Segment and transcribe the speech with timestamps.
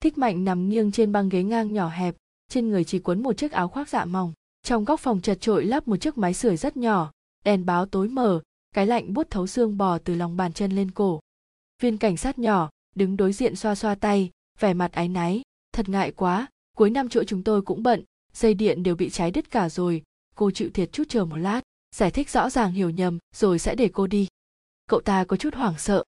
[0.00, 2.16] thích mạnh nằm nghiêng trên băng ghế ngang nhỏ hẹp,
[2.48, 4.32] trên người chỉ quấn một chiếc áo khoác dạ mỏng.
[4.62, 7.12] Trong góc phòng chật trội lắp một chiếc máy sưởi rất nhỏ,
[7.44, 8.42] đèn báo tối mờ,
[8.74, 11.20] cái lạnh buốt thấu xương bò từ lòng bàn chân lên cổ.
[11.82, 15.42] Viên cảnh sát nhỏ, đứng đối diện xoa xoa tay, vẻ mặt áy náy.
[15.72, 16.46] Thật ngại quá,
[16.76, 20.02] cuối năm chỗ chúng tôi cũng bận, dây điện đều bị cháy đứt cả rồi.
[20.34, 21.60] Cô chịu thiệt chút chờ một lát,
[21.96, 24.26] giải thích rõ ràng hiểu nhầm, rồi sẽ để cô đi.
[24.86, 26.04] Cậu ta có chút hoảng sợ.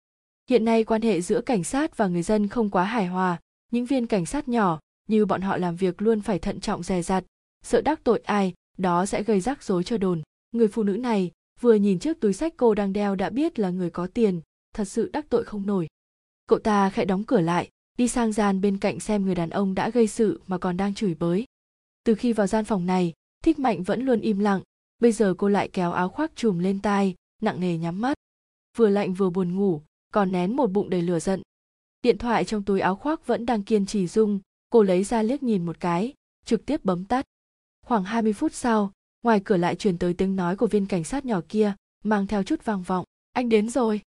[0.50, 3.38] Hiện nay quan hệ giữa cảnh sát và người dân không quá hài hòa
[3.76, 7.02] những viên cảnh sát nhỏ, như bọn họ làm việc luôn phải thận trọng dè
[7.02, 7.24] dặt.
[7.64, 10.22] Sợ đắc tội ai, đó sẽ gây rắc rối cho đồn.
[10.52, 11.30] Người phụ nữ này,
[11.60, 14.40] vừa nhìn chiếc túi sách cô đang đeo đã biết là người có tiền,
[14.74, 15.86] thật sự đắc tội không nổi.
[16.46, 17.68] Cậu ta khẽ đóng cửa lại,
[17.98, 20.94] đi sang gian bên cạnh xem người đàn ông đã gây sự mà còn đang
[20.94, 21.44] chửi bới.
[22.04, 23.12] Từ khi vào gian phòng này,
[23.44, 24.60] thích mạnh vẫn luôn im lặng.
[24.98, 28.14] Bây giờ cô lại kéo áo khoác trùm lên tai, nặng nề nhắm mắt.
[28.76, 29.82] Vừa lạnh vừa buồn ngủ,
[30.12, 31.42] còn nén một bụng đầy lửa giận
[32.06, 34.40] điện thoại trong túi áo khoác vẫn đang kiên trì rung.
[34.70, 37.24] Cô lấy ra liếc nhìn một cái, trực tiếp bấm tắt.
[37.86, 41.24] Khoảng 20 phút sau, ngoài cửa lại truyền tới tiếng nói của viên cảnh sát
[41.24, 43.04] nhỏ kia, mang theo chút vang vọng.
[43.32, 44.00] Anh đến rồi.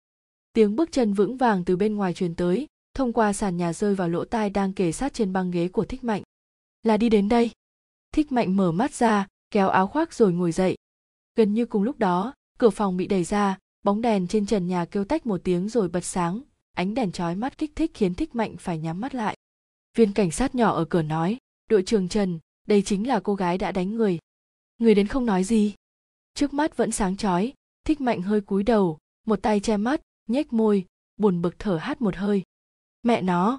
[0.52, 3.94] Tiếng bước chân vững vàng từ bên ngoài truyền tới, thông qua sàn nhà rơi
[3.94, 6.22] vào lỗ tai đang kề sát trên băng ghế của thích mạnh.
[6.82, 7.50] Là đi đến đây.
[8.12, 10.76] Thích mạnh mở mắt ra, kéo áo khoác rồi ngồi dậy.
[11.36, 14.84] Gần như cùng lúc đó, cửa phòng bị đẩy ra, bóng đèn trên trần nhà
[14.84, 16.40] kêu tách một tiếng rồi bật sáng
[16.78, 19.36] ánh đèn chói mắt kích thích khiến thích mạnh phải nhắm mắt lại.
[19.96, 21.38] Viên cảnh sát nhỏ ở cửa nói,
[21.70, 24.18] đội trưởng trần, đây chính là cô gái đã đánh người.
[24.78, 25.74] Người đến không nói gì.
[26.34, 27.52] Trước mắt vẫn sáng chói,
[27.84, 32.02] thích mạnh hơi cúi đầu, một tay che mắt, nhếch môi, buồn bực thở hát
[32.02, 32.42] một hơi.
[33.02, 33.58] Mẹ nó.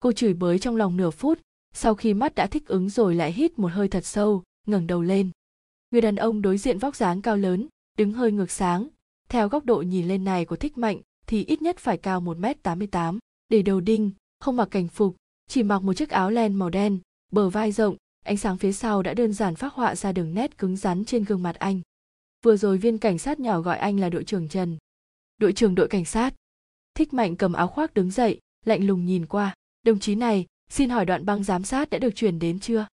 [0.00, 1.40] Cô chửi bới trong lòng nửa phút,
[1.74, 5.02] sau khi mắt đã thích ứng rồi lại hít một hơi thật sâu, ngẩng đầu
[5.02, 5.30] lên.
[5.90, 7.68] Người đàn ông đối diện vóc dáng cao lớn,
[7.98, 8.88] đứng hơi ngược sáng,
[9.28, 13.18] theo góc độ nhìn lên này của thích mạnh thì ít nhất phải cao 1m88,
[13.48, 15.16] để đầu đinh, không mặc cảnh phục,
[15.48, 16.98] chỉ mặc một chiếc áo len màu đen,
[17.30, 20.58] bờ vai rộng, ánh sáng phía sau đã đơn giản phác họa ra đường nét
[20.58, 21.80] cứng rắn trên gương mặt anh.
[22.44, 24.78] Vừa rồi viên cảnh sát nhỏ gọi anh là đội trưởng Trần.
[25.38, 26.34] Đội trưởng đội cảnh sát.
[26.94, 29.54] Thích Mạnh cầm áo khoác đứng dậy, lạnh lùng nhìn qua.
[29.82, 32.86] Đồng chí này, xin hỏi đoạn băng giám sát đã được chuyển đến chưa?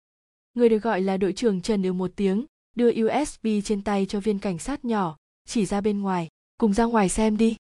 [0.54, 2.46] Người được gọi là đội trưởng Trần ừ một tiếng,
[2.76, 6.28] đưa USB trên tay cho viên cảnh sát nhỏ, chỉ ra bên ngoài,
[6.58, 7.56] cùng ra ngoài xem đi.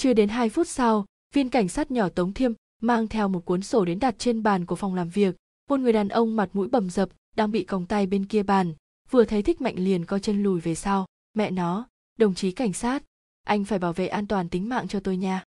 [0.00, 2.52] Chưa đến 2 phút sau, viên cảnh sát nhỏ Tống Thiêm
[2.82, 5.36] mang theo một cuốn sổ đến đặt trên bàn của phòng làm việc.
[5.68, 8.74] Một người đàn ông mặt mũi bầm dập đang bị còng tay bên kia bàn,
[9.10, 11.06] vừa thấy thích mạnh liền co chân lùi về sau.
[11.34, 13.02] Mẹ nó, đồng chí cảnh sát,
[13.44, 15.44] anh phải bảo vệ an toàn tính mạng cho tôi nha.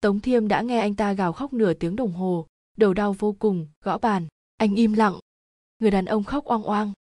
[0.00, 3.36] Tống Thiêm đã nghe anh ta gào khóc nửa tiếng đồng hồ, đầu đau vô
[3.38, 4.26] cùng, gõ bàn.
[4.56, 5.18] Anh im lặng.
[5.78, 6.92] Người đàn ông khóc oang oang.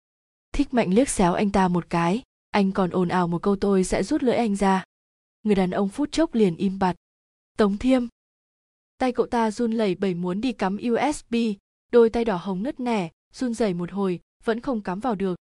[0.51, 2.21] Thích mạnh liếc xéo anh ta một cái,
[2.51, 4.83] anh còn ồn ào một câu tôi sẽ rút lưỡi anh ra
[5.47, 6.95] người đàn ông phút chốc liền im bặt.
[7.57, 8.07] Tống thiêm.
[8.97, 11.35] Tay cậu ta run lẩy bẩy muốn đi cắm usb
[11.91, 15.35] đôi tay đỏ hồng nứt nẻ, run rẩy một hồi, vẫn không cắm vào được.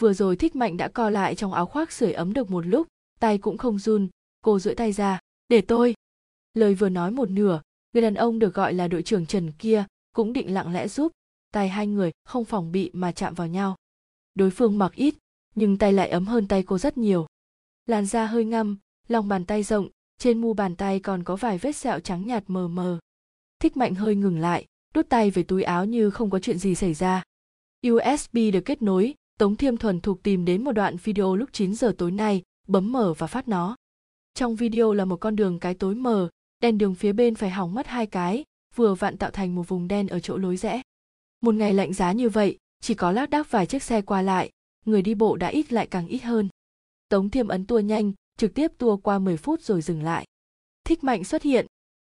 [0.00, 2.86] Vừa rồi thích mạnh đã co lại trong áo khoác sưởi ấm được một lúc,
[3.20, 4.08] tay cũng không run,
[4.42, 5.94] cô duỗi tay ra, để tôi.
[6.54, 7.60] Lời vừa nói một nửa,
[7.92, 9.84] người đàn ông được gọi là đội trưởng trần kia,
[10.14, 11.12] cũng định lặng lẽ giúp,
[11.52, 13.76] tay hai người không phòng bị mà chạm vào nhau.
[14.34, 15.14] Đối phương mặc ít,
[15.54, 17.26] nhưng tay lại ấm hơn tay cô rất nhiều.
[17.86, 18.78] Làn da hơi ngăm
[19.10, 19.88] lòng bàn tay rộng,
[20.18, 22.98] trên mu bàn tay còn có vài vết sẹo trắng nhạt mờ mờ.
[23.58, 26.74] Thích mạnh hơi ngừng lại, đút tay về túi áo như không có chuyện gì
[26.74, 27.22] xảy ra.
[27.88, 31.74] Usb được kết nối, tống thiêm thuần thục tìm đến một đoạn video lúc 9
[31.74, 33.76] giờ tối nay, bấm mở và phát nó.
[34.34, 36.28] Trong video là một con đường cái tối mờ,
[36.62, 38.44] đèn đường phía bên phải hỏng mất hai cái,
[38.74, 40.82] vừa vặn tạo thành một vùng đen ở chỗ lối rẽ.
[41.40, 44.50] Một ngày lạnh giá như vậy, chỉ có lác đác vài chiếc xe qua lại,
[44.84, 46.48] người đi bộ đã ít lại càng ít hơn.
[47.08, 50.24] Tống thiêm ấn tua nhanh trực tiếp tua qua 10 phút rồi dừng lại.
[50.84, 51.66] Thích Mạnh xuất hiện.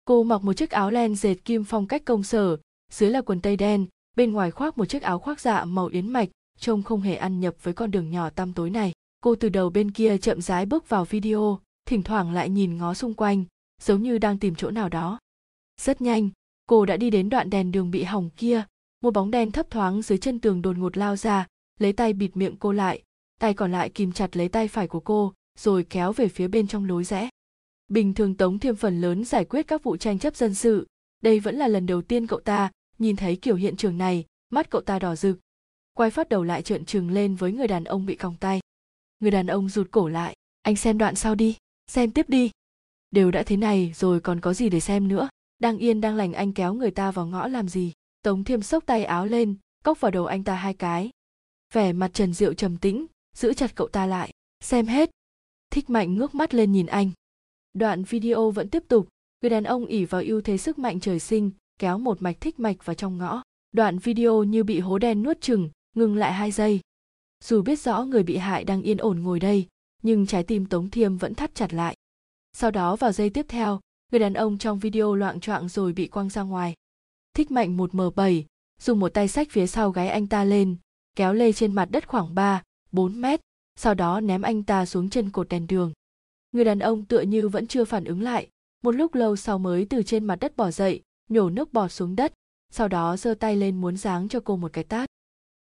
[0.06, 2.58] Cô mặc một chiếc áo len dệt kim phong cách công sở,
[2.92, 6.08] dưới là quần tây đen, bên ngoài khoác một chiếc áo khoác dạ màu yến
[6.08, 8.92] mạch, trông không hề ăn nhập với con đường nhỏ tăm tối này.
[9.22, 12.94] Cô từ đầu bên kia chậm rãi bước vào video, thỉnh thoảng lại nhìn ngó
[12.94, 13.44] xung quanh,
[13.82, 15.20] giống như đang tìm chỗ nào đó.
[15.82, 16.30] Rất nhanh,
[16.68, 18.64] cô đã đi đến đoạn đèn đường bị hỏng kia,
[19.04, 21.48] một bóng đen thấp thoáng dưới chân tường đột ngột lao ra,
[21.80, 23.04] lấy tay bịt miệng cô lại,
[23.40, 26.68] tay còn lại kìm chặt lấy tay phải của cô, rồi kéo về phía bên
[26.68, 27.30] trong lối rẽ.
[27.88, 30.88] Bình thường Tống Thiêm phần lớn giải quyết các vụ tranh chấp dân sự,
[31.22, 34.70] đây vẫn là lần đầu tiên cậu ta nhìn thấy kiểu hiện trường này, mắt
[34.70, 35.40] cậu ta đỏ rực.
[35.94, 38.60] Quay phát đầu lại trợn trừng lên với người đàn ông bị còng tay.
[39.20, 41.58] Người đàn ông rụt cổ lại, anh xem đoạn sau đi,
[41.88, 42.52] xem tiếp đi.
[43.12, 46.34] Đều đã thế này rồi còn có gì để xem nữa, đang yên đang lành
[46.34, 47.94] anh kéo người ta vào ngõ làm gì.
[48.24, 51.10] Tống Thiêm xốc tay áo lên, cốc vào đầu anh ta hai cái.
[51.74, 53.06] Vẻ mặt Trần Diệu trầm tĩnh,
[53.36, 54.32] giữ chặt cậu ta lại,
[54.64, 55.12] xem hết,
[55.72, 57.12] thích mạnh ngước mắt lên nhìn anh.
[57.74, 59.08] Đoạn video vẫn tiếp tục.
[59.42, 62.60] Người đàn ông ỉ vào ưu thế sức mạnh trời sinh kéo một mạch thích
[62.60, 63.42] mạch vào trong ngõ.
[63.72, 66.80] Đoạn video như bị hố đen nuốt chừng ngừng lại hai giây.
[67.44, 69.68] Dù biết rõ người bị hại đang yên ổn ngồi đây
[70.04, 71.96] nhưng trái tim tống thiêm vẫn thắt chặt lại.
[72.54, 73.80] Sau đó vào giây tiếp theo
[74.12, 76.74] người đàn ông trong video loạng choạng rồi bị quăng ra ngoài.
[77.34, 78.46] Thích mạnh một m bảy
[78.82, 80.76] dùng một tay sách phía sau gáy anh ta lên
[81.16, 83.42] kéo lê trên mặt đất khoảng 3, 4 mét,
[83.76, 85.92] sau đó ném anh ta xuống chân cột đèn đường.
[86.52, 88.48] Người đàn ông tựa như vẫn chưa phản ứng lại,
[88.84, 92.16] một lúc lâu sau mới từ trên mặt đất bỏ dậy, nhổ nước bọt xuống
[92.16, 92.34] đất,
[92.72, 95.10] sau đó giơ tay lên muốn giáng cho cô một cái tát.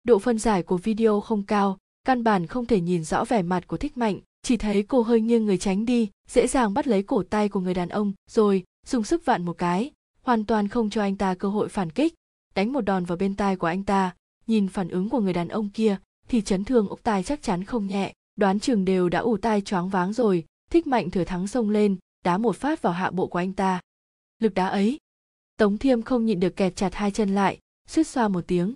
[0.04, 3.68] Độ phân giải của video không cao, căn bản không thể nhìn rõ vẻ mặt
[3.68, 7.04] của Thích Mạnh, chỉ thấy cô hơi nghiêng người tránh đi, dễ dàng bắt lấy
[7.04, 9.92] cổ tay của người đàn ông, rồi dùng sức vặn một cái,
[10.22, 12.14] hoàn toàn không cho anh ta cơ hội phản kích,
[12.56, 14.16] đánh một đòn vào bên tai của anh ta,
[14.48, 15.98] nhìn phản ứng của người đàn ông kia
[16.30, 18.14] thì chấn thương ốc tai chắc chắn không nhẹ.
[18.36, 20.46] Đoán chừng đều đã ù tai choáng váng rồi.
[20.72, 23.82] Thích mạnh thừa thắng xông lên, đá một phát vào hạ bộ của anh ta.
[24.40, 24.98] Lực đá ấy.
[25.58, 28.74] Tống thiêm không nhịn được kẹt chặt hai chân lại, suýt xoa một tiếng.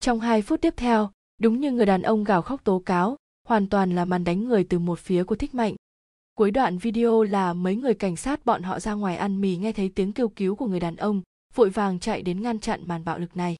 [0.00, 1.10] Trong hai phút tiếp theo,
[1.40, 3.16] đúng như người đàn ông gào khóc tố cáo,
[3.48, 5.74] hoàn toàn là màn đánh người từ một phía của thích mạnh.
[6.34, 9.72] Cuối đoạn video là mấy người cảnh sát bọn họ ra ngoài ăn mì nghe
[9.72, 11.22] thấy tiếng kêu cứu của người đàn ông,
[11.54, 13.56] vội vàng chạy đến ngăn chặn màn bạo lực này.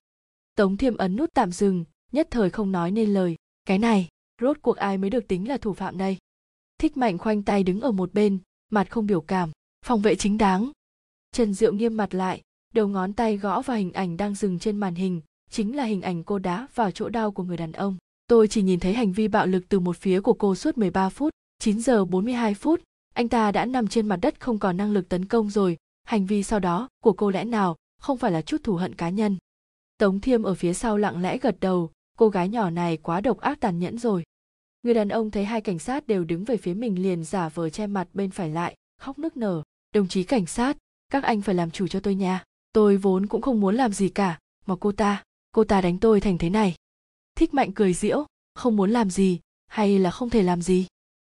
[0.56, 3.36] Tống thiêm ấn nút tạm dừng nhất thời không nói nên lời.
[3.64, 4.08] Cái này
[4.40, 6.16] rốt cuộc ai mới được tính là thủ phạm đây?
[6.78, 8.38] Thích mạnh khoanh tay đứng ở một bên
[8.72, 9.50] mặt không biểu cảm.
[9.86, 10.70] Phòng vệ chính đáng.
[11.32, 12.42] Trần diệu nghiêm mặt lại
[12.74, 15.20] đầu ngón tay gõ vào hình ảnh đang dừng trên màn hình
[15.50, 17.96] chính là hình ảnh cô đá vào chỗ đau của người đàn ông.
[18.26, 21.08] Tôi chỉ nhìn thấy hành vi bạo lực từ một phía của cô suốt 13
[21.08, 22.80] phút 9 giờ 42 phút.
[23.14, 25.76] Anh ta đã nằm trên mặt đất không còn năng lực tấn công rồi.
[26.04, 29.10] Hành vi sau đó của cô lẽ nào không phải là chút thù hận cá
[29.10, 29.36] nhân?
[29.98, 33.40] Tống Thiêm ở phía sau lặng lẽ gật đầu, cô gái nhỏ này quá độc
[33.40, 34.24] ác tàn nhẫn rồi.
[34.82, 37.70] Người đàn ông thấy hai cảnh sát đều đứng về phía mình liền giả vờ
[37.70, 39.62] che mặt bên phải lại, khóc nức nở.
[39.94, 40.76] Đồng chí cảnh sát,
[41.10, 42.44] các anh phải làm chủ cho tôi nha.
[42.72, 45.22] Tôi vốn cũng không muốn làm gì cả, mà cô ta,
[45.52, 46.74] cô ta đánh tôi thành thế này.
[47.34, 50.86] Thích mạnh cười diễu, không muốn làm gì, hay là không thể làm gì.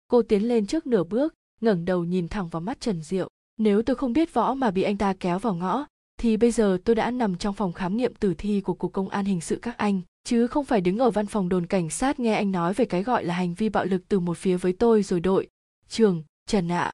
[0.08, 3.28] Cô tiến lên trước nửa bước, ngẩng đầu nhìn thẳng vào mắt Trần Diệu.
[3.56, 5.86] Nếu tôi không biết võ mà bị anh ta kéo vào ngõ,
[6.16, 9.08] thì bây giờ tôi đã nằm trong phòng khám nghiệm tử thi của cục công
[9.08, 12.20] an hình sự các anh chứ không phải đứng ở văn phòng đồn cảnh sát
[12.20, 14.72] nghe anh nói về cái gọi là hành vi bạo lực từ một phía với
[14.72, 15.48] tôi rồi đội
[15.88, 16.92] trường trần ạ.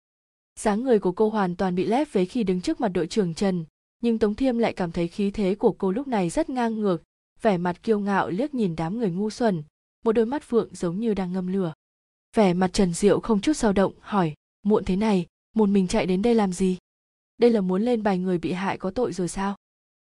[0.61, 3.35] Dáng người của cô hoàn toàn bị lép vế khi đứng trước mặt đội trưởng
[3.35, 3.65] trần,
[4.03, 7.03] nhưng tống thiêm lại cảm thấy khí thế của cô lúc này rất ngang ngược,
[7.43, 9.63] vẻ mặt kiêu ngạo liếc nhìn đám người ngu xuẩn,
[10.05, 11.73] một đôi mắt phượng giống như đang ngâm lửa.
[12.37, 16.07] Vẻ mặt trần diệu không chút dao động, hỏi, muộn thế này, một mình chạy
[16.07, 16.79] đến đây làm gì?
[17.39, 19.57] Đây là muốn lên bài người bị hại có tội rồi sao?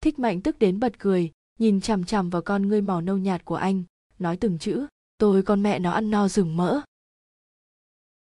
[0.01, 3.45] Thích mạnh tức đến bật cười nhìn chằm chằm vào con ngươi màu nâu nhạt
[3.45, 3.83] của anh,
[4.19, 4.87] nói từng chữ,
[5.19, 6.81] tôi con mẹ nó ăn no rừng mỡ.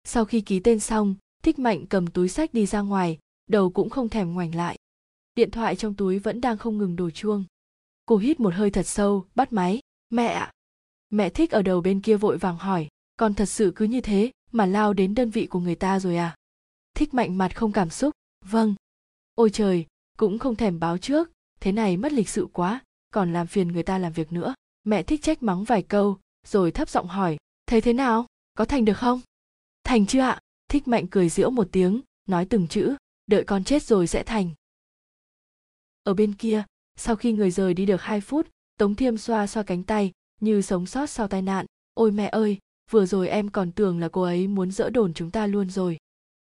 [0.05, 3.91] Sau khi ký tên xong, thích mạnh cầm túi sách đi ra ngoài, đầu cũng
[3.91, 4.79] không thèm ngoảnh lại.
[5.35, 7.45] Điện thoại trong túi vẫn đang không ngừng đổ chuông.
[8.07, 9.81] Cô hít một hơi thật sâu, bắt máy,
[10.11, 10.53] mẹ ạ.
[11.11, 14.31] Mẹ thích ở đầu bên kia vội vàng hỏi, con thật sự cứ như thế
[14.53, 16.37] mà lao đến đơn vị của người ta rồi à?
[16.95, 18.75] Thích mạnh mặt không cảm xúc vâng.
[19.35, 19.87] Ôi trời,
[20.19, 21.31] cũng không thèm báo trước,
[21.61, 22.81] thế này mất lịch sự quá
[23.11, 24.55] còn làm phiền người ta làm việc nữa.
[24.85, 27.37] Mẹ thích trách mắng vài câu rồi thấp giọng hỏi
[27.67, 28.27] thấy thế nào?
[28.55, 29.21] Có thành được không?
[29.85, 30.41] Thành chưa ạ.
[30.69, 32.97] Thích mạnh cười giễu một tiếng nói từng chữ
[33.27, 34.51] đợi con chết rồi sẽ thành.
[36.03, 36.65] Ở bên kia
[36.97, 38.49] sau khi người rời đi được hai phút
[38.79, 41.67] tống thiêm xoa xoa cánh tay như sống sót sau tai nạn.
[41.95, 42.59] Ôi mẹ ơi
[42.91, 45.99] vừa rồi em còn tưởng là cô ấy muốn dỡ đồn chúng ta luôn rồi.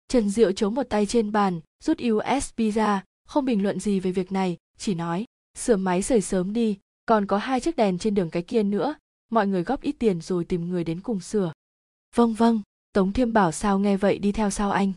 [0.07, 4.11] Trần Diệu chống một tay trên bàn, rút USB ra, không bình luận gì về
[4.11, 5.25] việc này, chỉ nói,
[5.57, 8.95] sửa máy sưởi sớm đi, còn có hai chiếc đèn trên đường cái kia nữa,
[9.29, 11.53] mọi người góp ít tiền rồi tìm người đến cùng sửa.
[12.15, 12.61] Vâng vâng,
[12.93, 14.93] Tống Thiêm bảo sao nghe vậy đi theo sau anh.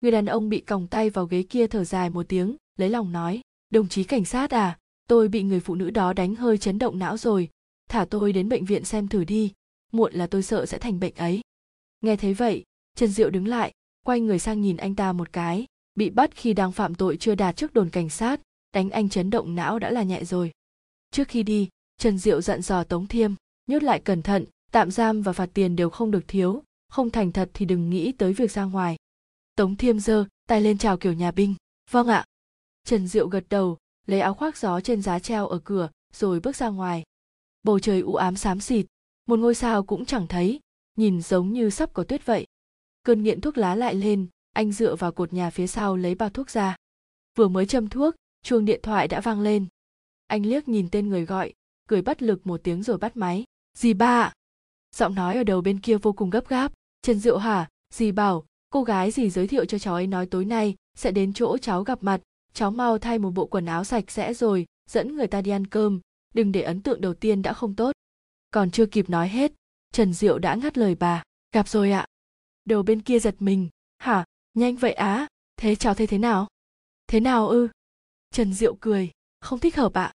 [0.00, 3.12] Người đàn ông bị còng tay vào ghế kia thở dài một tiếng, lấy lòng
[3.12, 6.78] nói, đồng chí cảnh sát à, tôi bị người phụ nữ đó đánh hơi chấn
[6.78, 7.48] động não rồi,
[7.88, 9.52] thả tôi đến bệnh viện xem thử đi,
[9.92, 11.40] muộn là tôi sợ sẽ thành bệnh ấy.
[12.00, 12.64] Nghe thấy vậy,
[12.96, 13.72] Trần Diệu đứng lại,
[14.04, 17.34] quay người sang nhìn anh ta một cái bị bắt khi đang phạm tội chưa
[17.34, 18.40] đạt trước đồn cảnh sát
[18.76, 20.50] đánh anh chấn động não đã là nhẹ rồi.
[21.10, 21.68] Trước khi đi,
[21.98, 23.34] trần diệu dặn dò tống thiêm,
[23.66, 27.32] nhốt lại cẩn thận, tạm giam và phạt tiền đều không được thiếu, không thành
[27.32, 28.96] thật thì đừng nghĩ tới việc ra ngoài.
[29.54, 31.54] Tống thiêm giơ tay lên chào kiểu nhà binh
[31.90, 32.24] vâng ạ.
[32.84, 36.56] Trần diệu gật đầu, lấy áo khoác gió trên giá treo ở cửa, rồi bước
[36.56, 37.02] ra ngoài.
[37.62, 38.86] Bầu trời u ám xám xịt,
[39.26, 40.60] một ngôi sao cũng chẳng thấy,
[40.96, 42.46] nhìn giống như sắp có tuyết vậy.
[43.02, 46.30] Cơn nghiện thuốc lá lại lên, anh dựa vào cột nhà phía sau lấy bao
[46.30, 46.76] thuốc ra.
[47.36, 48.14] Vừa mới châm thuốc
[48.46, 49.66] chuông điện thoại đã vang lên.
[50.26, 51.52] Anh liếc nhìn tên người gọi,
[51.88, 53.44] cười bất lực một tiếng rồi bắt máy.
[53.74, 54.32] Dì ba ạ.
[54.96, 56.72] Giọng nói ở đầu bên kia vô cùng gấp gáp.
[57.02, 57.68] Trần diệu hả?
[57.94, 61.32] Dì bảo, cô gái dì giới thiệu cho cháu ấy nói tối nay sẽ đến
[61.32, 62.20] chỗ cháu gặp mặt.
[62.52, 65.66] Cháu mau thay một bộ quần áo sạch sẽ rồi, dẫn người ta đi ăn
[65.66, 66.00] cơm.
[66.34, 67.92] Đừng để ấn tượng đầu tiên đã không tốt.
[68.50, 69.52] Còn chưa kịp nói hết,
[69.92, 71.22] trần diệu đã ngắt lời bà.
[71.52, 72.06] Gặp rồi ạ.
[72.64, 73.68] Đầu bên kia giật mình.
[73.98, 74.24] Hả?
[74.54, 75.26] Nhanh vậy á?
[75.56, 76.46] Thế cháu thấy thế nào?
[77.06, 77.68] Thế nào ư?
[78.36, 79.10] Trần diệu cười.
[79.40, 80.12] Không thích hợp ạ.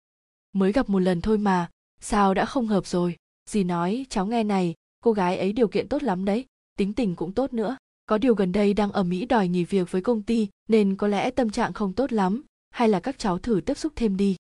[0.53, 1.71] Mới gặp một lần thôi mà.
[2.01, 3.17] Sao đã không hợp rồi?
[3.51, 4.75] Dì nói, cháu nghe này.
[5.05, 6.47] Cô gái ấy điều kiện tốt lắm đấy.
[6.77, 7.77] Tính tình cũng tốt nữa.
[8.07, 11.07] Có điều gần đây đang ở mỹ đòi nghỉ việc với công ty, nên có
[11.07, 12.45] lẽ tâm trạng không tốt lắm.
[12.71, 14.37] Hay là các cháu thử tiếp xúc thêm đi.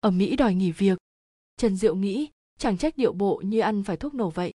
[0.00, 0.98] Ở mỹ đòi nghỉ việc.
[1.56, 2.28] Trần diệu nghĩ,
[2.58, 4.52] chẳng trách điệu bộ như ăn phải thuốc nổ vậy.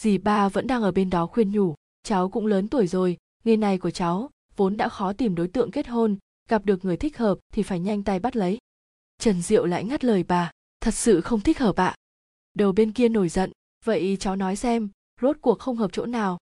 [0.00, 1.74] Dì ba vẫn đang ở bên đó khuyên nhủ.
[2.02, 5.70] Cháu cũng lớn tuổi rồi, nghề này của cháu vốn đã khó tìm đối tượng
[5.70, 6.16] kết hôn
[6.50, 8.58] gặp được người thích hợp thì phải nhanh tay bắt lấy.
[9.18, 11.94] Trần diệu lại ngắt lời bà, thật sự không thích hợp ạ.
[12.54, 13.52] Đầu bên kia nổi giận,
[13.84, 14.88] vậy cháu nói xem,
[15.20, 16.38] rốt cuộc không hợp chỗ nào?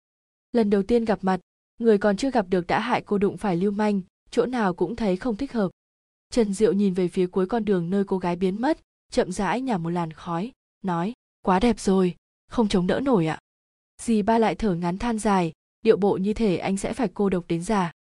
[0.52, 1.40] Lần đầu tiên gặp mặt,
[1.78, 4.96] người còn chưa gặp được đã hại cô đụng phải lưu manh, chỗ nào cũng
[4.96, 5.70] thấy không thích hợp.
[6.30, 8.80] Trần diệu nhìn về phía cuối con đường nơi cô gái biến mất,
[9.12, 12.14] chậm rãi nhả một làn khói, nói, quá đẹp rồi,
[12.48, 13.38] không chống đỡ nổi ạ.
[14.02, 17.28] Dì ba lại thở ngắn than dài, điệu bộ như thể anh sẽ phải cô
[17.28, 17.92] độc đến già.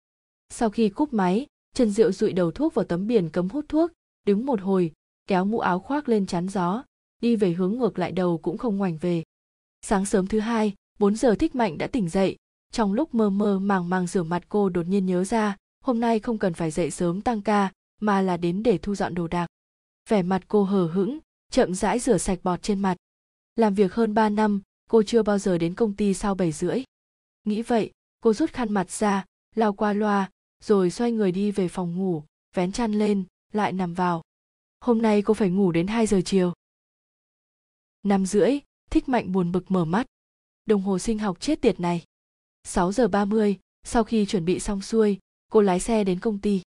[0.49, 1.45] Sau khi cúp máy
[1.75, 3.91] trần diệu dụi đầu thuốc vào tấm biển cấm hút thuốc,
[4.25, 4.91] đứng một hồi,
[5.27, 6.83] kéo mũ áo khoác lên chắn gió,
[7.21, 9.23] đi về hướng ngược lại đầu cũng không ngoảnh về.
[9.81, 12.35] Sáng sớm thứ hai 4 giờ thích mạnh đã tỉnh dậy.
[12.71, 16.19] Trong lúc mơ mơ màng màng rửa mặt cô đột nhiên nhớ ra, hôm nay
[16.19, 19.47] không cần phải dậy sớm tăng ca, mà là đến để thu dọn đồ đạc.
[20.09, 21.19] Vẻ mặt cô hờ hững,
[21.51, 22.97] chậm rãi rửa sạch bọt trên mặt.
[23.55, 26.83] Làm việc hơn 3 năm, cô chưa bao giờ đến công ty sau 7 rưỡi.
[27.43, 30.29] Nghĩ vậy, cô rút khăn mặt ra, lau qua loa
[30.65, 32.23] rồi xoay người đi về phòng ngủ
[32.55, 34.21] vén chăn lên lại nằm vào.
[34.81, 36.53] Hôm nay cô phải ngủ đến 2 giờ chiều.
[38.03, 38.59] Năm rưỡi
[38.91, 40.05] thích mạnh buồn bực mở mắt.
[40.65, 42.03] Đồng hồ sinh học chết tiệt này.
[42.63, 45.17] 6 giờ 30, sau khi chuẩn bị xong xuôi,
[45.51, 46.61] cô lái xe đến công ty.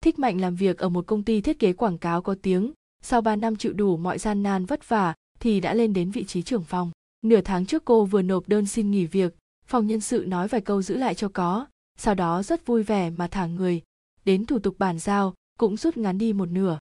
[0.00, 2.72] Thích Mạnh làm việc ở một công ty thiết kế quảng cáo có tiếng,
[3.02, 6.24] sau 3 năm chịu đủ mọi gian nan vất vả thì đã lên đến vị
[6.24, 6.90] trí trưởng phòng.
[7.22, 9.34] Nửa tháng trước cô vừa nộp đơn xin nghỉ việc,
[9.66, 11.66] phòng nhân sự nói vài câu giữ lại cho có,
[11.98, 13.82] sau đó rất vui vẻ mà thả người,
[14.24, 16.78] đến thủ tục bàn giao cũng rút ngắn đi một nửa.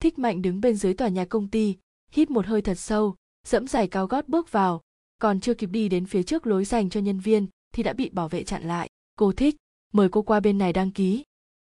[0.00, 1.76] Thích Mạnh đứng bên dưới tòa nhà công ty,
[2.10, 3.14] hít một hơi thật sâu,
[3.46, 4.80] dẫm giày cao gót bước vào,
[5.18, 8.08] còn chưa kịp đi đến phía trước lối dành cho nhân viên thì đã bị
[8.08, 8.88] bảo vệ chặn lại.
[9.18, 9.56] Cô thích
[9.92, 11.24] mời cô qua bên này đăng ký.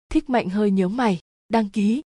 [0.09, 2.03] Thích mạnh hơi nhớ mày đăng ký?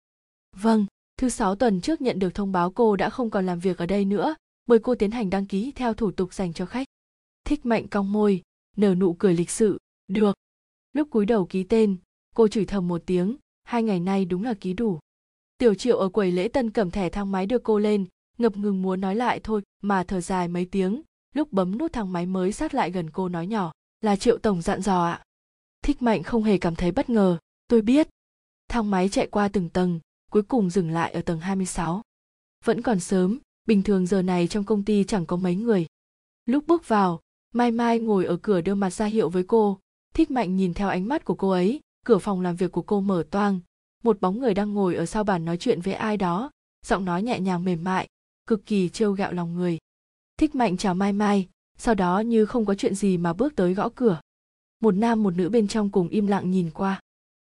[0.56, 0.86] Vâng
[1.18, 3.86] thứ sáu tuần trước nhận được thông báo cô đã không còn làm việc ở
[3.86, 6.88] đây nữa mời cô tiến hành đăng ký theo thủ tục dành cho khách.
[7.46, 8.42] Thích mạnh cong môi
[8.78, 9.78] nở nụ cười lịch sự
[10.08, 10.36] được
[10.94, 11.98] lúc cúi đầu ký tên
[12.36, 15.00] cô chửi thầm một tiếng hai ngày nay đúng là ký đủ
[15.58, 18.06] tiểu triệu ở quầy lễ tân cầm thẻ thang máy đưa cô lên
[18.38, 21.02] ngập ngừng muốn nói lại thôi mà thở dài mấy tiếng
[21.34, 23.72] lúc bấm nút thang máy mới sát lại gần cô nói nhỏ
[24.02, 25.24] là triệu tổng dặn dò ạ
[25.82, 28.08] thích mạnh không hề cảm thấy bất ngờ tôi biết
[28.68, 30.00] thang máy chạy qua từng tầng
[30.34, 32.02] cuối cùng dừng lại ở tầng 26.
[32.66, 35.86] Vẫn còn sớm, bình thường giờ này trong công ty chẳng có mấy người.
[36.46, 37.20] Lúc bước vào,
[37.54, 39.80] Mai Mai ngồi ở cửa đưa mặt ra hiệu với cô,
[40.14, 43.02] thích mạnh nhìn theo ánh mắt của cô ấy, cửa phòng làm việc của cô
[43.02, 43.60] mở toang,
[44.04, 46.52] một bóng người đang ngồi ở sau bàn nói chuyện với ai đó,
[46.86, 48.08] giọng nói nhẹ nhàng mềm mại,
[48.48, 49.78] cực kỳ trêu gạo lòng người.
[50.38, 53.74] Thích mạnh chào Mai Mai, sau đó như không có chuyện gì mà bước tới
[53.74, 54.22] gõ cửa.
[54.82, 57.02] Một nam một nữ bên trong cùng im lặng nhìn qua.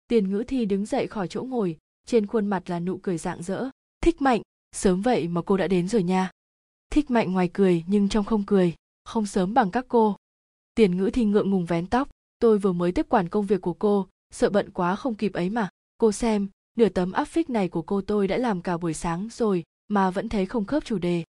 [0.08, 3.42] Tiền ngữ thi đứng dậy khỏi chỗ ngồi trên khuôn mặt là nụ cười rạng
[3.42, 3.68] rỡ.
[4.00, 4.42] Thích mạnh
[4.72, 6.30] sớm vậy mà cô đã đến rồi nha.
[6.90, 10.16] Thích mạnh ngoài cười nhưng trong không cười không sớm bằng các cô.
[10.74, 12.08] Tiền ngữ thi ngượng ngùng vén tóc
[12.42, 15.50] tôi vừa mới tiếp quản công việc của cô, sợ bận quá không kịp ấy
[15.50, 15.68] mà.
[15.98, 19.28] Cô xem, nửa tấm áp phích này của cô tôi đã làm cả buổi sáng
[19.32, 21.24] rồi, mà vẫn thấy không khớp chủ đề.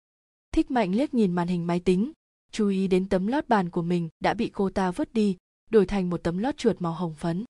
[0.52, 2.12] Thích mạnh liếc nhìn màn hình máy tính.
[2.52, 5.38] Chú ý đến tấm lót bàn của mình đã bị cô ta vứt đi,
[5.70, 7.46] đổi thành một tấm lót chuột màu hồng phấn.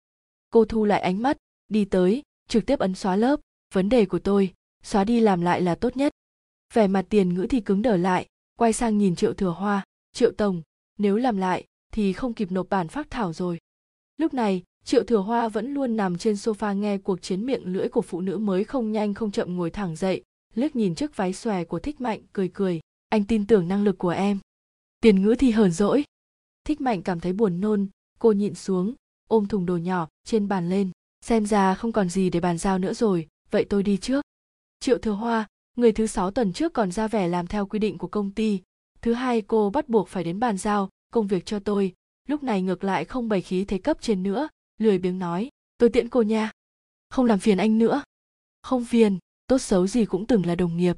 [0.50, 1.36] Cô thu lại ánh mắt,
[1.68, 3.40] đi tới, trực tiếp ấn xóa lớp.
[3.74, 6.12] Vấn đề của tôi, xóa đi làm lại là tốt nhất.
[6.74, 8.26] Vẻ mặt tiền ngữ thì cứng đờ lại,
[8.58, 9.84] quay sang nhìn triệu thừa hoa.
[10.12, 10.62] Triệu tổng,
[10.98, 13.58] nếu làm lại thì không kịp nộp bản phác thảo rồi.
[14.16, 17.88] Lúc này, triệu thừa hoa vẫn luôn nằm trên sofa nghe cuộc chiến miệng lưỡi
[17.88, 20.22] của phụ nữ mới không nhanh không chậm ngồi thẳng dậy,
[20.54, 22.80] liếc nhìn chiếc váy xòe của thích mạnh, cười cười.
[23.08, 24.38] Anh tin tưởng năng lực của em.
[25.00, 26.04] Tiền ngữ thì hờn dỗi.
[26.64, 28.94] Thích mạnh cảm thấy buồn nôn, cô nhịn xuống,
[29.28, 30.90] ôm thùng đồ nhỏ trên bàn lên.
[31.24, 34.24] Xem ra không còn gì để bàn giao nữa rồi, vậy tôi đi trước.
[34.80, 37.98] Triệu thừa hoa, người thứ sáu tuần trước còn ra vẻ làm theo quy định
[37.98, 38.60] của công ty.
[39.02, 41.94] Thứ hai cô bắt buộc phải đến bàn giao công việc cho tôi.
[42.28, 44.48] Lúc này ngược lại không bày khí thế cấp trên nữa,
[44.78, 45.48] lười biếng nói,
[45.78, 46.50] tôi tiễn cô nha.
[47.10, 48.02] Không làm phiền anh nữa.
[48.62, 50.96] Không phiền, tốt xấu gì cũng từng là đồng nghiệp.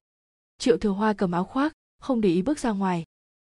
[0.59, 3.05] Triệu thừa hoa cầm áo khoác, không để ý bước ra ngoài.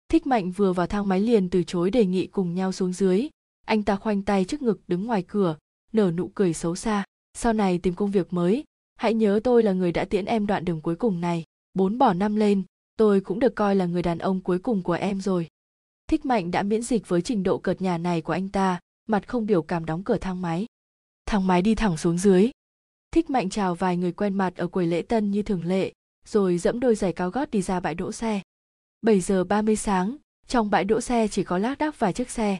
[0.09, 3.29] Thích mạnh vừa vào thang máy liền từ chối đề nghị cùng nhau xuống dưới.
[3.65, 5.57] Anh ta khoanh tay trước ngực đứng ngoài cửa,
[5.91, 7.03] nở nụ cười xấu xa.
[7.33, 8.63] Sau này tìm công việc mới,
[8.95, 11.43] hãy nhớ tôi là người đã tiễn em đoạn đường cuối cùng này.
[11.73, 12.63] Bốn bỏ năm lên,
[12.97, 15.47] tôi cũng được coi là người đàn ông cuối cùng của em rồi
[16.07, 19.27] thích mạnh đã miễn dịch với trình độ cợt nhà này của anh ta mặt
[19.27, 20.65] không biểu cảm đóng cửa thang máy
[21.25, 22.51] thang máy đi thẳng xuống dưới
[23.11, 25.93] thích mạnh chào vài người quen mặt ở quầy lễ tân như thường lệ
[26.25, 28.41] rồi dẫm đôi giày cao gót đi ra bãi đỗ xe
[29.05, 32.57] 7 giờ 30 sáng, trong bãi đỗ xe chỉ có lác đác vài chiếc xe.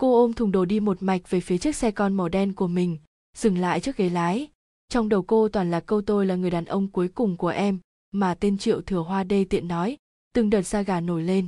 [0.00, 2.66] Cô ôm thùng đồ đi một mạch về phía chiếc xe con màu đen của
[2.66, 2.98] mình,
[3.36, 4.48] dừng lại trước ghế lái.
[4.88, 7.78] Trong đầu cô toàn là câu tôi là người đàn ông cuối cùng của em,
[8.12, 9.96] mà tên Triệu Thừa Hoa đê tiện nói,
[10.34, 11.46] từng đợt da gà nổi lên.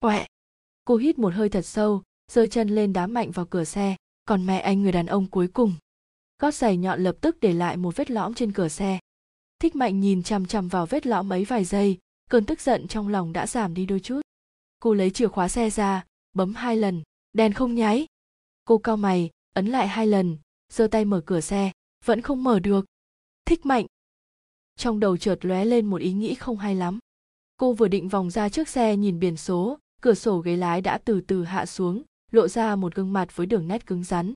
[0.00, 0.26] Quẹ!
[0.88, 2.02] Cô hít một hơi thật sâu,
[2.32, 5.48] giơ chân lên đá mạnh vào cửa xe, còn mẹ anh người đàn ông cuối
[5.48, 5.74] cùng.
[6.38, 8.98] Gót giày nhọn lập tức để lại một vết lõm trên cửa xe.
[9.58, 11.98] Thích mạnh nhìn chằm chằm vào vết lõm ấy vài giây,
[12.30, 14.20] cơn tức giận trong lòng đã giảm đi đôi chút.
[14.78, 17.02] Cô lấy chìa khóa xe ra bấm hai lần.
[17.32, 18.06] Đèn không nháy.
[18.64, 20.38] Cô cao mày ấn lại hai lần
[20.72, 21.72] giơ tay mở cửa xe.
[22.04, 22.86] Vẫn không mở được.
[23.44, 23.86] Thích mạnh.
[24.76, 26.98] Trong đầu chợt lóe lên một ý nghĩ không hay lắm.
[27.56, 30.98] Cô vừa định vòng ra trước xe nhìn biển số cửa sổ ghế lái đã
[31.04, 34.34] từ từ hạ xuống, lộ ra một gương mặt với đường nét cứng rắn.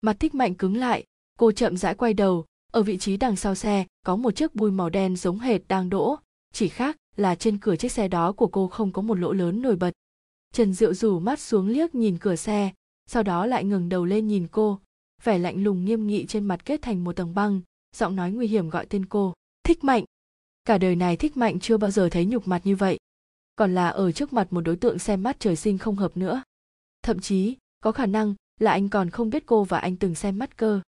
[0.00, 1.04] Mặt thích mạnh cứng lại,
[1.38, 4.70] cô chậm rãi quay đầu, ở vị trí đằng sau xe, có một chiếc bui
[4.70, 6.16] màu đen giống hệt đang đỗ,
[6.52, 9.62] chỉ khác là trên cửa chiếc xe đó của cô không có một lỗ lớn
[9.62, 9.90] nổi bật.
[10.52, 12.72] Trần diệu rủ mắt xuống liếc nhìn cửa xe,
[13.06, 14.80] sau đó lại ngừng đầu lên nhìn cô,
[15.24, 17.60] vẻ lạnh lùng nghiêm nghị trên mặt kết thành một tầng băng,
[17.96, 20.04] giọng nói nguy hiểm gọi tên cô, thích mạnh.
[20.64, 22.98] Cả đời này thích mạnh chưa bao giờ thấy nhục mặt như vậy
[23.56, 26.42] còn là ở trước mặt một đối tượng xem mắt trời sinh không hợp nữa.
[27.02, 30.38] Thậm chí, có khả năng là anh còn không biết cô và anh từng xem
[30.38, 30.80] mắt cơ.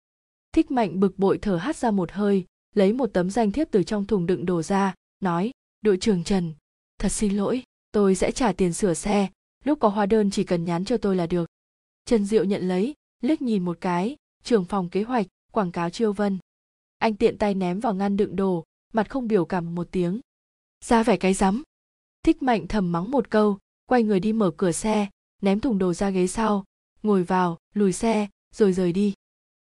[0.52, 2.44] Thích mạnh bực bội thở hắt ra một hơi,
[2.74, 6.54] lấy một tấm danh thiếp từ trong thùng đựng đồ ra, nói, đội trưởng trần,
[6.98, 9.28] thật xin lỗi, tôi sẽ trả tiền sửa xe,
[9.64, 11.50] lúc có hóa đơn chỉ cần nhắn cho tôi là được.
[12.04, 16.12] Trần diệu nhận lấy, liếc nhìn một cái, trưởng phòng kế hoạch, quảng cáo chiêu
[16.12, 16.38] vân.
[16.98, 20.20] Anh tiện tay ném vào ngăn đựng đồ, mặt không biểu cảm một tiếng.
[20.84, 21.62] Ra vẻ cái rắm
[22.26, 25.08] thích mạnh thầm mắng một câu, quay người đi mở cửa xe,
[25.42, 26.64] ném thùng đồ ra ghế sau,
[27.02, 29.14] ngồi vào, lùi xe, rồi rời đi.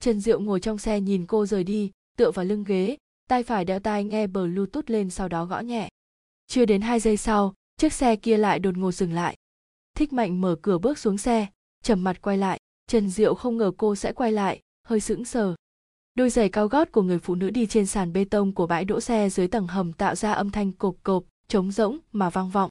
[0.01, 2.97] Trần diệu ngồi trong xe nhìn cô rời đi, tựa vào lưng ghế,
[3.29, 5.89] tay phải đeo tai nghe bluetooth lên sau đó gõ nhẹ.
[6.47, 9.37] Chưa đến hai giây sau, chiếc xe kia lại đột ngột dừng lại.
[9.95, 11.47] Thích mạnh mở cửa bước xuống xe,
[11.85, 15.55] trầm mặt quay lại, trần diệu không ngờ cô sẽ quay lại, hơi sững sờ.
[16.15, 18.85] Đôi giày cao gót của người phụ nữ đi trên sàn bê tông của bãi
[18.85, 22.51] đỗ xe dưới tầng hầm tạo ra âm thanh cộp cộp trống rỗng mà vang
[22.51, 22.71] vọng.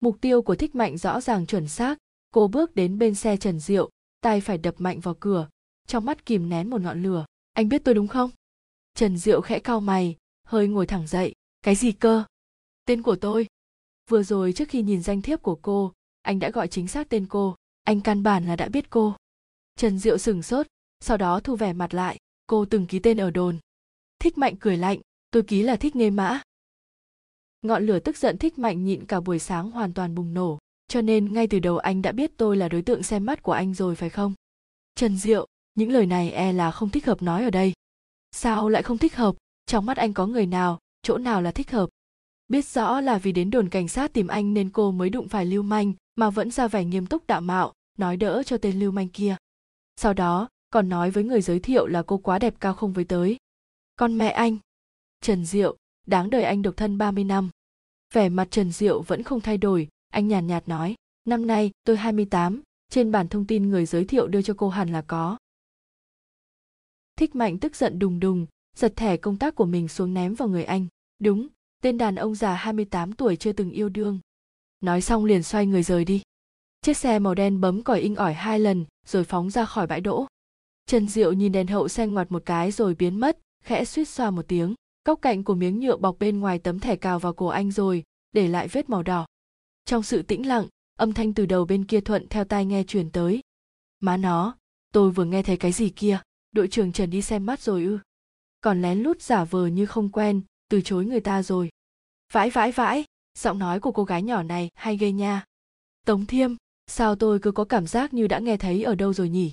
[0.00, 1.98] Mục tiêu của thích mạnh rõ ràng chuẩn xác,
[2.30, 5.48] cô bước đến bên xe trần diệu, tay phải đập mạnh vào cửa,
[5.86, 7.26] trong mắt kìm nén một ngọn lửa.
[7.52, 8.30] Anh biết tôi đúng không?
[8.94, 11.34] Trần diệu khẽ cau mày, hơi ngồi thẳng dậy.
[11.62, 12.24] Cái gì cơ?
[12.84, 13.46] Tên của tôi.
[14.10, 17.26] Vừa rồi trước khi nhìn danh thiếp của cô, anh đã gọi chính xác tên
[17.26, 17.56] cô.
[17.82, 19.16] Anh căn bản là đã biết cô.
[19.76, 20.66] Trần diệu sửng sốt,
[21.00, 22.18] sau đó thu vẻ mặt lại.
[22.46, 23.58] Cô từng ký tên ở đồn.
[24.18, 24.98] Thích mạnh cười lạnh.
[25.30, 26.42] Tôi ký là thích nghê mã
[27.64, 30.58] ngọn lửa tức giận thích mạnh nhịn cả buổi sáng hoàn toàn bùng nổ.
[30.88, 33.52] Cho nên ngay từ đầu anh đã biết tôi là đối tượng xem mắt của
[33.52, 34.34] anh rồi phải không?
[34.94, 37.72] Trần diệu, những lời này e là không thích hợp nói ở đây.
[38.32, 39.34] Sao lại không thích hợp?
[39.66, 41.90] Trong mắt anh có người nào, chỗ nào là thích hợp?
[42.48, 45.46] Biết rõ là vì đến đồn cảnh sát tìm anh nên cô mới đụng phải
[45.46, 48.90] lưu manh, mà vẫn ra vẻ nghiêm túc đạo mạo, nói đỡ cho tên lưu
[48.90, 49.36] manh kia.
[49.96, 53.04] Sau đó, còn nói với người giới thiệu là cô quá đẹp cao không với
[53.04, 53.36] tới.
[53.96, 54.56] Con mẹ anh.
[55.20, 57.50] Trần diệu đáng đời anh độc thân 30 năm
[58.14, 61.70] vẻ mặt trần diệu vẫn không thay đổi anh nhàn nhạt, nhạt nói năm nay
[61.84, 65.38] tôi 28, trên bản thông tin người giới thiệu đưa cho cô hẳn là có
[67.16, 70.48] thích mạnh tức giận đùng đùng giật thẻ công tác của mình xuống ném vào
[70.48, 70.86] người anh
[71.18, 71.48] đúng
[71.84, 74.20] tên đàn ông già 28 tuổi chưa từng yêu đương.
[74.80, 76.22] Nói xong liền xoay người rời đi.
[76.82, 80.00] Chiếc xe màu đen bấm còi inh ỏi hai lần rồi phóng ra khỏi bãi
[80.00, 80.26] đỗ.
[80.86, 84.30] Trần Diệu nhìn đèn hậu xe ngoặt một cái rồi biến mất, khẽ suýt xoa
[84.30, 84.74] một tiếng.
[85.04, 88.02] Góc cạnh của miếng nhựa bọc bên ngoài tấm thẻ cào vào cổ anh rồi,
[88.32, 89.26] để lại vết màu đỏ.
[89.84, 90.66] Trong sự tĩnh lặng,
[90.98, 93.40] âm thanh từ đầu bên kia thuận theo tai nghe truyền tới.
[94.00, 94.56] Má nó,
[94.92, 96.20] tôi vừa nghe thấy cái gì kia,
[96.52, 97.98] đội trưởng Trần đi xem mắt rồi ư.
[98.60, 101.70] Còn lén lút giả vờ như không quen, từ chối người ta rồi
[102.32, 103.04] vãi vãi vãi
[103.38, 105.44] giọng nói của cô gái nhỏ này hay ghê nha
[106.06, 106.54] tống thiêm
[106.86, 109.52] sao tôi cứ có cảm giác như đã nghe thấy ở đâu rồi nhỉ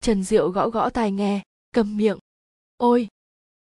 [0.00, 2.18] trần diệu gõ gõ tai nghe cầm miệng
[2.76, 3.08] ôi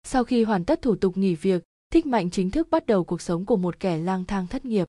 [0.05, 3.21] sau khi hoàn tất thủ tục nghỉ việc, thích mạnh chính thức bắt đầu cuộc
[3.21, 4.87] sống của một kẻ lang thang thất nghiệp.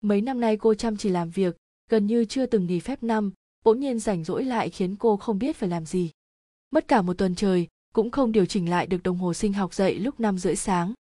[0.00, 1.56] Mấy năm nay cô chăm chỉ làm việc,
[1.90, 3.32] gần như chưa từng nghỉ phép năm,
[3.64, 6.10] bỗng nhiên rảnh rỗi lại khiến cô không biết phải làm gì.
[6.70, 9.74] Mất cả một tuần trời, cũng không điều chỉnh lại được đồng hồ sinh học
[9.74, 10.92] dậy lúc năm rưỡi sáng.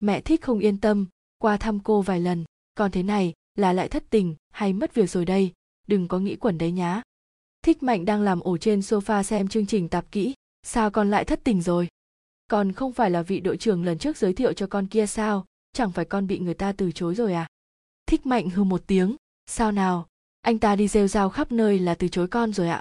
[0.00, 1.06] Mẹ thích không yên tâm,
[1.38, 5.10] qua thăm cô vài lần, còn thế này là lại thất tình hay mất việc
[5.10, 5.52] rồi đây,
[5.86, 7.02] đừng có nghĩ quẩn đấy nhá.
[7.62, 11.24] Thích mạnh đang làm ổ trên sofa xem chương trình tạp kỹ, sao con lại
[11.24, 11.88] thất tình rồi?
[12.52, 15.44] Còn không phải là vị đội trưởng lần trước giới thiệu cho con kia sao?
[15.72, 17.48] Chẳng phải con bị người ta từ chối rồi à?
[18.06, 19.16] Thích mạnh hư một tiếng.
[19.46, 20.06] Sao nào?
[20.40, 22.80] Anh ta đi rêu rao khắp nơi là từ chối con rồi ạ.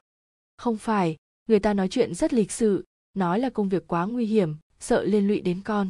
[0.57, 1.17] Không phải.
[1.47, 2.85] Người ta nói chuyện rất lịch sự.
[3.13, 4.55] Nói là công việc quá nguy hiểm.
[4.79, 5.89] Sợ liên lụy đến con.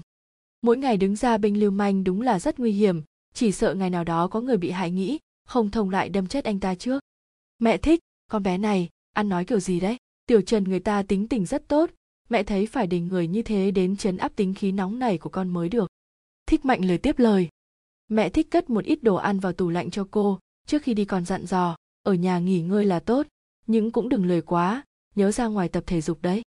[0.62, 3.02] Mỗi ngày đứng ra binh lưu manh đúng là rất nguy hiểm.
[3.34, 6.46] Chỉ sợ ngày nào đó có người bị hại nghĩ, không thông lại đâm chết
[6.46, 7.04] anh ta trước.
[7.60, 9.98] Mẹ thích, con bé này, ăn nói kiểu gì đấy?
[10.26, 11.90] Tiểu trần người ta tính tình rất tốt
[12.32, 15.30] mẹ thấy phải đình người như thế đến chấn áp tính khí nóng này của
[15.30, 15.92] con mới được.
[16.46, 17.50] Thích mạnh lời tiếp lời.
[18.08, 21.06] Mẹ thích cất một ít đồ ăn vào tủ lạnh cho cô, trước khi đi
[21.06, 23.28] còn dặn dò, ở nhà nghỉ ngơi là tốt,
[23.68, 24.84] nhưng cũng đừng lười quá,
[25.16, 26.42] nhớ ra ngoài tập thể dục đấy.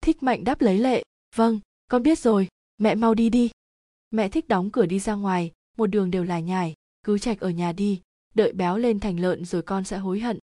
[0.00, 1.02] Thích mạnh đáp lấy lệ
[1.36, 3.50] vâng con biết rồi, mẹ mau đi đi.
[4.10, 7.50] Mẹ thích đóng cửa đi ra ngoài, một đường đều là nhải cứ trạch ở
[7.50, 8.00] nhà đi,
[8.34, 10.38] đợi béo lên thành lợn rồi con sẽ hối hận.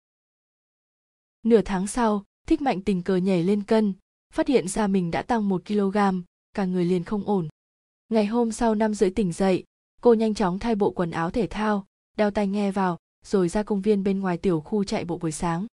[1.44, 3.94] Nửa tháng sau, thích mạnh tình cờ nhảy lên cân
[4.36, 5.98] phát hiện ra mình đã tăng một kg,
[6.54, 7.48] cả người liền không ổn.
[8.10, 9.64] Ngày hôm sau năm rưỡi tỉnh dậy,
[10.02, 11.86] cô nhanh chóng thay bộ quần áo thể thao,
[12.18, 15.32] đeo tai nghe vào, rồi ra công viên bên ngoài tiểu khu chạy bộ buổi
[15.32, 15.68] sáng.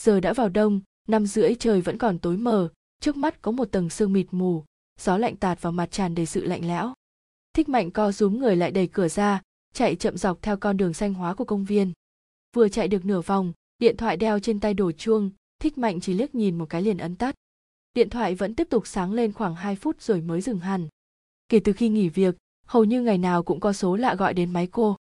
[0.00, 2.68] Giờ đã vào đông, năm rưỡi trời vẫn còn tối mờ,
[3.00, 4.64] trước mắt có một tầng sương mịt mù,
[5.00, 6.94] gió lạnh tạt vào mặt tràn đầy sự lạnh lẽo.
[7.52, 9.42] Thích mạnh co rúm người lại đẩy cửa ra,
[9.74, 11.92] chạy chậm dọc theo con đường xanh hóa của công viên.
[12.56, 16.14] Vừa chạy được nửa vòng, điện thoại đeo trên tay đổ chuông, thích mạnh chỉ
[16.14, 17.34] liếc nhìn một cái liền ấn tắt
[17.94, 20.88] điện thoại vẫn tiếp tục sáng lên khoảng 2 phút rồi mới dừng hẳn.
[21.48, 24.52] Kể từ khi nghỉ việc, hầu như ngày nào cũng có số lạ gọi đến
[24.52, 24.96] máy cô.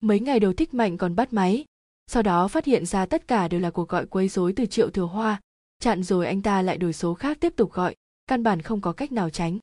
[0.00, 1.64] Mấy ngày đầu thích mạnh còn bắt máy.
[2.06, 4.90] Sau đó phát hiện ra tất cả đều là cuộc gọi quấy rối từ triệu
[4.90, 5.40] thừa hoa.
[5.78, 7.94] Chặn rồi anh ta lại đổi số khác tiếp tục gọi,
[8.26, 9.58] căn bản không có cách nào tránh.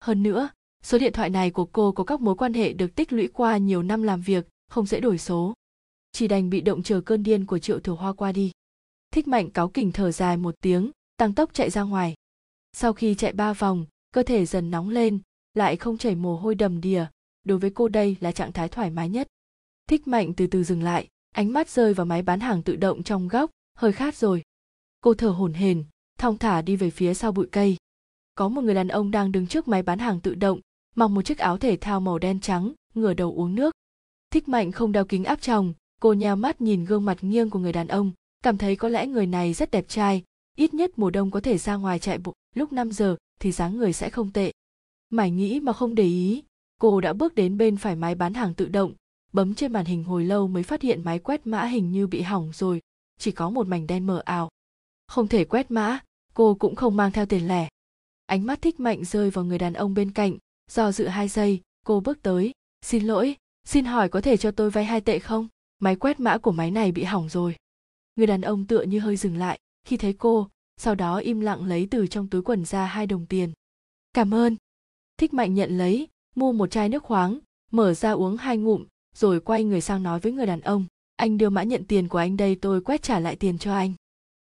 [0.00, 0.48] Hơn nữa,
[0.82, 3.56] số điện thoại này của cô có các mối quan hệ được tích lũy qua
[3.56, 5.54] nhiều năm làm việc, không dễ đổi số.
[6.12, 8.52] Chỉ đành bị động chờ cơn điên của triệu thừa hoa qua đi.
[9.10, 10.90] Thích mạnh cáo kỉnh thở dài một tiếng
[11.22, 12.14] tăng tốc chạy ra ngoài.
[12.72, 15.18] Sau khi chạy ba vòng, cơ thể dần nóng lên,
[15.54, 17.06] lại không chảy mồ hôi đầm đìa.
[17.44, 19.26] Đối với cô đây là trạng thái thoải mái nhất.
[19.88, 23.02] Thích mạnh từ từ dừng lại, ánh mắt rơi vào máy bán hàng tự động
[23.02, 24.42] trong góc, hơi khát rồi.
[25.00, 25.84] Cô thở hổn hển,
[26.18, 27.76] thong thả đi về phía sau bụi cây.
[28.34, 30.60] Có một người đàn ông đang đứng trước máy bán hàng tự động,
[30.94, 33.74] mặc một chiếc áo thể thao màu đen trắng, ngửa đầu uống nước.
[34.30, 37.58] Thích mạnh không đeo kính áp tròng, cô nheo mắt nhìn gương mặt nghiêng của
[37.58, 40.22] người đàn ông, cảm thấy có lẽ người này rất đẹp trai
[40.56, 43.76] ít nhất mùa đông có thể ra ngoài chạy bộ, lúc 5 giờ thì dáng
[43.76, 44.52] người sẽ không tệ.
[45.10, 46.42] Mải nghĩ mà không để ý,
[46.78, 48.92] cô đã bước đến bên phải máy bán hàng tự động,
[49.32, 52.22] bấm trên màn hình hồi lâu mới phát hiện máy quét mã hình như bị
[52.22, 52.80] hỏng rồi,
[53.18, 54.48] chỉ có một mảnh đen mờ ảo.
[55.06, 55.98] Không thể quét mã,
[56.34, 57.68] cô cũng không mang theo tiền lẻ.
[58.26, 60.38] Ánh mắt thích mạnh rơi vào người đàn ông bên cạnh,
[60.70, 62.52] do dự hai giây, cô bước tới.
[62.82, 65.48] Xin lỗi, xin hỏi có thể cho tôi vay hai tệ không?
[65.78, 67.56] Máy quét mã của máy này bị hỏng rồi.
[68.16, 71.64] Người đàn ông tựa như hơi dừng lại khi thấy cô, sau đó im lặng
[71.64, 73.52] lấy từ trong túi quần ra hai đồng tiền.
[74.12, 74.56] Cảm ơn.
[75.16, 77.38] Thích mạnh nhận lấy, mua một chai nước khoáng,
[77.70, 81.38] mở ra uống hai ngụm, rồi quay người sang nói với người đàn ông, anh
[81.38, 83.94] đưa mã nhận tiền của anh đây, tôi quét trả lại tiền cho anh.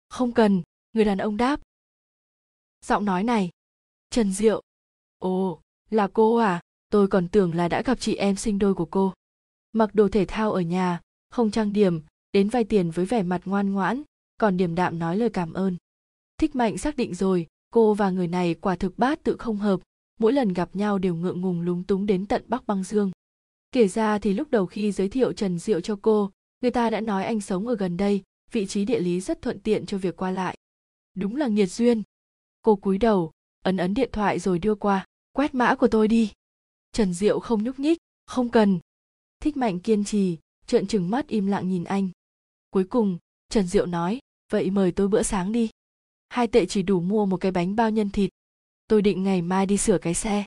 [0.09, 0.63] Không cần.
[0.93, 1.61] Người đàn ông đáp.
[2.85, 3.51] Giọng nói này.
[4.11, 4.63] Trần diệu.
[5.19, 6.61] Ồ, là cô à?
[6.91, 9.13] Tôi còn tưởng là đã gặp chị em sinh đôi của cô.
[9.73, 13.43] Mặc đồ thể thao ở nhà, không trang điểm, đến vay tiền với vẻ mặt
[13.45, 14.03] ngoan ngoãn
[14.37, 15.77] còn điềm đạm nói lời cảm ơn.
[16.39, 19.81] Thích mạnh xác định rồi, cô và người này quả thực bát tự không hợp,
[20.19, 23.11] mỗi lần gặp nhau đều ngượng ngùng lúng túng đến tận bắc băng dương.
[23.73, 27.01] Kể ra thì lúc đầu khi giới thiệu trần diệu cho cô, người ta đã
[27.01, 28.23] nói anh sống ở gần đây,
[28.53, 30.57] vị trí địa lý rất thuận tiện cho việc qua lại.
[31.15, 32.03] Đúng là nghiệt duyên.
[32.63, 36.33] Cô cúi đầu, ấn ấn điện thoại rồi đưa qua, quét mã của tôi đi.
[36.93, 38.79] Trần diệu không nhúc nhích, không cần.
[39.41, 42.09] Thích mạnh kiên trì, trợn trừng mắt im lặng nhìn anh.
[42.71, 43.19] Cuối cùng,
[43.49, 45.71] trần diệu nói vậy mời tôi bữa sáng đi.
[46.29, 48.31] Hai tệ chỉ đủ mua một cái bánh bao nhân thịt.
[48.89, 50.45] Tôi định ngày mai đi sửa cái xe.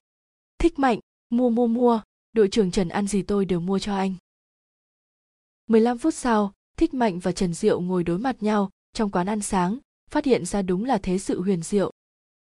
[0.58, 2.02] Thích mạnh, mua mua mua.
[2.34, 4.16] Đội trưởng trần ăn gì tôi đều mua cho anh.
[5.68, 9.42] 15 phút sau, thích mạnh và trần diệu ngồi đối mặt nhau trong quán ăn
[9.42, 9.78] sáng,
[10.10, 11.92] phát hiện ra đúng là thế sự huyền diệu.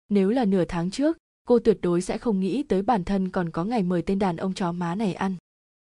[0.08, 3.50] Nếu là nửa tháng trước, cô tuyệt đối sẽ không nghĩ tới bản thân còn
[3.50, 5.36] có ngày mời tên đàn ông chó má này ăn.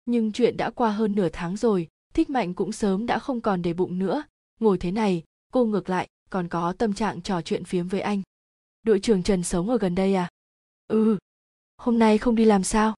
[0.05, 3.63] Nhưng chuyện đã qua hơn nửa tháng rồi, thích mạnh cũng sớm đã không còn
[3.63, 4.25] để bụng nữa.
[4.61, 5.23] Ngồi thế này
[5.57, 8.23] cô ngược lại, còn có tâm trạng trò chuyện phiếm với anh.
[8.83, 10.29] Đội trưởng trần sống ở gần đây à?
[10.89, 11.19] Ừ.
[11.77, 12.95] Hôm nay không đi làm sao?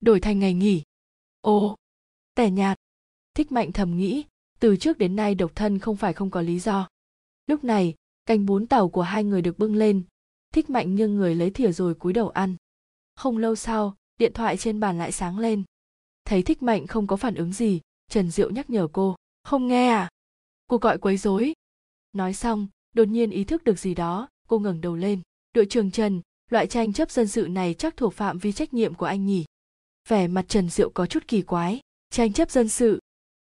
[0.00, 0.82] Đổi thành ngày nghỉ.
[1.40, 1.76] Ồ.
[2.34, 2.78] Tẻ nhạt.
[3.34, 4.24] Thích mạnh thầm nghĩ,
[4.60, 6.88] từ trước đến nay độc thân không phải không có lý do.
[7.46, 7.94] Lúc này
[8.26, 10.02] canh bún tàu của hai người được bưng lên.
[10.52, 12.56] Thích mạnh nghiêng người lấy thìa rồi cúi đầu ăn.
[13.14, 15.62] Không lâu sau, điện thoại trên bàn lại sáng lên.
[16.24, 19.88] Thấy thích mạnh không có phản ứng gì, trần diệu nhắc nhở cô, không nghe
[19.88, 20.08] à?
[20.66, 21.52] Cô gọi quấy rối
[22.12, 25.20] nói xong, đột nhiên ý thức được gì đó, cô ngẩng đầu lên.
[25.54, 26.20] Đội trưởng trần,
[26.50, 29.44] loại tranh chấp dân sự này chắc thuộc phạm vi trách nhiệm của anh nhỉ?
[30.08, 31.80] Vẻ mặt trần diệu có chút kỳ quái.
[32.10, 33.00] Tranh chấp dân sự?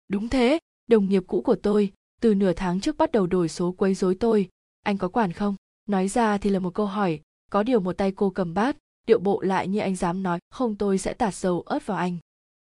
[0.09, 3.73] Đúng thế, đồng nghiệp cũ của tôi, từ nửa tháng trước bắt đầu đổi số
[3.73, 4.49] quấy rối tôi.
[4.83, 5.57] Anh có quản không?
[5.89, 7.21] Nói ra thì là một câu hỏi.
[7.51, 10.77] Có điều một tay cô cầm bát, điệu bộ lại như anh dám nói, không
[10.77, 12.19] tôi sẽ tạt dầu ớt vào anh.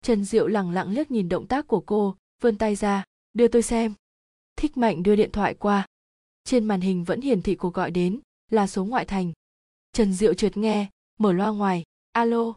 [0.03, 3.63] Trần diệu lẳng lặng liếc nhìn động tác của cô, vươn tay ra, đưa tôi
[3.63, 3.95] xem
[4.57, 5.87] thích mạnh đưa điện thoại qua.
[6.45, 9.33] Trên màn hình vẫn hiển thị cuộc gọi đến là số ngoại thành.
[9.93, 10.87] Trần diệu trượt nghe,
[11.19, 11.85] mở loa ngoài.
[12.13, 12.55] Alo.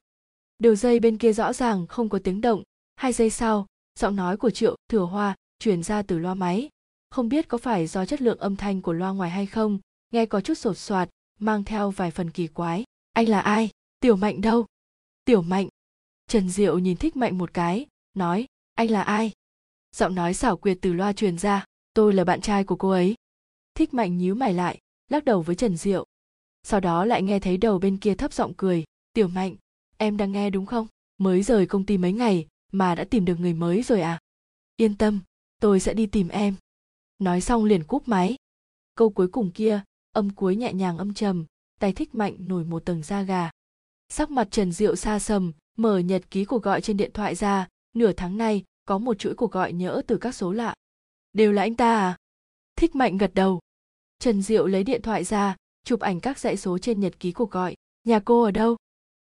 [0.59, 2.63] Đầu dây bên kia rõ ràng không có tiếng động.
[2.95, 3.67] Hai giây sau,
[3.99, 6.69] giọng nói của triệu thừa hoa truyền ra từ loa máy.
[7.09, 9.79] Không biết có phải do chất lượng âm thanh của loa ngoài hay không,
[10.11, 12.83] nghe có chút sột soạt, mang theo vài phần kỳ quái.
[13.13, 13.69] Anh là ai?
[13.99, 14.65] Tiểu mạnh đâu?
[15.25, 15.67] Tiểu mạnh.
[16.27, 19.31] Trần diệu nhìn thích mạnh một cái, nói, anh là ai?
[19.95, 21.65] Giọng nói xảo quyệt từ loa truyền ra
[21.97, 23.15] tôi là bạn trai của cô ấy.
[23.75, 24.79] Thích mạnh nhíu mày lại,
[25.09, 26.05] lắc đầu với trần diệu.
[26.63, 28.83] Sau đó lại nghe thấy đầu bên kia thấp giọng cười.
[29.13, 29.55] Tiểu mạnh,
[29.97, 30.87] em đang nghe đúng không?
[31.17, 34.19] Mới rời công ty mấy ngày mà đã tìm được người mới rồi à?
[34.75, 35.19] Yên tâm,
[35.61, 36.55] tôi sẽ đi tìm em.
[37.19, 38.35] Nói xong liền cúp máy.
[38.95, 39.81] Câu cuối cùng kia,
[40.11, 41.45] âm cuối nhẹ nhàng âm trầm,
[41.79, 43.49] tay thích mạnh nổi một tầng da gà.
[44.09, 47.67] Sắc mặt trần diệu xa sầm, mở nhật ký cuộc gọi trên điện thoại ra.
[47.95, 50.73] Nửa tháng nay, có một chuỗi cuộc gọi nhỡ từ các số lạ
[51.33, 52.17] đều là anh ta à
[52.75, 53.59] thích mạnh gật đầu
[54.19, 57.51] trần diệu lấy điện thoại ra chụp ảnh các dãy số trên nhật ký cuộc
[57.51, 58.77] gọi nhà cô ở đâu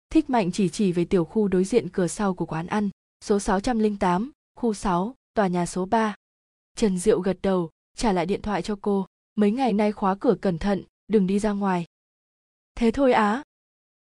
[0.09, 2.89] thích mạnh chỉ chỉ về tiểu khu đối diện cửa sau của quán ăn
[3.21, 6.15] số 608, khu 6, tòa nhà số 3.
[6.77, 9.05] Trần Diệu gật đầu, trả lại điện thoại cho cô.
[9.35, 11.85] Mấy ngày nay khóa cửa cẩn thận, đừng đi ra ngoài.
[12.75, 13.43] Thế thôi á.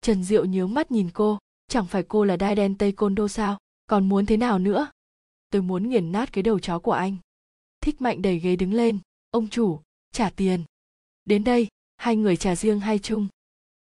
[0.01, 3.29] Trần Diệu nhướng mắt nhìn cô, chẳng phải cô là đai đen Tây Côn Đô
[3.29, 4.91] sao, còn muốn thế nào nữa?
[5.51, 7.17] Tôi muốn nghiền nát cái đầu chó của anh.
[7.81, 8.99] Thích mạnh đẩy ghế đứng lên,
[9.31, 9.81] ông chủ,
[10.13, 10.65] trả tiền.
[11.25, 13.29] Đến đây, hai người trả riêng hay chung.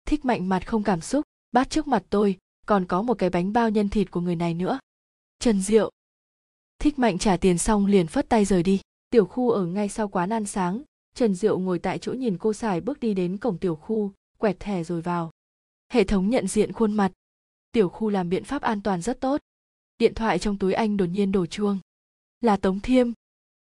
[0.05, 3.53] Thích mạnh mặt không cảm xúc, bát trước mặt tôi, còn có một cái bánh
[3.53, 4.79] bao nhân thịt của người này nữa.
[5.39, 5.91] Trần Diệu.
[6.79, 8.81] Thích mạnh trả tiền xong liền phất tay rời đi.
[9.11, 10.83] Tiểu khu ở ngay sau quán ăn sáng,
[11.15, 14.61] Trần Diệu ngồi tại chỗ nhìn cô xài bước đi đến cổng tiểu khu, quẹt
[14.61, 15.31] thẻ rồi vào.
[15.89, 17.13] Hệ thống nhận diện khuôn mặt.
[17.73, 19.41] Tiểu khu làm biện pháp an toàn rất tốt.
[19.99, 21.79] Điện thoại trong túi anh đột nhiên đổ chuông.
[22.41, 23.13] Là Tống Thiêm.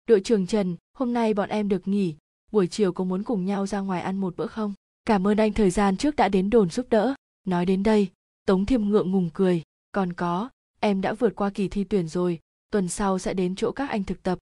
[0.08, 2.14] Đội trưởng Trần, hôm nay bọn em được nghỉ,
[2.52, 4.74] buổi chiều có muốn cùng nhau ra ngoài ăn một bữa không?
[5.04, 7.14] Cảm ơn anh thời gian trước đã đến đồn giúp đỡ.
[7.44, 8.08] Nói đến đây,
[8.46, 9.62] Tống Thiêm ngượng ngùng cười.
[9.92, 10.48] Còn có,
[10.80, 12.38] em đã vượt qua kỳ thi tuyển rồi,
[12.70, 14.38] tuần sau sẽ đến chỗ các anh thực tập.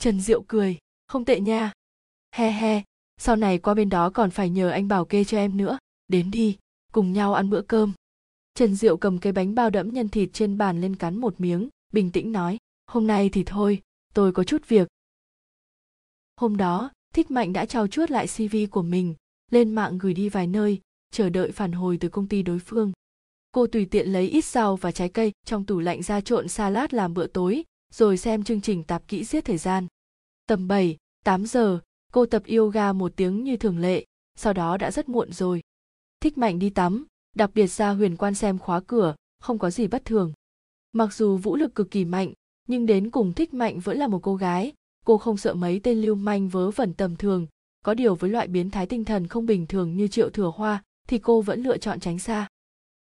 [0.00, 1.72] Trần Diệu cười, không tệ nha.
[2.32, 2.82] He he,
[3.16, 5.78] sau này qua bên đó còn phải nhờ anh bảo kê cho em nữa.
[6.08, 6.56] Đến đi,
[6.92, 7.92] cùng nhau ăn bữa cơm.
[8.54, 11.68] Trần Diệu cầm cái bánh bao đẫm nhân thịt trên bàn lên cắn một miếng,
[11.92, 13.80] bình tĩnh nói, hôm nay thì thôi,
[14.14, 14.88] tôi có chút việc.
[16.38, 19.14] Hôm đó, Thích Mạnh đã trao chuốt lại CV của mình,
[19.50, 22.92] lên mạng gửi đi vài nơi, chờ đợi phản hồi từ công ty đối phương.
[23.52, 26.92] Cô tùy tiện lấy ít rau và trái cây trong tủ lạnh ra trộn salad
[26.92, 29.86] làm bữa tối, rồi xem chương trình tạp kỹ giết thời gian.
[30.46, 31.78] Tầm 7, 8 giờ,
[32.12, 34.04] cô tập yoga một tiếng như thường lệ,
[34.36, 35.60] sau đó đã rất muộn rồi.
[36.20, 39.86] Thích Mạnh đi tắm, đặc biệt ra huyền quan xem khóa cửa, không có gì
[39.86, 40.32] bất thường.
[40.92, 42.32] Mặc dù vũ lực cực kỳ mạnh,
[42.68, 44.72] nhưng đến cùng Thích Mạnh vẫn là một cô gái,
[45.08, 47.46] cô không sợ mấy tên lưu manh vớ vẩn tầm thường,
[47.84, 50.82] có điều với loại biến thái tinh thần không bình thường như Triệu Thừa Hoa
[51.08, 52.48] thì cô vẫn lựa chọn tránh xa.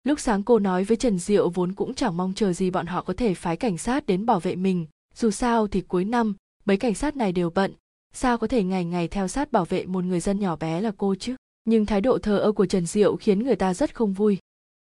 [0.05, 3.03] Lúc sáng cô nói với Trần Diệu vốn cũng chẳng mong chờ gì bọn họ
[3.03, 6.77] có thể phái cảnh sát đến bảo vệ mình, dù sao thì cuối năm, mấy
[6.77, 7.73] cảnh sát này đều bận,
[8.13, 10.93] sao có thể ngày ngày theo sát bảo vệ một người dân nhỏ bé là
[10.97, 11.37] cô chứ?
[11.65, 14.39] Nhưng thái độ thờ ơ của Trần Diệu khiến người ta rất không vui.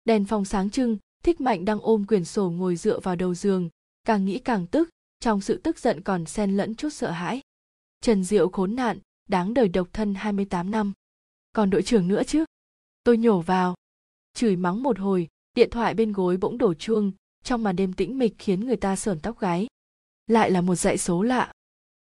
[0.05, 3.69] Đèn phòng sáng trưng, Thích Mạnh đang ôm quyển sổ ngồi dựa vào đầu giường,
[4.05, 4.89] càng nghĩ càng tức,
[5.23, 7.41] trong sự tức giận còn xen lẫn chút sợ hãi.
[8.01, 10.93] Trần Diệu khốn nạn, đáng đời độc thân 28 năm.
[11.53, 12.45] Còn đội trưởng nữa chứ?
[13.05, 13.75] Tôi nhổ vào.
[14.35, 17.13] Chửi mắng một hồi, điện thoại bên gối bỗng đổ chuông,
[17.45, 19.67] trong màn đêm tĩnh mịch khiến người ta sởn tóc gáy.
[20.27, 21.53] Lại là một dãy số lạ.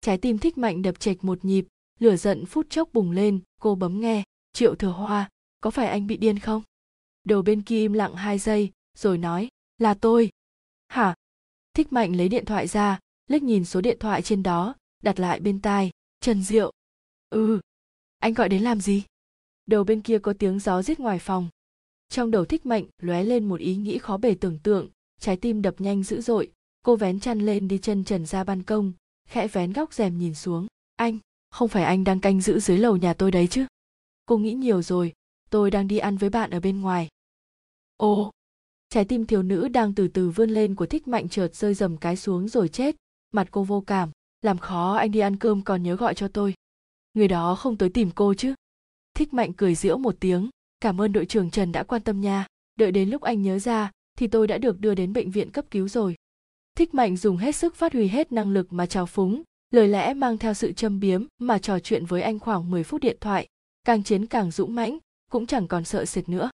[0.02, 1.66] Trái tim thích mạnh đập chệch một nhịp,
[2.00, 4.24] lửa giận phút chốc bùng lên, cô bấm nghe,
[4.54, 5.30] triệu thừa hoa,
[5.62, 6.64] có phải anh bị điên không?
[7.24, 10.30] Đầu bên kia im lặng hai giây, rồi nói, là tôi.
[10.88, 11.16] Hả?
[11.74, 15.40] Thích mạnh lấy điện thoại ra, liếc nhìn số điện thoại trên đó, đặt lại
[15.40, 16.72] bên tai, Trần Diệu.
[17.30, 17.60] Ừ,
[18.20, 19.04] anh gọi đến làm gì?
[19.66, 21.50] Đầu bên kia có tiếng gió rít ngoài phòng.
[22.10, 25.62] Trong đầu thích mạnh lóe lên một ý nghĩ khó bề tưởng tượng, trái tim
[25.62, 26.52] đập nhanh dữ dội,
[26.84, 28.94] cô vén chăn lên đi chân trần ra ban công,
[29.30, 30.68] khẽ vén góc rèm nhìn xuống.
[30.96, 31.18] Anh,
[31.50, 33.66] không phải anh đang canh giữ dưới lầu nhà tôi đấy chứ?
[34.26, 35.14] Cô nghĩ nhiều rồi,
[35.50, 37.08] tôi đang đi ăn với bạn ở bên ngoài.
[37.98, 38.32] Ồ,
[38.90, 41.98] trái tim thiếu nữ đang từ từ vươn lên của thích mạnh chợt rơi dầm
[41.98, 42.96] cái xuống rồi chết,
[43.34, 44.10] mặt cô vô cảm,
[44.42, 46.54] làm khó anh đi ăn cơm còn nhớ gọi cho tôi.
[47.14, 48.54] Người đó không tới tìm cô chứ?
[49.16, 52.46] Thích mạnh cười giễu một tiếng, cảm ơn đội trưởng trần đã quan tâm nha.
[52.76, 55.66] Đợi đến lúc anh nhớ ra thì tôi đã được đưa đến bệnh viện cấp
[55.72, 56.16] cứu rồi.
[56.76, 60.14] Thích mạnh dùng hết sức phát huy hết năng lực mà trào phúng lời lẽ
[60.14, 63.48] mang theo sự châm biếm mà trò chuyện với anh khoảng 10 phút điện thoại.
[63.84, 64.98] Càng chiến càng dũng mãnh
[65.32, 66.50] cũng chẳng còn sợ sệt nữa.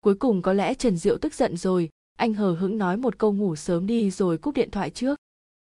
[0.00, 3.32] Cuối cùng có lẽ trần diệu tức giận rồi anh hờ hững nói một câu
[3.32, 5.18] ngủ sớm đi rồi cúp điện thoại trước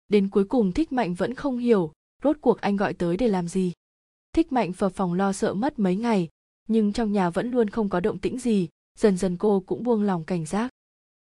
[0.10, 1.91] đến cuối cùng thích mạnh vẫn không hiểu,
[2.24, 3.74] rốt cuộc anh gọi tới để làm gì.
[4.34, 6.30] Thích mạnh phập phòng lo sợ mất mấy ngày,
[6.67, 8.69] nhưng trong nhà vẫn luôn không có động tĩnh gì,
[9.00, 10.69] dần dần cô cũng buông lòng cảnh giác.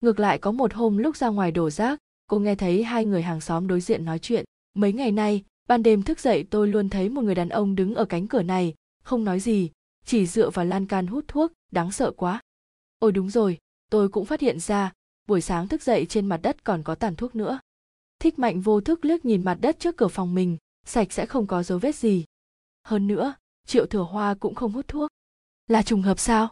[0.02, 3.22] Ngược lại có một hôm lúc ra ngoài đổ rác, cô nghe thấy hai người
[3.22, 4.46] hàng xóm đối diện nói chuyện.
[4.74, 7.96] Mấy ngày nay, ban đêm thức dậy tôi luôn thấy một người đàn ông đứng
[7.96, 9.70] ở cánh cửa này, không nói gì,
[10.06, 12.42] chỉ dựa vào lan can hút thuốc, đáng sợ quá.
[13.00, 13.58] Ôi đúng rồi,
[13.90, 14.94] tôi cũng phát hiện ra,
[15.28, 17.60] buổi sáng thức dậy trên mặt đất còn có tàn thuốc nữa
[18.22, 21.48] thích mạnh vô thức liếc nhìn mặt đất trước cửa phòng mình sạch sẽ không
[21.48, 22.26] có dấu vết gì
[22.84, 23.34] hơn nữa
[23.68, 25.10] triệu thừa hoa cũng không hút thuốc
[25.68, 26.52] là trùng hợp sao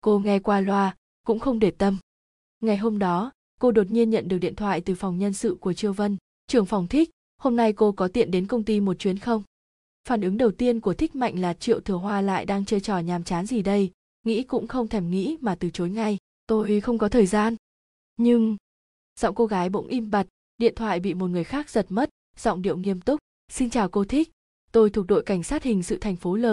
[0.00, 0.96] cô nghe qua loa
[1.26, 1.98] cũng không để tâm
[2.60, 5.72] ngày hôm đó cô đột nhiên nhận được điện thoại từ phòng nhân sự của
[5.72, 6.16] Triều Vân.
[6.46, 9.42] Trưởng phòng thích, hôm nay cô có tiện đến công ty một chuyến không?
[10.08, 12.98] Phản ứng đầu tiên của thích mạnh là Triệu Thừa Hoa lại đang chơi trò
[12.98, 13.90] nhàm chán gì đây,
[14.24, 16.18] nghĩ cũng không thèm nghĩ mà từ chối ngay.
[16.46, 17.56] Tôi không có thời gian.
[18.16, 18.56] Nhưng...
[19.20, 20.26] Giọng cô gái bỗng im bặt,
[20.62, 23.20] điện thoại bị một người khác giật mất, giọng điệu nghiêm túc.
[23.48, 24.30] Xin chào cô thích,
[24.72, 26.46] tôi thuộc đội cảnh sát hình sự thành phố L,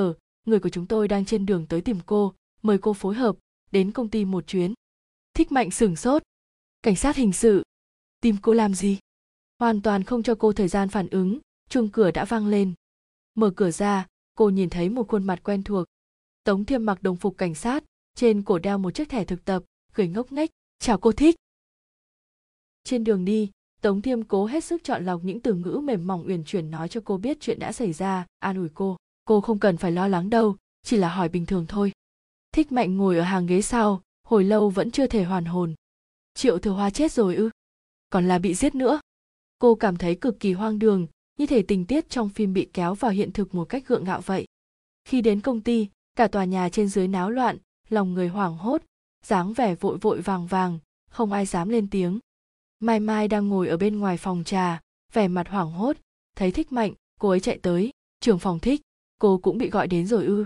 [0.45, 3.35] người của chúng tôi đang trên đường tới tìm cô, mời cô phối hợp,
[3.71, 4.73] đến công ty một chuyến.
[5.33, 6.23] Thích mạnh sửng sốt,
[6.81, 7.63] cảnh sát hình sự
[8.21, 8.99] tìm cô làm gì?
[9.59, 12.73] Hoàn toàn không cho cô thời gian phản ứng chuông cửa đã vang lên.
[13.35, 15.85] Mở cửa ra cô nhìn thấy một khuôn mặt quen thuộc.
[16.43, 17.83] Tống thiêm mặc đồng phục cảnh sát
[18.15, 20.49] trên cổ đeo một chiếc thẻ thực tập cười ngốc nghếch.
[20.79, 21.35] Chào cô thích.
[22.83, 26.27] Trên đường đi tống thiêm cố hết sức chọn lọc những từ ngữ mềm mỏng
[26.27, 28.25] uyển chuyển nói cho cô biết chuyện đã xảy ra.
[28.39, 28.97] An ủi cô.
[29.25, 31.91] Cô không cần phải lo lắng đâu, chỉ là hỏi bình thường thôi.
[32.51, 35.75] Thích mạnh ngồi ở hàng ghế sau, hồi lâu vẫn chưa thể hoàn hồn.
[36.33, 37.49] Triệu thừa hoa chết rồi ư?
[38.09, 38.99] Còn là bị giết nữa?
[39.59, 42.93] Cô cảm thấy cực kỳ hoang đường, như thể tình tiết trong phim bị kéo
[42.93, 44.45] vào hiện thực một cách gượng gạo vậy.
[45.05, 47.57] Khi đến công ty, cả tòa nhà trên dưới náo loạn,
[47.89, 48.81] lòng người hoảng hốt,
[49.25, 52.19] dáng vẻ vội vội vàng vàng, không ai dám lên tiếng
[52.79, 54.81] mai mai đang ngồi ở bên ngoài phòng trà,
[55.13, 55.97] vẻ mặt hoảng hốt,
[56.35, 58.81] thấy thích mạnh, cô ấy chạy tới, trưởng phòng thích,
[59.19, 60.45] cô cũng bị gọi đến rồi ư?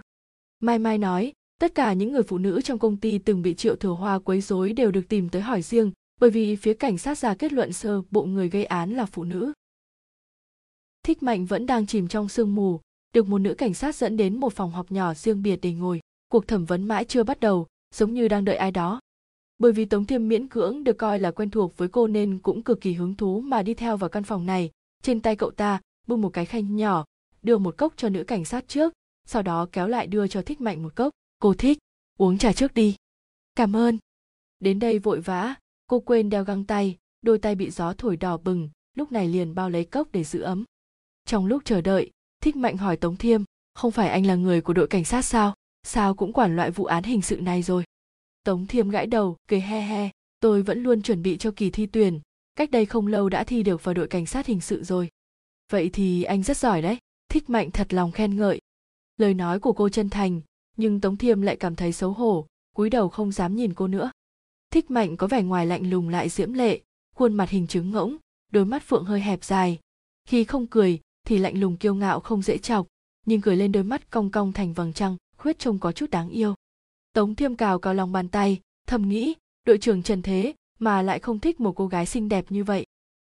[0.60, 3.76] Mai mai nói, tất cả những người phụ nữ trong công ty từng bị triệu
[3.76, 5.92] thừa hoa quấy rối đều được tìm tới hỏi riêng,
[6.22, 9.24] bởi vì phía cảnh sát ra kết luận sơ bộ người gây án là phụ
[9.24, 9.54] nữ.
[11.04, 12.80] Thích mạnh vẫn đang chìm trong sương mù,
[13.14, 16.00] được một nữ cảnh sát dẫn đến một phòng họp nhỏ riêng biệt để ngồi.
[16.28, 19.00] Cuộc thẩm vấn mãi chưa bắt đầu, giống như đang đợi ai đó
[19.64, 22.64] bởi vì tống thiêm miễn cưỡng được coi là quen thuộc với cô nên cũng
[22.64, 24.72] cực kỳ hứng thú mà đi theo vào căn phòng này.
[25.04, 27.06] Trên tay cậu ta, bưng một cái khay nhỏ,
[27.42, 28.94] đưa một cốc cho nữ cảnh sát trước,
[29.28, 31.14] sau đó kéo lại đưa cho thích mạnh một cốc.
[31.40, 31.78] Cô thích,
[32.18, 32.96] uống trà trước đi.
[33.56, 33.98] Cảm ơn.
[34.60, 35.56] Đến đây vội vã,
[35.88, 39.56] cô quên đeo găng tay, đôi tay bị gió thổi đỏ bừng, lúc này liền
[39.56, 40.64] bao lấy cốc để giữ ấm.
[41.26, 44.74] Trong lúc chờ đợi, thích mạnh hỏi tống thiêm, không phải anh là người của
[44.74, 45.54] đội cảnh sát sao?
[45.84, 47.84] Sao cũng quản loại vụ án hình sự này rồi?
[48.44, 51.86] Tống thiêm gãi đầu, cười he he, tôi vẫn luôn chuẩn bị cho kỳ thi
[51.86, 52.20] tuyển.
[52.56, 55.10] Cách đây không lâu đã thi được vào đội cảnh sát hình sự rồi.
[55.72, 56.98] Vậy thì anh rất giỏi đấy,
[57.30, 58.62] thích mạnh thật lòng khen ngợi.
[59.18, 60.42] Lời nói của cô chân thành,
[60.78, 64.12] nhưng tống thiêm lại cảm thấy xấu hổ, cúi đầu không dám nhìn cô nữa.
[64.72, 66.82] Thích mạnh có vẻ ngoài lạnh lùng lại diễm lệ,
[67.16, 68.18] khuôn mặt hình trứng ngỗng,
[68.52, 69.80] đôi mắt phượng hơi hẹp dài.
[70.26, 72.88] Khi không cười, thì lạnh lùng kiêu ngạo không dễ chọc,
[73.26, 76.30] nhưng cười lên đôi mắt cong cong thành vầng trăng, khuyết trông có chút đáng
[76.30, 76.56] yêu
[77.14, 81.20] tống thiêm cào cào lòng bàn tay, thầm nghĩ, đội trưởng trần thế mà lại
[81.20, 82.86] không thích một cô gái xinh đẹp như vậy.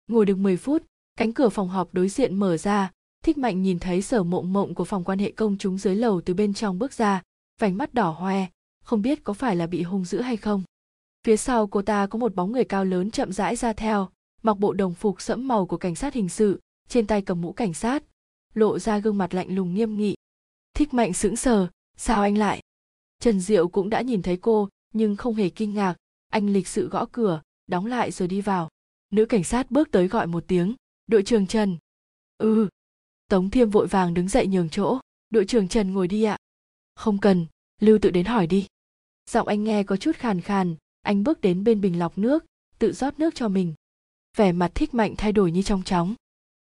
[0.07, 0.83] Ngồi được 10 phút,
[1.17, 2.91] cánh cửa phòng họp đối diện mở ra,
[3.23, 6.21] thích mạnh nhìn thấy sở mộng mộng của phòng quan hệ công chúng dưới lầu
[6.21, 7.21] từ bên trong bước ra,
[7.59, 8.45] vành mắt đỏ hoe,
[8.83, 10.63] không biết có phải là bị hung dữ hay không.
[11.23, 14.09] Phía sau cô ta có một bóng người cao lớn chậm rãi ra theo,
[14.43, 17.51] mặc bộ đồng phục sẫm màu của cảnh sát hình sự, trên tay cầm mũ
[17.51, 18.03] cảnh sát,
[18.53, 20.15] lộ ra gương mặt lạnh lùng nghiêm nghị.
[20.73, 22.61] Thích mạnh sững sờ, sao anh lại
[23.19, 25.95] trần diệu cũng đã nhìn thấy cô, nhưng không hề kinh ngạc.
[26.27, 28.69] Anh lịch sự gõ cửa, đóng lại rồi đi vào.
[29.11, 30.75] Nữ cảnh sát bước tới gọi một tiếng,
[31.07, 31.77] đội trưởng trần.
[32.37, 32.69] Ừ.
[33.29, 34.99] Tống thiêm vội vàng đứng dậy nhường chỗ.
[35.29, 36.37] Đội trưởng trần ngồi đi ạ.
[36.95, 37.45] Không cần,
[37.81, 38.67] lưu tự đến hỏi đi.
[39.29, 42.45] Giọng anh nghe có chút khàn khàn, anh bước đến bên bình lọc nước,
[42.79, 43.73] tự rót nước cho mình.
[44.37, 46.15] Vẻ mặt thích mạnh thay đổi như trong chóng.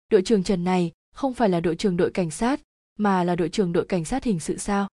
[0.09, 2.61] Đội trưởng trần này không phải là đội trưởng đội cảnh sát,
[2.99, 4.89] mà là đội trưởng đội cảnh sát hình sự sao?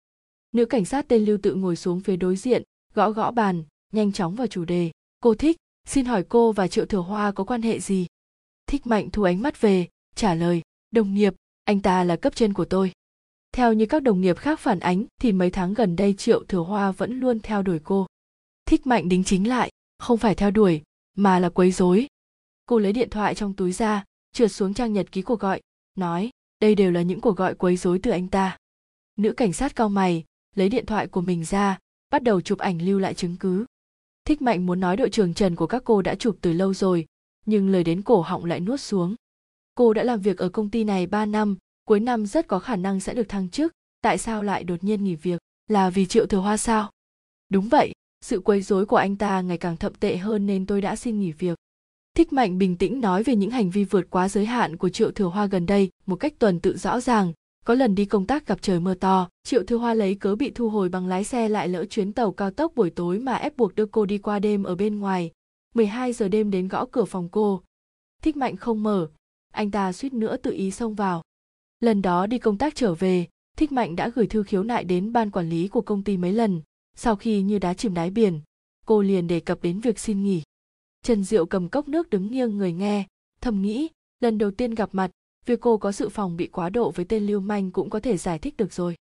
[0.55, 4.11] Nữ cảnh sát tên lưu tự ngồi xuống phía đối diện, gõ gõ bàn, nhanh
[4.11, 4.91] chóng vào chủ đề.
[5.19, 8.07] Cô thích, xin hỏi cô và triệu thừa hoa có quan hệ gì?
[8.67, 11.33] Thích mạnh thu ánh mắt về, trả lời, đồng nghiệp,
[11.63, 12.91] anh ta là cấp trên của tôi.
[13.51, 16.59] Theo như các đồng nghiệp khác phản ánh, thì mấy tháng gần đây triệu thừa
[16.59, 18.07] hoa vẫn luôn theo đuổi cô.
[18.65, 20.81] Thích mạnh đính chính lại, không phải theo đuổi,
[21.15, 22.07] mà là quấy rối.
[22.65, 24.03] Cô lấy điện thoại trong túi ra,
[24.33, 25.61] trượt xuống trang nhật ký cuộc gọi,
[25.95, 26.29] nói,
[26.59, 28.57] đây đều là những cuộc gọi quấy rối từ anh ta.
[29.17, 30.23] Nữ cảnh sát cao mày
[30.55, 31.79] lấy điện thoại của mình ra,
[32.09, 33.65] bắt đầu chụp ảnh lưu lại chứng cứ.
[34.25, 37.05] Thích mạnh muốn nói đội trưởng trần của các cô đã chụp từ lâu rồi,
[37.45, 39.15] nhưng lời đến cổ họng lại nuốt xuống.
[39.75, 42.75] Cô đã làm việc ở công ty này 3 năm, cuối năm rất có khả
[42.75, 45.41] năng sẽ được thăng chức, tại sao lại đột nhiên nghỉ việc?
[45.67, 46.91] Là vì triệu thừa hoa sao?
[47.49, 47.91] Đúng vậy,
[48.21, 51.19] sự quấy rối của anh ta ngày càng thậm tệ hơn nên tôi đã xin
[51.19, 51.57] nghỉ việc.
[52.15, 55.11] Thích mạnh bình tĩnh nói về những hành vi vượt quá giới hạn của triệu
[55.11, 57.33] thừa hoa gần đây một cách tuần tự rõ ràng
[57.65, 60.51] có lần đi công tác gặp trời mưa to, triệu thư hoa lấy cớ bị
[60.55, 63.57] thu hồi bằng lái xe lại lỡ chuyến tàu cao tốc buổi tối mà ép
[63.57, 65.31] buộc đưa cô đi qua đêm ở bên ngoài.
[65.75, 67.61] 12 giờ đêm đến gõ cửa phòng cô.
[68.21, 69.07] Thích mạnh không mở.
[69.53, 71.23] Anh ta suýt nữa tự ý xông vào.
[71.79, 75.13] Lần đó đi công tác trở về, thích mạnh đã gửi thư khiếu nại đến
[75.13, 76.61] ban quản lý của công ty mấy lần.
[76.95, 78.41] Sau khi như đá chìm đáy biển,
[78.85, 80.41] cô liền đề cập đến việc xin nghỉ.
[81.03, 83.07] Trần diệu cầm cốc nước đứng nghiêng người nghe,
[83.41, 83.89] thầm nghĩ,
[84.19, 85.11] lần đầu tiên gặp mặt
[85.45, 88.17] việc cô có sự phòng bị quá độ với tên lưu manh cũng có thể
[88.17, 88.95] giải thích được rồi.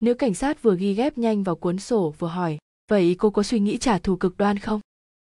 [0.00, 2.58] Nữ cảnh sát vừa ghi ghép nhanh vào cuốn sổ vừa hỏi,
[2.90, 4.80] vậy cô có suy nghĩ trả thù cực đoan không?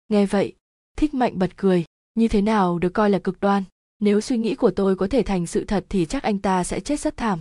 [0.09, 0.53] Nghe vậy,
[0.97, 1.85] thích mạnh bật cười,
[2.15, 3.65] như thế nào được coi là cực đoan?
[4.01, 6.81] Nếu suy nghĩ của tôi có thể thành sự thật thì chắc anh ta sẽ
[6.81, 7.41] chết rất thảm.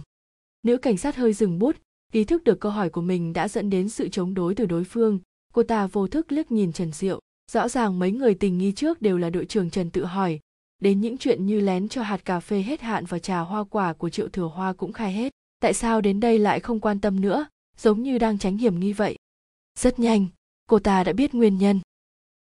[0.63, 1.76] Nữ cảnh sát hơi dừng bút,
[2.11, 4.84] ý thức được câu hỏi của mình đã dẫn đến sự chống đối từ đối
[4.84, 5.20] phương.
[5.53, 7.20] Cô ta vô thức liếc nhìn trần diệu,
[7.51, 10.39] rõ ràng mấy người tình nghi trước đều là đội trưởng trần tự hỏi
[10.80, 13.94] đến những chuyện như lén cho hạt cà phê hết hạn và trà hoa quả
[13.94, 15.34] của triệu thừa hoa cũng khai hết.
[15.60, 17.46] Tại sao đến đây lại không quan tâm nữa?
[17.78, 19.16] Giống như đang tránh hiểm nghi vậy.
[19.80, 20.28] Rất nhanh,
[20.68, 21.80] cô ta đã biết nguyên nhân.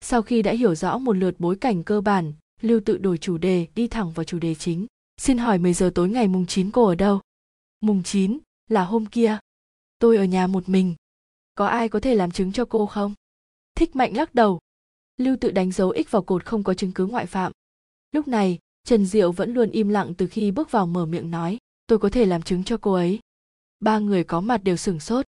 [0.01, 3.39] Sau khi đã hiểu rõ một lượt bối cảnh cơ bản, lưu tự đổi chủ
[3.39, 4.87] đề, đi thẳng vào chủ đề chính.
[5.16, 7.20] Xin hỏi 10 giờ tối ngày mùng 9 cô ở đâu?
[7.80, 9.39] Mùng 9 là hôm kia.
[9.99, 10.95] Tôi ở nhà một mình.
[11.55, 13.14] Có ai có thể làm chứng cho cô không?
[13.74, 14.59] Thích mạnh lắc đầu.
[15.16, 17.53] Lưu tự đánh dấu x vào cột không có chứng cứ ngoại phạm
[18.16, 21.58] lúc này, trần diệu vẫn luôn im lặng từ khi bước vào mở miệng nói,
[21.86, 23.18] tôi có thể làm chứng cho cô ấy.
[23.80, 25.26] Ba người có mặt đều sửng sốt.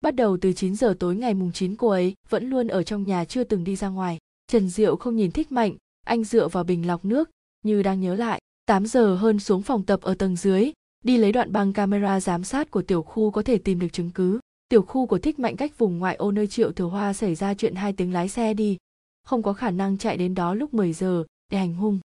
[0.00, 3.02] Bắt đầu từ 9 giờ tối ngày mùng 9 cô ấy vẫn luôn ở trong
[3.02, 4.18] nhà chưa từng đi ra ngoài.
[4.46, 5.76] Trần diệu không nhìn thích mạnh,
[6.06, 7.30] anh dựa vào bình lọc nước,
[7.62, 10.72] như đang nhớ lại 8 giờ hơn xuống phòng tập ở tầng dưới,
[11.04, 14.10] đi lấy đoạn băng camera giám sát của tiểu khu có thể tìm được chứng
[14.10, 14.40] cứ.
[14.68, 17.54] Tiểu khu của thích mạnh cách vùng ngoại ô nơi triệu thừa hoa xảy ra
[17.54, 18.76] chuyện hai tiếng lái xe đi.
[19.24, 22.00] Không có khả năng chạy đến đó lúc 10 giờ, để hành hung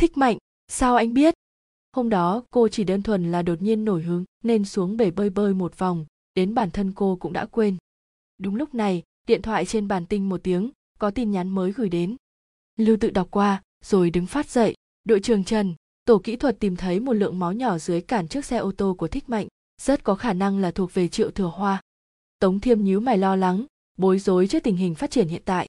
[0.00, 0.38] thích mạnh,
[0.68, 1.34] sao anh biết?
[1.92, 5.30] Hôm đó, cô chỉ đơn thuần là đột nhiên nổi hứng, nên xuống bể bơi
[5.30, 7.76] bơi một vòng, đến bản thân cô cũng đã quên.
[8.38, 11.88] Đúng lúc này, điện thoại trên bàn tinh một tiếng, có tin nhắn mới gửi
[11.88, 12.16] đến.
[12.76, 14.74] Lưu tự đọc qua, rồi đứng phát dậy.
[15.04, 15.74] Đội trưởng trần,
[16.04, 18.94] tổ kỹ thuật tìm thấy một lượng máu nhỏ dưới cản trước xe ô tô
[18.98, 19.48] của thích mạnh,
[19.82, 21.82] rất có khả năng là thuộc về triệu thừa hoa.
[22.38, 23.64] Tống thiêm nhíu mày lo lắng,
[23.98, 25.68] bối rối trước tình hình phát triển hiện tại.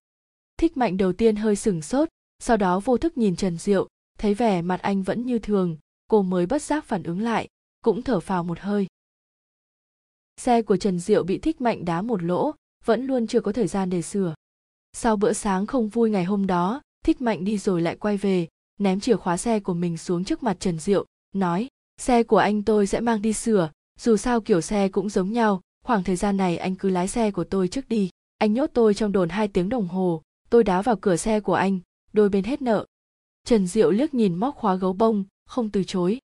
[0.57, 2.09] Thích mạnh đầu tiên hơi sửng sốt,
[2.39, 3.87] sau đó vô thức nhìn trần diệu
[4.21, 7.47] thấy vẻ mặt anh vẫn như thường, cô mới bất giác phản ứng lại,
[7.83, 8.87] cũng thở phào một hơi.
[10.37, 12.51] Xe của trần diệu bị thích mạnh đá một lỗ,
[12.85, 14.35] vẫn luôn chưa có thời gian để sửa.
[14.93, 18.47] Sau bữa sáng không vui ngày hôm đó, thích mạnh đi rồi lại quay về,
[18.79, 21.05] ném chìa khóa xe của mình xuống trước mặt trần diệu,
[21.35, 21.67] nói,
[21.97, 25.61] xe của anh tôi sẽ mang đi sửa, dù sao kiểu xe cũng giống nhau,
[25.85, 28.93] khoảng thời gian này anh cứ lái xe của tôi trước đi, anh nhốt tôi
[28.93, 31.79] trong đồn hai tiếng đồng hồ, tôi đá vào cửa xe của anh,
[32.13, 32.85] đôi bên hết nợ
[33.43, 36.19] trần diệu liếc nhìn móc khóa gấu bông, không từ chối.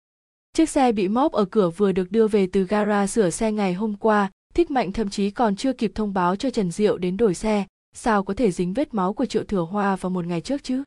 [0.53, 3.75] Chiếc xe bị móp ở cửa vừa được đưa về từ gara sửa xe ngày
[3.75, 7.17] hôm qua, thích mạnh thậm chí còn chưa kịp thông báo cho trần diệu đến
[7.17, 7.67] đổi xe.
[7.95, 10.83] Sao có thể dính vết máu của triệu thừa hoa vào một ngày trước chứ?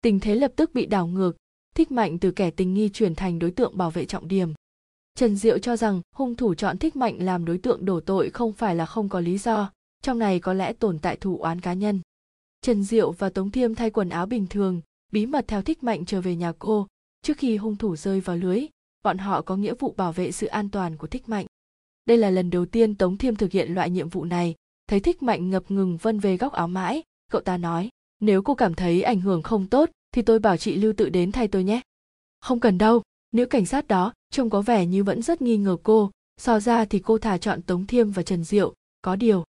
[0.00, 1.36] Tình thế lập tức bị đảo ngược.
[1.74, 4.52] Thích mạnh từ kẻ tình nghi chuyển thành đối tượng bảo vệ trọng điểm.
[5.14, 8.52] Trần diệu cho rằng hung thủ chọn thích mạnh làm đối tượng đổ tội không
[8.52, 9.70] phải là không có lý do.
[10.02, 12.00] Trong này có lẽ tồn tại thủ oán cá nhân
[12.64, 14.80] trần diệu và tống thiêm thay quần áo bình thường,
[15.12, 16.86] bí mật theo thích mạnh trở về nhà cô.
[17.22, 18.66] Trước khi hung thủ rơi vào lưới,
[19.02, 21.46] bọn họ có nghĩa vụ bảo vệ sự an toàn của thích mạnh.
[22.04, 24.54] Đây là lần đầu tiên tống thiêm thực hiện loại nhiệm vụ này.
[24.86, 27.88] Thấy thích mạnh ngập ngừng vân về góc áo mãi, cậu ta nói,
[28.20, 31.32] nếu cô cảm thấy ảnh hưởng không tốt, thì tôi bảo chị lưu tự đến
[31.32, 31.80] thay tôi nhé.
[32.40, 33.02] Không cần đâu.
[33.32, 36.10] Nữ cảnh sát đó, trông có vẻ như vẫn rất nghi ngờ cô.
[36.36, 38.74] So ra thì cô thà chọn tống thiêm và trần diệu.
[39.02, 39.44] Có điều,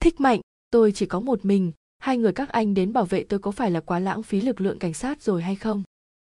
[0.00, 0.40] thích mạnh,
[0.70, 3.70] tôi chỉ có một mình hai người các anh đến bảo vệ tôi có phải
[3.70, 5.82] là quá lãng phí lực lượng cảnh sát rồi hay không?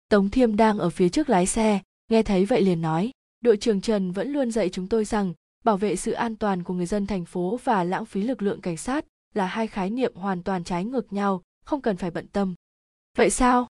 [0.09, 1.79] Tống thiêm đang ở phía trước lái xe,
[2.11, 3.11] nghe thấy vậy liền nói,
[3.41, 6.73] đội trưởng trần vẫn luôn dạy chúng tôi rằng bảo vệ sự an toàn của
[6.73, 10.15] người dân thành phố và lãng phí lực lượng cảnh sát là hai khái niệm
[10.15, 12.53] hoàn toàn trái ngược nhau, không cần phải bận tâm.
[13.17, 13.67] Vậy sao?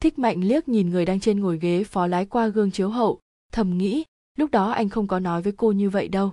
[0.00, 3.20] Thích mạnh liếc nhìn người đang trên ngồi ghế phó lái qua gương chiếu hậu,
[3.52, 4.04] thầm nghĩ,
[4.36, 6.32] lúc đó anh không có nói với cô như vậy đâu.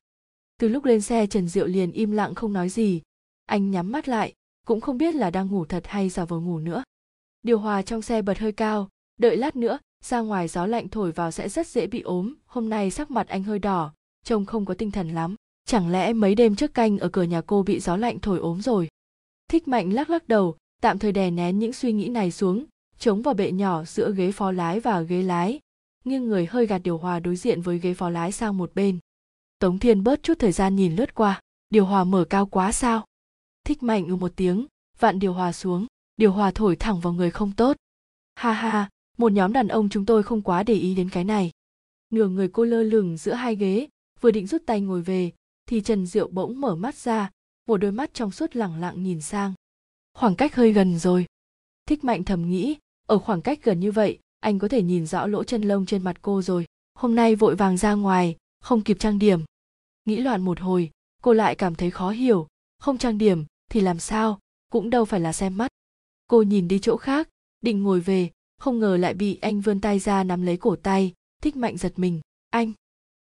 [0.60, 3.02] Từ lúc lên xe trần diệu liền im lặng không nói gì.
[3.46, 4.34] Anh nhắm mắt lại
[4.66, 6.84] cũng không biết là đang ngủ thật hay giả vờ ngủ nữa.
[7.44, 8.90] Điều hòa trong xe bật hơi cao,
[9.20, 12.34] đợi lát nữa, ra ngoài gió lạnh thổi vào sẽ rất dễ bị ốm.
[12.46, 13.94] Hôm nay sắc mặt anh hơi đỏ,
[14.24, 15.36] trông không có tinh thần lắm.
[15.68, 18.62] Chẳng lẽ mấy đêm trước canh ở cửa nhà cô bị gió lạnh thổi ốm
[18.62, 18.88] rồi?
[19.48, 22.66] Thích mạnh lắc lắc đầu, tạm thời đè nén những suy nghĩ này xuống,
[23.00, 25.60] chống vào bệ nhỏ giữa ghế phó lái và ghế lái.
[26.06, 29.00] Nghiêng người hơi gạt điều hòa đối diện với ghế phó lái sang một bên.
[29.60, 33.06] Tống thiên bớt chút thời gian nhìn lướt qua, điều hòa mở cao quá sao?
[33.66, 34.66] Thích mạnh ư một tiếng
[35.00, 35.86] vặn điều hòa xuống,
[36.18, 37.78] điều hòa thổi thẳng vào người không tốt.
[38.36, 41.52] Ha ha một nhóm đàn ông chúng tôi không quá để ý đến cái này.
[42.10, 43.88] Nửa người cô lơ lửng giữa hai ghế,
[44.22, 45.32] vừa định rút tay ngồi về,
[45.66, 47.32] thì trần diệu bỗng mở mắt ra,
[47.68, 49.54] một đôi mắt trong suốt lẳng lặng nhìn sang.
[50.14, 51.26] Khoảng cách hơi gần rồi.
[51.86, 55.28] Thích mạnh thầm nghĩ, ở khoảng cách gần như vậy, anh có thể nhìn rõ
[55.28, 56.66] lỗ chân lông trên mặt cô rồi.
[56.94, 59.40] Hôm nay vội vàng ra ngoài, không kịp trang điểm.
[60.06, 60.92] Nghĩ loạn một hồi,
[61.22, 62.48] cô lại cảm thấy khó hiểu.
[62.80, 64.40] Không trang điểm thì làm sao?
[64.70, 65.72] Cũng đâu phải là xem mắt.
[66.28, 67.30] Cô nhìn đi chỗ khác,
[67.62, 71.14] định ngồi về, không ngờ lại bị anh vươn tay ra nắm lấy cổ tay,
[71.42, 72.22] thích mạnh giật mình.
[72.50, 72.74] Anh!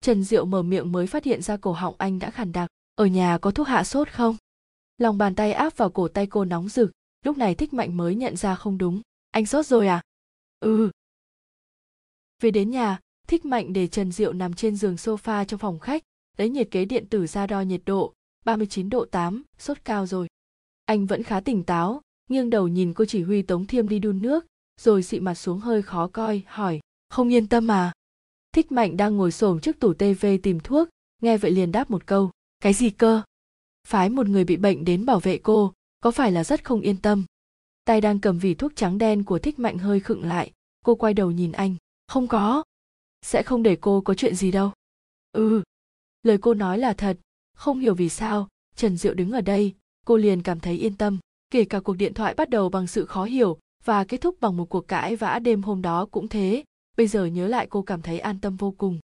[0.01, 2.69] Trần diệu mở miệng mới phát hiện ra cổ họng anh đã khàn đặc.
[2.95, 4.37] Ở nhà có thuốc hạ sốt không?
[4.97, 6.91] Lòng bàn tay áp vào cổ tay cô nóng rực,
[7.25, 9.01] lúc này thích mạnh mới nhận ra không đúng.
[9.31, 10.01] Anh sốt rồi à?
[10.59, 10.91] Ừ.
[12.41, 16.03] Về đến nhà, thích mạnh để trần diệu nằm trên giường sofa trong phòng khách,
[16.37, 18.13] lấy nhiệt kế điện tử ra đo nhiệt độ
[18.45, 20.27] 39 độ 8, sốt cao rồi.
[20.85, 24.21] Anh vẫn khá tỉnh táo, nghiêng đầu nhìn cô chỉ huy Tống Thiêm đi đun
[24.21, 24.45] nước,
[24.81, 26.79] rồi xị mặt xuống hơi khó coi, hỏi,
[27.09, 27.93] không yên tâm à?
[28.51, 30.89] Thích Mạnh đang ngồi xổm trước tủ TV tìm thuốc,
[31.21, 33.21] nghe vậy liền đáp một câu, cái gì cơ?
[33.87, 36.97] Phái một người bị bệnh đến bảo vệ cô, có phải là rất không yên
[36.97, 37.25] tâm?
[37.85, 40.51] Tay đang cầm vỉ thuốc trắng đen của Thích Mạnh hơi khựng lại,
[40.85, 41.75] cô quay đầu nhìn anh,
[42.07, 42.63] không có.
[43.21, 44.71] Sẽ không để cô có chuyện gì đâu.
[45.31, 45.63] Ừ,
[46.23, 47.17] lời cô nói là thật,
[47.53, 49.73] không hiểu vì sao trần diệu đứng ở đây
[50.05, 53.05] cô liền cảm thấy yên tâm kể cả cuộc điện thoại bắt đầu bằng sự
[53.05, 56.63] khó hiểu và kết thúc bằng một cuộc cãi vã đêm hôm đó cũng thế.
[56.97, 58.99] Bây giờ nhớ lại cô cảm thấy an tâm vô cùng.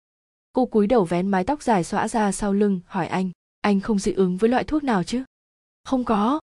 [0.54, 3.32] Cô cúi đầu vén mái tóc dài xõa ra sau lưng hỏi anh
[3.62, 5.24] anh không dị ứng với loại thuốc nào chứ?
[5.84, 6.40] Không có.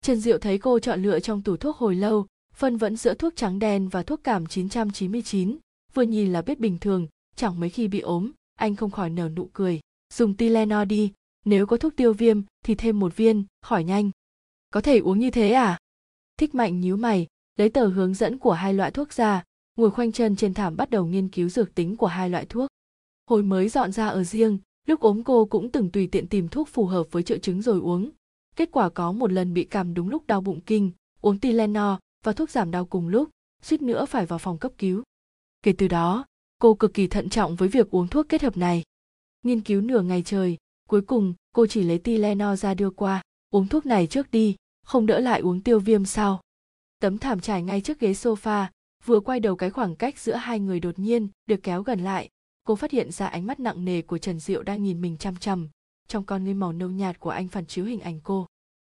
[0.00, 3.36] Trần diệu thấy cô chọn lựa trong tủ thuốc hồi lâu phân vẫn giữa thuốc
[3.36, 5.58] trắng đen và thuốc cảm 999,
[5.94, 9.28] vừa nhìn là biết bình thường, chẳng mấy khi bị ốm, anh không khỏi nở
[9.28, 9.80] nụ cười.
[10.14, 11.12] Dùng Tylenol đi,
[11.48, 14.10] nếu có thuốc tiêu viêm thì thêm một viên, khỏi nhanh.
[14.70, 15.78] Có thể uống như thế à?
[16.38, 17.26] Thích mạnh nhíu mày,
[17.56, 19.44] lấy tờ hướng dẫn của hai loại thuốc ra,
[19.76, 22.70] ngồi khoanh chân trên thảm bắt đầu nghiên cứu dược tính của hai loại thuốc.
[23.26, 26.68] Hồi mới dọn ra ở riêng, lúc ốm cô cũng từng tùy tiện tìm thuốc
[26.68, 28.10] phù hợp với triệu chứng rồi uống.
[28.56, 30.90] Kết quả có một lần bị cảm đúng lúc đau bụng kinh,
[31.20, 33.28] uống Tylenol và thuốc giảm đau cùng lúc,
[33.62, 35.02] suýt nữa phải vào phòng cấp cứu.
[35.62, 36.26] Kể từ đó,
[36.58, 38.82] cô cực kỳ thận trọng với việc uống thuốc kết hợp này.
[39.42, 40.56] Nghiên cứu nửa ngày trời
[40.88, 45.06] cuối cùng, cô chỉ lấy Tylenol ra đưa qua, uống thuốc này trước đi, không
[45.06, 46.40] đỡ lại uống tiêu viêm sau.
[47.00, 48.66] Tấm thảm trải ngay trước ghế sofa,
[49.04, 52.28] vừa quay đầu cái khoảng cách giữa hai người đột nhiên được kéo gần lại,
[52.64, 55.36] cô phát hiện ra ánh mắt nặng nề của trần diệu đang nhìn mình chăm
[55.36, 55.68] chăm,
[56.08, 58.46] trong con ngươi màu nâu nhạt của anh phản chiếu hình ảnh cô.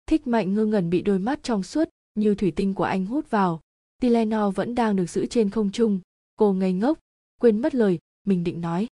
[0.06, 3.30] Thích mạnh ngơ ngẩn bị đôi mắt trong suốt, như thủy tinh của anh hút
[3.30, 3.62] vào.
[4.02, 6.00] Tylenol vẫn đang được giữ trên không trung.
[6.36, 7.00] Cô ngây ngốc,
[7.40, 8.88] quên mất lời mình định nói.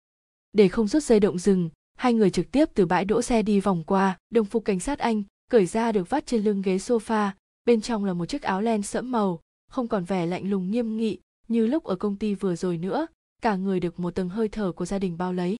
[0.53, 3.61] Để không rút dây động rừng hai người trực tiếp từ bãi đỗ xe đi
[3.61, 7.30] vòng qua, đồng phục cảnh sát anh cởi ra được vắt trên lưng ghế sofa,
[7.64, 9.40] bên trong là một chiếc áo len sẫm màu,
[9.70, 11.18] không còn vẻ lạnh lùng nghiêm nghị
[11.49, 13.07] như lúc ở công ty vừa rồi nữa,
[13.42, 15.57] cả người được một tầng hơi thở của gia đình bao lấy.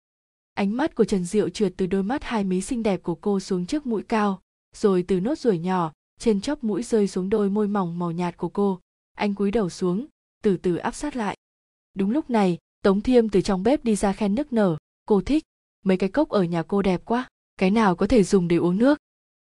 [0.55, 3.41] Ánh mắt của trần diệu trượt từ đôi mắt hai mí xinh đẹp của cô
[3.41, 4.41] xuống trước mũi cao,
[4.77, 8.37] rồi từ nốt ruồi nhỏ trên chóp mũi rơi xuống đôi môi mỏng màu nhạt
[8.37, 8.81] của cô.
[9.15, 10.07] Anh cúi đầu xuống,
[10.43, 11.37] từ từ áp sát lại.
[11.95, 14.77] Đúng lúc này, tống thiêm từ trong bếp đi ra khen nức nở.
[15.07, 15.45] Cô thích
[15.85, 18.79] mấy cái cốc ở nhà cô đẹp quá, cái nào có thể dùng để uống
[18.79, 18.99] nước?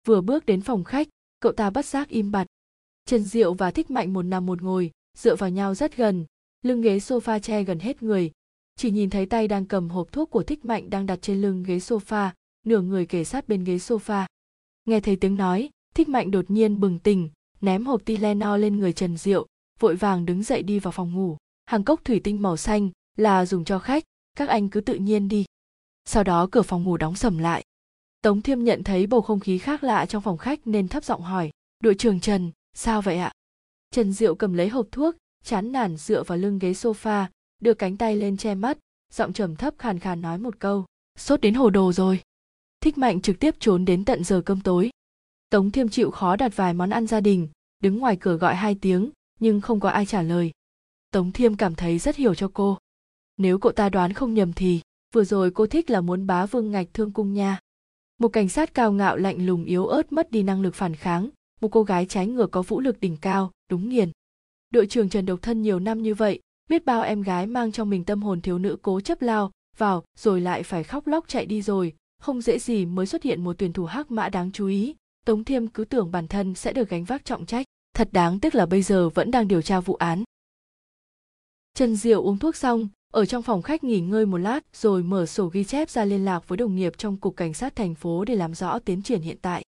[0.07, 1.09] Vừa bước đến phòng khách,
[1.41, 2.47] cậu ta bất giác im bặt.
[3.05, 6.24] Trần diệu và thích mạnh một nằm một ngồi, dựa vào nhau rất gần,
[6.62, 8.30] lưng ghế sofa che gần hết người.
[8.76, 11.62] Chỉ nhìn thấy tay đang cầm hộp thuốc của thích mạnh đang đặt trên lưng
[11.62, 12.30] ghế sofa,
[12.66, 14.26] nửa người kề sát bên ghế sofa.
[14.85, 17.28] Nghe thấy tiếng nói, thích mạnh đột nhiên bừng tỉnh,
[17.61, 19.47] ném hộp Tylenol lên người trần diệu,
[19.80, 21.37] vội vàng đứng dậy đi vào phòng ngủ.
[21.66, 24.05] Hàng cốc thủy tinh màu xanh là dùng cho khách,
[24.37, 25.45] các anh cứ tự nhiên đi
[26.05, 27.64] sau đó cửa phòng ngủ đóng sầm lại.
[28.22, 31.22] Tống thiêm nhận thấy bầu không khí khác lạ trong phòng khách nên thấp giọng
[31.22, 31.50] hỏi,
[31.80, 33.32] đội trưởng trần, sao vậy ạ?
[33.90, 37.26] Trần diệu cầm lấy hộp thuốc, chán nản dựa vào lưng ghế sofa,
[37.61, 38.78] đưa cánh tay lên che mắt,
[39.12, 40.84] giọng trầm thấp khàn khàn nói một câu,
[41.18, 42.20] sốt đến hồ đồ rồi.
[42.80, 44.90] Thích mạnh trực tiếp trốn đến tận giờ cơm tối.
[45.50, 47.48] Tống thiêm chịu khó đặt vài món ăn gia đình,
[47.82, 50.50] đứng ngoài cửa gọi hai tiếng, nhưng không có ai trả lời.
[51.11, 52.78] Tống thiêm cảm thấy rất hiểu cho cô.
[53.36, 54.80] Nếu cậu ta đoán không nhầm thì
[55.12, 57.58] vừa rồi cô thích là muốn bá vương ngạch thương cung nha.
[58.18, 61.28] Một cảnh sát cao ngạo lạnh lùng yếu ớt mất đi năng lực phản kháng.
[61.60, 64.10] Một cô gái trái ngược có vũ lực đỉnh cao, đúng nghiền.
[64.70, 67.90] Đội trưởng trần độc thân nhiều năm như vậy, biết bao em gái mang trong
[67.90, 71.46] mình tâm hồn thiếu nữ cố chấp lao vào, rồi lại phải khóc lóc chạy
[71.46, 71.92] đi rồi.
[72.20, 74.94] Không dễ gì mới xuất hiện một tuyển thủ hắc mã đáng chú ý.
[75.24, 77.66] Tống thiêm cứ tưởng bản thân sẽ được gánh vác trọng trách.
[77.94, 80.24] Thật đáng tiếc là bây giờ vẫn đang điều tra vụ án.
[81.74, 85.26] Trần diệu uống thuốc xong ở trong phòng khách nghỉ ngơi một lát, rồi mở
[85.26, 88.24] sổ ghi chép ra liên lạc với đồng nghiệp trong cục cảnh sát thành phố
[88.24, 89.64] để làm rõ tiến triển hiện tại.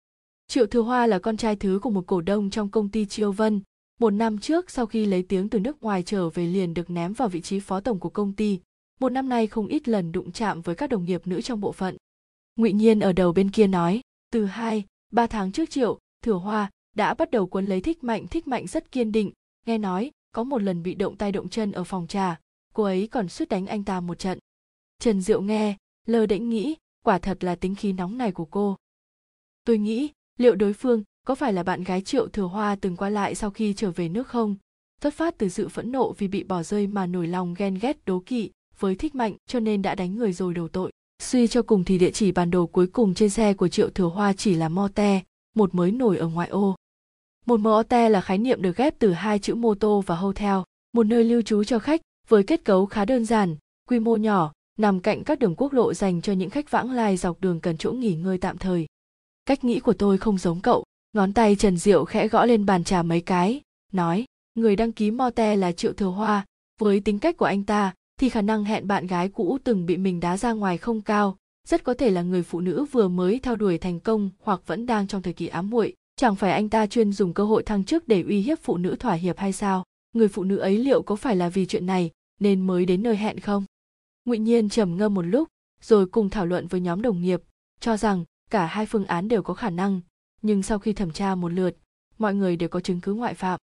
[0.47, 3.31] Triệu thừa hoa là con trai thứ của một cổ đông trong công ty triều
[3.31, 3.61] vân.
[3.99, 7.13] Một năm trước, sau khi lấy tiếng từ nước ngoài trở về liền được ném
[7.13, 8.59] vào vị trí phó tổng của công ty,
[8.99, 11.71] một năm nay không ít lần đụng chạm với các đồng nghiệp nữ trong bộ
[11.71, 11.97] phận.
[12.55, 16.69] Ngụy nhiên ở đầu bên kia nói, từ hai, ba tháng trước triệu thừa hoa
[16.95, 19.31] đã bắt đầu quấn lấy thích mạnh thích mạnh rất kiên định,
[19.65, 22.39] nghe nói có một lần bị động tay động chân ở phòng trà
[22.79, 24.39] cô ấy còn suýt đánh anh ta một trận.
[24.99, 25.77] Trần diệu nghe,
[26.07, 26.75] lơ đễnh nghĩ,
[27.05, 28.75] quả thật là tính khí nóng này của cô.
[29.65, 33.09] Tôi nghĩ, liệu đối phương có phải là bạn gái triệu thừa hoa từng qua
[33.09, 34.55] lại sau khi trở về nước không?
[35.01, 38.05] Xuất phát từ sự phẫn nộ vì bị bỏ rơi mà nổi lòng ghen ghét,
[38.05, 40.91] đố kỵ, với thích mạnh cho nên đã đánh người rồi đầu tội.
[41.21, 44.07] Suy cho cùng thì địa chỉ bản đồ cuối cùng trên xe của triệu thừa
[44.07, 45.21] hoa chỉ là mote
[45.55, 46.75] một mới nổi ở ngoại ô.
[47.45, 50.55] Một mote là khái niệm được ghép từ hai chữ mô tô và hotel,
[50.93, 53.55] một nơi lưu trú cho khách với kết cấu khá đơn giản,
[53.89, 57.17] quy mô nhỏ, nằm cạnh các đường quốc lộ dành cho những khách vãng lai
[57.17, 58.87] dọc đường cần chỗ nghỉ ngơi tạm thời.
[59.45, 62.83] Cách nghĩ của tôi không giống cậu, ngón tay trần diệu khẽ gõ lên bàn
[62.83, 63.61] trà mấy cái,
[63.91, 64.25] nói,
[64.55, 66.45] người đăng ký mote là triệu thừa hoa,
[66.79, 69.97] với tính cách của anh ta, thì khả năng hẹn bạn gái cũ từng bị
[69.97, 73.39] mình đá ra ngoài không cao, rất có thể là người phụ nữ vừa mới
[73.39, 75.93] theo đuổi thành công hoặc vẫn đang trong thời kỳ ám muội.
[76.15, 78.95] Chẳng phải anh ta chuyên dùng cơ hội thăng chức để uy hiếp phụ nữ
[78.99, 79.83] thỏa hiệp hay sao?
[80.13, 83.17] Người phụ nữ ấy liệu có phải là vì chuyện này nên mới đến nơi
[83.17, 83.65] hẹn không?
[84.25, 85.47] Ngụy nhiên trầm ngâm một lúc,
[85.81, 87.41] rồi cùng thảo luận với nhóm đồng nghiệp,
[87.79, 90.01] cho rằng cả hai phương án đều có khả năng,
[90.41, 91.77] nhưng sau khi thẩm tra một lượt,
[92.17, 93.59] mọi người đều có chứng cứ ngoại phạm.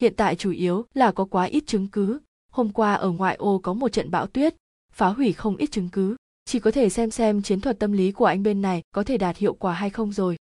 [0.00, 2.20] Hiện tại chủ yếu là có quá ít chứng cứ,
[2.52, 4.54] hôm qua ở ngoại ô có một trận bão tuyết,
[4.92, 8.12] phá hủy không ít chứng cứ, chỉ có thể xem xem chiến thuật tâm lý
[8.12, 10.36] của anh bên này có thể đạt hiệu quả hay không rồi.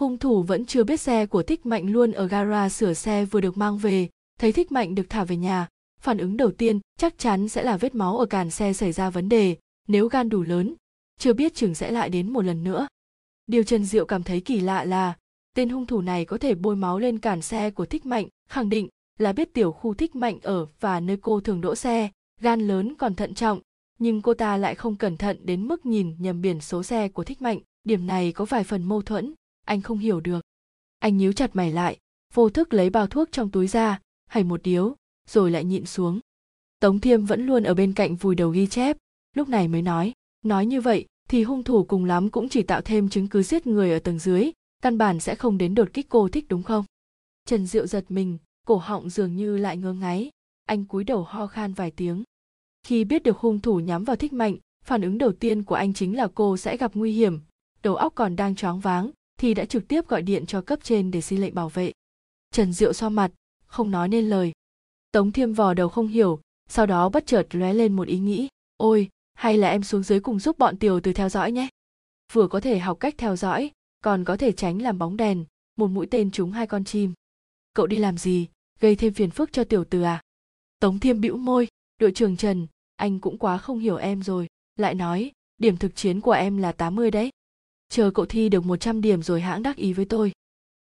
[0.00, 3.40] Hung thủ vẫn chưa biết xe của thích mạnh luôn ở gara sửa xe vừa
[3.40, 4.08] được mang về,
[4.40, 5.68] thấy thích mạnh được thả về nhà
[6.04, 9.10] phản ứng đầu tiên, chắc chắn sẽ là vết máu ở càn xe xảy ra
[9.10, 9.56] vấn đề,
[9.88, 10.74] nếu gan đủ lớn.
[11.18, 12.86] Chưa biết chừng sẽ lại đến một lần nữa.
[13.46, 15.16] Điều trần diệu cảm thấy kỳ lạ là,
[15.54, 18.68] tên hung thủ này có thể bôi máu lên cản xe của thích mạnh, khẳng
[18.68, 18.88] định
[19.18, 22.94] là biết tiểu khu thích mạnh ở và nơi cô thường đỗ xe, gan lớn
[22.98, 23.60] còn thận trọng,
[23.98, 27.24] nhưng cô ta lại không cẩn thận đến mức nhìn nhầm biển số xe của
[27.24, 27.58] thích mạnh.
[27.84, 29.34] Điểm này có vài phần mâu thuẫn,
[29.66, 30.40] anh không hiểu được.
[30.98, 31.98] Anh nhíu chặt mày lại,
[32.34, 34.94] vô thức lấy bao thuốc trong túi ra hay một điếu
[35.30, 36.20] rồi lại nhịn xuống.
[36.80, 38.96] Tống thiêm vẫn luôn ở bên cạnh vùi đầu ghi chép.
[39.34, 40.12] Lúc này mới nói
[40.44, 43.66] nói như vậy thì hung thủ cùng lắm cũng chỉ tạo thêm chứng cứ giết
[43.66, 44.50] người ở tầng dưới,
[44.82, 46.84] căn bản sẽ không đến đột kích cô thích đúng không?
[47.46, 50.30] Trần diệu giật mình, cổ họng dường như lại ngơ ngáy.
[50.66, 52.22] Anh cúi đầu ho khan vài tiếng.
[52.86, 55.94] Khi biết được hung thủ nhắm vào thích mạnh, phản ứng đầu tiên của anh
[55.94, 57.40] chính là cô sẽ gặp nguy hiểm.
[57.82, 59.10] Đầu óc còn đang choáng váng
[59.40, 61.92] thì đã trực tiếp gọi điện cho cấp trên để xin lệnh bảo vệ.
[62.52, 63.30] Trần diệu so mặt,
[63.66, 64.52] không nói nên lời
[65.14, 68.48] tống thiêm vò đầu không hiểu, sau đó bất chợt lóe lên một ý nghĩ,
[68.76, 71.68] ôi, hay là em xuống dưới cùng giúp bọn tiểu từ theo dõi nhé.
[72.32, 75.44] Vừa có thể học cách theo dõi, còn có thể tránh làm bóng đèn,
[75.76, 77.12] một mũi tên trúng hai con chim.
[77.74, 78.48] Cậu đi làm gì?
[78.80, 80.22] Gây thêm phiền phức cho tiểu từ à?
[80.80, 84.46] Tống thiêm bĩu môi, đội trưởng trần, anh cũng quá không hiểu em rồi,
[84.76, 87.30] lại nói, điểm thực chiến của em là 80 đấy.
[87.88, 90.32] Chờ cậu thi được 100 điểm rồi hãng đắc ý với tôi.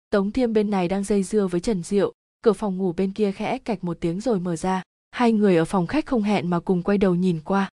[0.09, 2.13] Tống thiêm bên này đang dây dưa với trần diệu
[2.43, 4.81] cửa phòng ngủ bên kia khẽ cạch một tiếng rồi mở ra.
[5.11, 7.69] Hai người ở phòng khách không hẹn mà cùng quay đầu nhìn qua.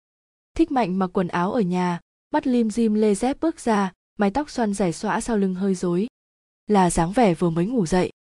[0.56, 2.00] Thích mạnh mặc quần áo ở nhà,
[2.32, 5.76] mắt lim dim lê dép bước ra, mái tóc xoăn dài xõa sau lưng hơi
[5.76, 6.08] rối.
[6.68, 8.12] Là dáng vẻ vừa mới ngủ dậy.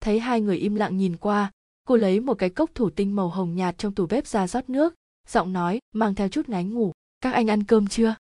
[0.00, 1.50] Thấy hai người im lặng nhìn qua,
[1.84, 4.70] cô lấy một cái cốc thủ tinh màu hồng nhạt trong tủ bếp ra rót
[4.70, 4.94] nước,
[5.28, 6.92] giọng nói, mang theo chút ngáy ngủ.
[7.20, 8.14] Các anh ăn cơm chưa?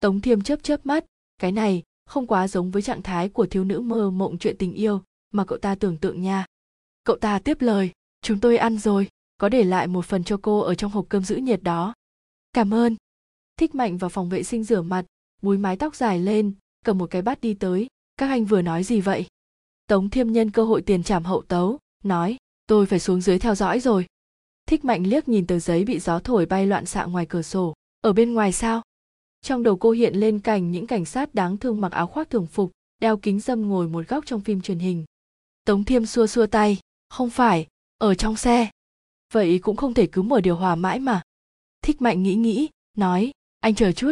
[0.00, 1.04] Tống thiêm chớp chớp mắt,
[1.38, 4.74] cái này không quá giống với trạng thái của thiếu nữ mơ mộng chuyện tình
[4.74, 6.43] yêu mà cậu ta tưởng tượng nha
[7.04, 7.90] cậu ta tiếp lời,
[8.22, 11.24] chúng tôi ăn rồi, có để lại một phần cho cô ở trong hộp cơm
[11.24, 11.94] giữ nhiệt đó.
[12.52, 12.96] Cảm ơn.
[13.56, 15.04] Thích mạnh vào phòng vệ sinh rửa mặt
[15.42, 16.52] búi mái tóc dài lên,
[16.84, 17.86] cầm một cái bát đi tới.
[18.16, 19.26] Các anh vừa nói gì vậy?
[19.86, 22.36] Tống thiêm nhân cơ hội tiền trảm hậu tấu, nói,
[22.66, 24.06] tôi phải xuống dưới theo dõi rồi.
[24.66, 27.74] Thích mạnh liếc nhìn tờ giấy bị gió thổi bay loạn xạ ngoài cửa sổ.
[28.00, 28.82] Ở bên ngoài sao?
[29.42, 32.46] Trong đầu cô hiện lên cảnh những cảnh sát đáng thương mặc áo khoác thường
[32.46, 35.04] phục, đeo kính dâm ngồi một góc trong phim truyền hình.
[35.66, 36.78] Tống thiêm xua xua tay
[37.08, 37.66] không phải,
[37.98, 38.70] ở trong xe.
[39.32, 41.22] Vậy cũng không thể cứ mở điều hòa mãi mà.
[41.82, 44.10] Thích mạnh nghĩ nghĩ, nói, anh chờ chút.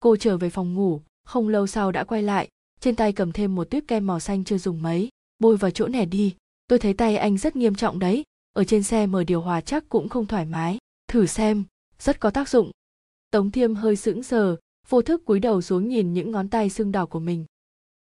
[0.00, 2.48] Cô trở về phòng ngủ, không lâu sau đã quay lại,
[2.80, 5.08] trên tay cầm thêm một tuyếp kem màu xanh chưa dùng mấy,
[5.38, 6.34] bôi vào chỗ nẻ đi.
[6.66, 9.88] Tôi thấy tay anh rất nghiêm trọng đấy, ở trên xe mở điều hòa chắc
[9.88, 10.78] cũng không thoải mái.
[11.08, 11.64] Thử xem,
[11.98, 12.70] rất có tác dụng.
[13.30, 14.56] Tống thiêm hơi sững sờ,
[14.88, 17.44] vô thức cúi đầu xuống nhìn những ngón tay sưng đỏ của mình.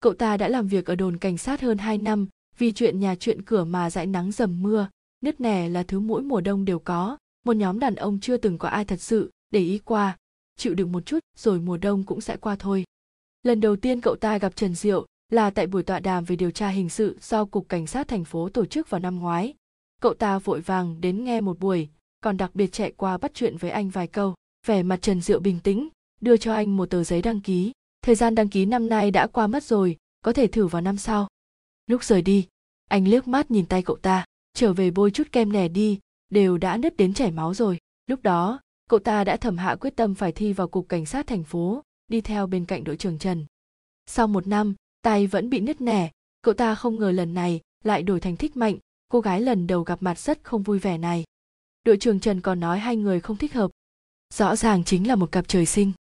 [0.01, 2.29] Cậu ta đã làm việc ở đồn cảnh sát hơn 2 năm
[2.59, 4.89] vì chuyện nhà chuyện cửa mà dãi nắng dầm mưa,
[5.21, 7.17] nứt nẻ là thứ mỗi mùa đông đều có.
[7.45, 10.17] Một nhóm đàn ông chưa từng có ai thật sự, để ý qua.
[10.57, 12.85] Chịu đựng một chút, rồi mùa đông cũng sẽ qua thôi.
[13.43, 16.51] Lần đầu tiên cậu ta gặp trần diệu là tại buổi tọa đàm về điều
[16.51, 19.55] tra hình sự do cục cảnh sát thành phố tổ chức vào năm ngoái.
[20.01, 21.89] Cậu ta vội vàng đến nghe một buổi,
[22.21, 24.35] còn đặc biệt chạy qua bắt chuyện với anh vài câu.
[24.67, 25.89] Vẻ mặt trần diệu bình tĩnh,
[26.21, 27.73] đưa cho anh một tờ giấy đăng ký.
[28.03, 30.97] Thời gian đăng ký năm nay đã qua mất rồi, có thể thử vào năm
[30.97, 31.29] sau
[31.89, 32.47] lúc rời đi,
[32.89, 34.25] anh liếc mắt nhìn tay cậu ta,
[34.55, 37.79] trở về bôi chút kem nẻ đi, đều đã nứt đến chảy máu rồi.
[38.07, 41.27] Lúc đó, cậu ta đã thầm hạ quyết tâm phải thi vào cục cảnh sát
[41.27, 43.47] thành phố, đi theo bên cạnh đội trưởng trần.
[44.07, 46.11] Sau một năm, tay vẫn bị nứt nẻ,
[46.43, 48.79] cậu ta không ngờ lần này lại đổi thành thích mạnh,
[49.09, 51.25] cô gái lần đầu gặp mặt rất không vui vẻ này.
[51.85, 53.71] Đội trưởng trần còn nói hai người không thích hợp.
[54.35, 55.93] Rõ ràng chính là một cặp trời sinh.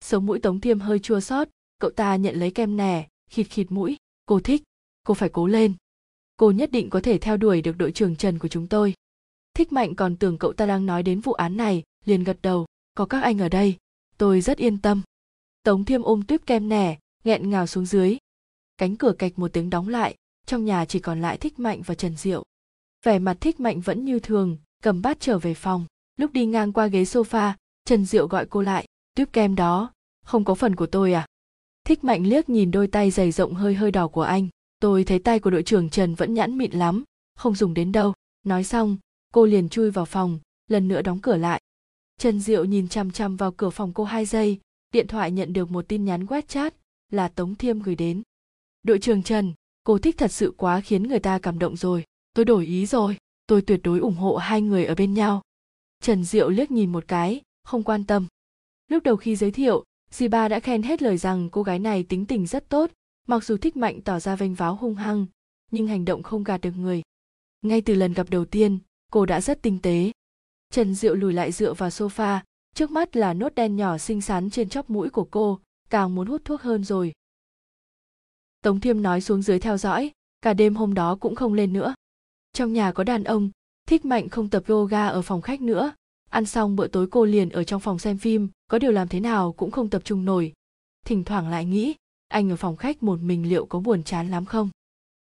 [0.00, 3.72] Sống mũi tống thiêm hơi chua xót, cậu ta nhận lấy kem nẻ khịt khịt
[3.72, 4.62] mũi, cô thích
[5.04, 5.74] cô phải cố lên.
[6.36, 8.94] Cô nhất định có thể theo đuổi được đội trưởng trần của chúng tôi.
[9.54, 12.66] Thích mạnh còn tưởng cậu ta đang nói đến vụ án này, liền gật đầu,
[12.94, 13.76] có các anh ở đây,
[14.18, 15.02] tôi rất yên tâm.
[15.62, 18.16] Tống thiêm ôm tuyếp kem nẻ nghẹn ngào xuống dưới.
[18.76, 20.14] Cánh cửa cạch một tiếng đóng lại,
[20.46, 22.42] trong nhà chỉ còn lại thích mạnh và trần diệu.
[23.04, 25.86] Vẻ mặt thích mạnh vẫn như thường, cầm bát trở về phòng.
[26.16, 27.52] Lúc đi ngang qua ghế sofa,
[27.84, 29.92] trần diệu gọi cô lại, tuyếp kem đó,
[30.24, 31.26] không có phần của tôi à?
[31.84, 34.48] Thích mạnh liếc nhìn đôi tay dày rộng hơi hơi đỏ của anh
[34.84, 37.04] tôi thấy tay của đội trưởng trần vẫn nhẵn mịn lắm,
[37.36, 38.12] không dùng đến đâu.
[38.42, 38.96] Nói xong,
[39.32, 41.60] cô liền chui vào phòng, lần nữa đóng cửa lại.
[42.18, 44.60] Trần diệu nhìn chằm chằm vào cửa phòng cô hai giây,
[44.92, 46.74] điện thoại nhận được một tin nhắn quét chat,
[47.10, 48.22] là tống thiêm gửi đến.
[48.82, 49.52] Đội trưởng trần,
[49.84, 52.04] cô thích thật sự quá khiến người ta cảm động rồi.
[52.34, 53.16] Tôi đổi ý rồi,
[53.46, 55.42] tôi tuyệt đối ủng hộ hai người ở bên nhau.
[56.02, 58.26] Trần diệu liếc nhìn một cái, không quan tâm.
[58.88, 62.02] Lúc đầu khi giới thiệu dì ba đã khen hết lời rằng cô gái này
[62.02, 62.90] tính tình rất tốt
[63.28, 65.26] mặc dù thích mạnh tỏ ra vênh váo hung hăng,
[65.70, 67.02] nhưng hành động không gạt được người.
[67.62, 68.78] Ngay từ lần gặp đầu tiên,
[69.12, 70.12] cô đã rất tinh tế.
[70.70, 72.40] Trần diệu lùi lại dựa vào sofa,
[72.74, 75.60] trước mắt là nốt đen nhỏ xinh xắn trên chóp mũi của cô,
[75.90, 77.12] càng muốn hút thuốc hơn rồi.
[78.62, 80.10] Tống thiêm nói xuống dưới theo dõi,
[80.40, 81.94] cả đêm hôm đó cũng không lên nữa.
[82.52, 83.50] Trong nhà có đàn ông,
[83.86, 85.92] thích mạnh không tập yoga ở phòng khách nữa.
[86.30, 89.20] Ăn xong bữa tối cô liền ở trong phòng xem phim, có điều làm thế
[89.20, 90.52] nào cũng không tập trung nổi.
[91.06, 91.94] Thỉnh thoảng lại nghĩ
[92.34, 94.70] anh ở phòng khách một mình liệu có buồn chán lắm không?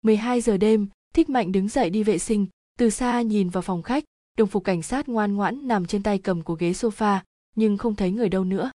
[0.02, 2.46] 12 giờ đêm, thích mạnh đứng dậy đi vệ sinh,
[2.78, 4.04] từ xa nhìn vào phòng khách,
[4.38, 7.18] đồng phục cảnh sát ngoan ngoãn nằm trên tay cầm của ghế sofa,
[7.56, 8.70] nhưng không thấy người đâu nữa.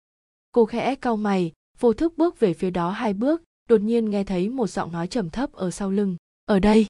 [0.53, 4.24] Cô khẽ cau mày, vô thức bước về phía đó hai bước, đột nhiên nghe
[4.24, 6.87] thấy một giọng nói trầm thấp ở sau lưng, ở đây.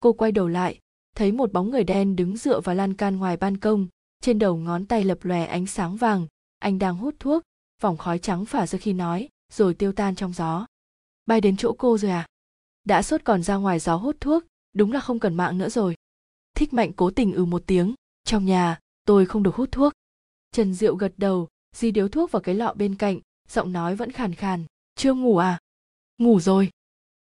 [0.00, 0.78] Cô quay đầu lại,
[1.16, 3.86] thấy một bóng người đen đứng dựa vào lan can ngoài ban công,
[4.20, 6.26] trên đầu ngón tay lập lòe ánh sáng vàng,
[6.58, 7.42] anh đang hút thuốc,
[7.80, 10.66] vòng khói trắng phả ra khi nói, rồi tiêu tan trong gió
[11.26, 12.26] bay đến chỗ cô rồi à?
[12.84, 14.44] Đã sốt còn ra ngoài gió hút thuốc,
[14.74, 15.94] đúng là không cần mạng nữa rồi.
[16.54, 17.94] Thích mạnh cố tình ừ một tiếng,
[18.24, 19.92] trong nhà, tôi không được hút thuốc.
[20.52, 24.10] Trần diệu gật đầu, di điếu thuốc vào cái lọ bên cạnh, giọng nói vẫn
[24.10, 24.64] khàn khàn,
[24.94, 25.60] chưa ngủ à?
[26.18, 26.70] Ngủ rồi.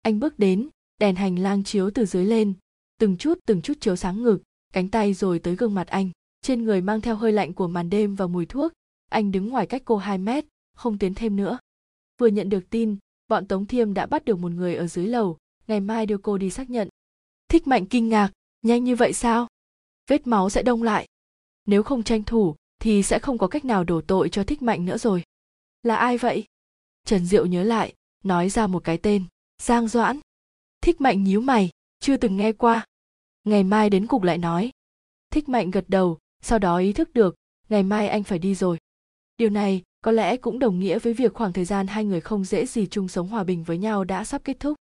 [0.01, 0.69] Anh bước đến,
[0.99, 2.53] đèn hành lang chiếu từ dưới lên,
[2.99, 4.41] từng chút từng chút chiếu sáng ngực,
[4.73, 6.09] cánh tay rồi tới gương mặt anh.
[6.41, 8.73] Trên người mang theo hơi lạnh của màn đêm và mùi thuốc,
[9.09, 11.57] anh đứng ngoài cách cô 2 mét, không tiến thêm nữa.
[12.17, 12.97] Vừa nhận được tin
[13.27, 15.37] bọn tống thiêm đã bắt được một người ở dưới lầu.
[15.67, 16.89] Ngày mai đưa cô đi xác nhận.
[17.47, 19.47] Thích mạnh kinh ngạc, nhanh như vậy sao?
[20.07, 21.07] Vết máu sẽ đông lại.
[21.65, 24.85] Nếu không tranh thủ, thì sẽ không có cách nào đổ tội cho thích mạnh
[24.85, 25.23] nữa rồi.
[25.83, 26.45] Là ai vậy?
[27.05, 29.23] Trần diệu nhớ lại, nói ra một cái tên.
[29.61, 30.19] Giang doãn.
[30.81, 31.69] Thích mạnh nhíu mày,
[31.99, 32.85] chưa từng nghe qua.
[33.43, 34.71] Ngày mai đến cục lại nói.
[35.29, 37.35] Thích mạnh gật đầu, sau đó ý thức được,
[37.69, 38.77] ngày mai anh phải đi rồi.
[39.37, 42.43] Điều này có lẽ cũng đồng nghĩa với việc khoảng thời gian hai người không
[42.43, 44.77] dễ gì chung sống hòa bình với nhau đã sắp kết thúc.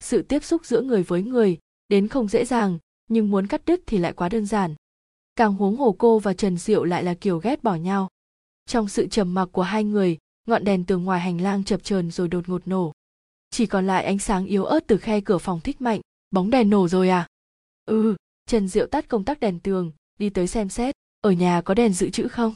[0.00, 1.58] Sự tiếp xúc giữa người với người,
[1.88, 4.74] đến không dễ dàng, nhưng muốn cắt đứt thì lại quá đơn giản.
[5.36, 8.08] Càng huống hồ cô và trần diệu lại là kiểu ghét bỏ nhau.
[8.66, 12.10] Trong sự trầm mặc của hai người, ngọn đèn từ ngoài hành lang chập chờn
[12.10, 12.92] rồi đột ngột nổ.
[13.50, 16.00] Chỉ còn lại ánh sáng yếu ớt từ khe cửa phòng thích mạnh,
[16.30, 17.26] bóng đèn nổ rồi à?
[17.84, 18.16] Ừ
[18.46, 21.92] trần diệu tắt công tắc đèn tường, đi tới xem xét, ở nhà có đèn
[21.92, 22.54] dự trữ không?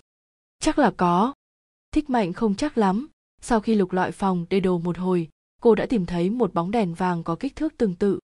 [0.60, 1.34] Chắc là có
[1.95, 3.09] thích mạnh không chắc lắm.
[3.40, 5.28] Sau khi lục lọi phòng để đồ một hồi,
[5.61, 8.18] cô đã tìm thấy một bóng đèn vàng có kích thước tương tự.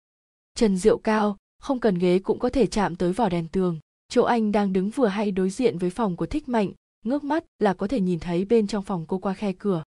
[0.54, 3.78] Trần diệu cao, không cần ghế cũng có thể chạm tới vỏ đèn tường.
[4.08, 6.72] Chỗ anh đang đứng vừa hay đối diện với phòng của thích mạnh,
[7.04, 9.82] ngước mắt là có thể nhìn thấy bên trong phòng cô qua khe cửa.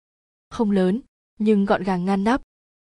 [0.51, 1.01] Không lớn,
[1.39, 2.43] nhưng gọn gàng ngăn nắp.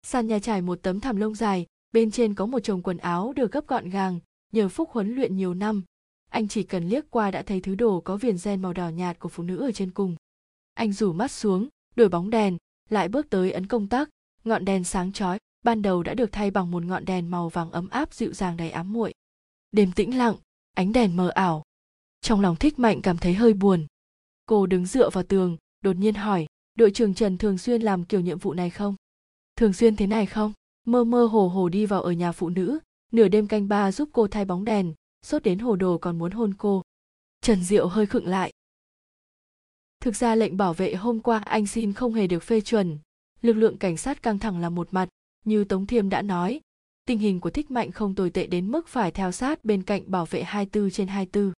[0.03, 3.33] Sàn nhà trải một tấm thảm lông dài, bên trên có một chồng quần áo
[3.35, 4.19] được gấp gọn gàng,
[4.51, 5.83] nhờ phúc huấn luyện nhiều năm.
[6.29, 9.19] Anh chỉ cần liếc qua đã thấy thứ đồ có viền ren màu đỏ nhạt
[9.19, 10.15] của phụ nữ ở trên cùng
[10.79, 12.57] anh rủ mắt xuống, đổi bóng đèn,
[12.89, 14.09] lại bước tới ấn công tắc.
[14.43, 17.71] Ngọn đèn sáng chói, ban đầu đã được thay bằng một ngọn đèn màu vàng
[17.71, 19.13] ấm áp dịu dàng đầy ám muội.
[19.71, 20.35] Đêm tĩnh lặng,
[20.73, 21.63] ánh đèn mờ ảo.
[22.21, 23.87] Trong lòng thích mạnh cảm thấy hơi buồn.
[24.45, 28.19] Cô đứng dựa vào tường, đột nhiên hỏi, đội trưởng trần thường xuyên làm kiểu
[28.19, 28.95] nhiệm vụ này không?
[29.55, 30.53] Thường xuyên thế này không?
[30.85, 32.79] Mơ mơ hồ hồ đi vào ở nhà phụ nữ.
[33.11, 34.93] Nửa đêm canh ba giúp cô thay bóng đèn,
[35.25, 36.81] sốt đến hồ đồ còn muốn hôn cô.
[37.41, 38.51] Trần diệu hơi khựng lại
[39.99, 42.97] thực ra lệnh bảo vệ hôm qua anh xin không hề được phê chuẩn
[43.41, 45.09] lực lượng cảnh sát căng thẳng là một mặt
[45.45, 46.61] như tống thiêm đã nói
[47.09, 50.03] tình hình của thích mạnh không tồi tệ đến mức phải theo sát bên cạnh
[50.07, 51.53] bảo vệ 24 trên 24.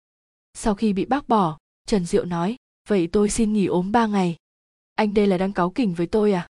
[0.54, 2.56] Sau khi bị bác bỏ, Trần Diệu nói,
[2.88, 4.36] vậy tôi xin nghỉ ốm 3 ngày.
[4.94, 6.48] Anh đây là đang cáu kỉnh với tôi à?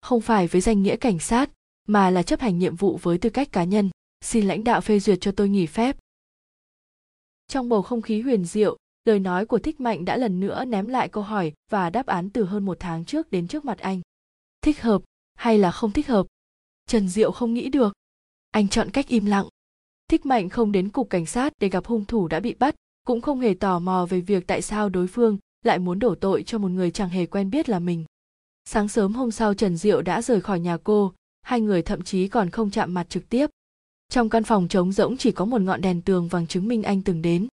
[0.00, 1.50] Không phải với danh nghĩa cảnh sát,
[1.88, 3.90] mà là chấp hành nhiệm vụ với tư cách cá nhân.
[4.20, 5.96] Xin lãnh đạo phê duyệt cho tôi nghỉ phép.
[7.48, 8.76] Trong bầu không khí huyền diệu,
[9.06, 12.30] lời nói của Thích Mạnh đã lần nữa ném lại câu hỏi và đáp án
[12.30, 14.00] từ hơn một tháng trước đến trước mặt anh.
[14.62, 15.02] Thích hợp
[15.34, 16.26] hay là không thích hợp?
[16.86, 17.92] Trần Diệu không nghĩ được.
[18.50, 19.46] Anh chọn cách im lặng.
[20.08, 22.74] Thích Mạnh không đến cục cảnh sát để gặp hung thủ đã bị bắt,
[23.06, 26.42] cũng không hề tò mò về việc tại sao đối phương lại muốn đổ tội
[26.42, 28.04] cho một người chẳng hề quen biết là mình.
[28.64, 32.28] Sáng sớm hôm sau Trần Diệu đã rời khỏi nhà cô, hai người thậm chí
[32.28, 33.50] còn không chạm mặt trực tiếp.
[34.08, 37.02] Trong căn phòng trống rỗng chỉ có một ngọn đèn tường vàng chứng minh anh
[37.02, 37.48] từng đến.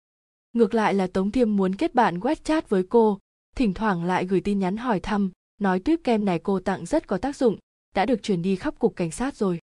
[0.53, 3.19] Ngược lại là Tống Thiêm muốn kết bạn web chat với cô,
[3.55, 7.07] thỉnh thoảng lại gửi tin nhắn hỏi thăm, nói tuyết kem này cô tặng rất
[7.07, 7.57] có tác dụng,
[7.95, 9.59] đã được chuyển đi khắp cục cảnh sát rồi.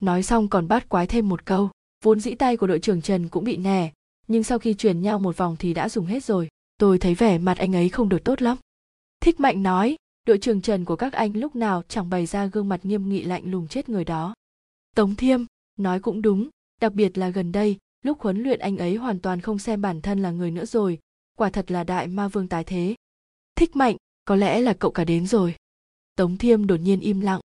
[0.00, 1.70] Nói xong còn bắt quái thêm một câu,
[2.04, 3.92] vốn dĩ tay của đội trưởng Trần cũng bị nè,
[4.28, 6.48] nhưng sau khi truyền nhau một vòng thì đã dùng hết rồi.
[6.78, 8.56] Tôi thấy vẻ mặt anh ấy không được tốt lắm.
[9.20, 12.68] Thích Mạnh nói, đội trưởng Trần của các anh lúc nào chẳng bày ra gương
[12.68, 14.34] mặt nghiêm nghị lạnh lùng chết người đó.
[14.96, 15.44] Tống Thiêm,
[15.78, 16.48] nói cũng đúng,
[16.80, 20.00] đặc biệt là gần đây, lúc huấn luyện anh ấy hoàn toàn không xem bản
[20.00, 20.98] thân là người nữa rồi,
[21.36, 22.94] quả thật là đại ma vương tái thế.
[23.54, 25.54] Thích Mạnh, có lẽ là cậu cả đến rồi.
[26.16, 27.40] Tống Thiêm đột nhiên im lặng.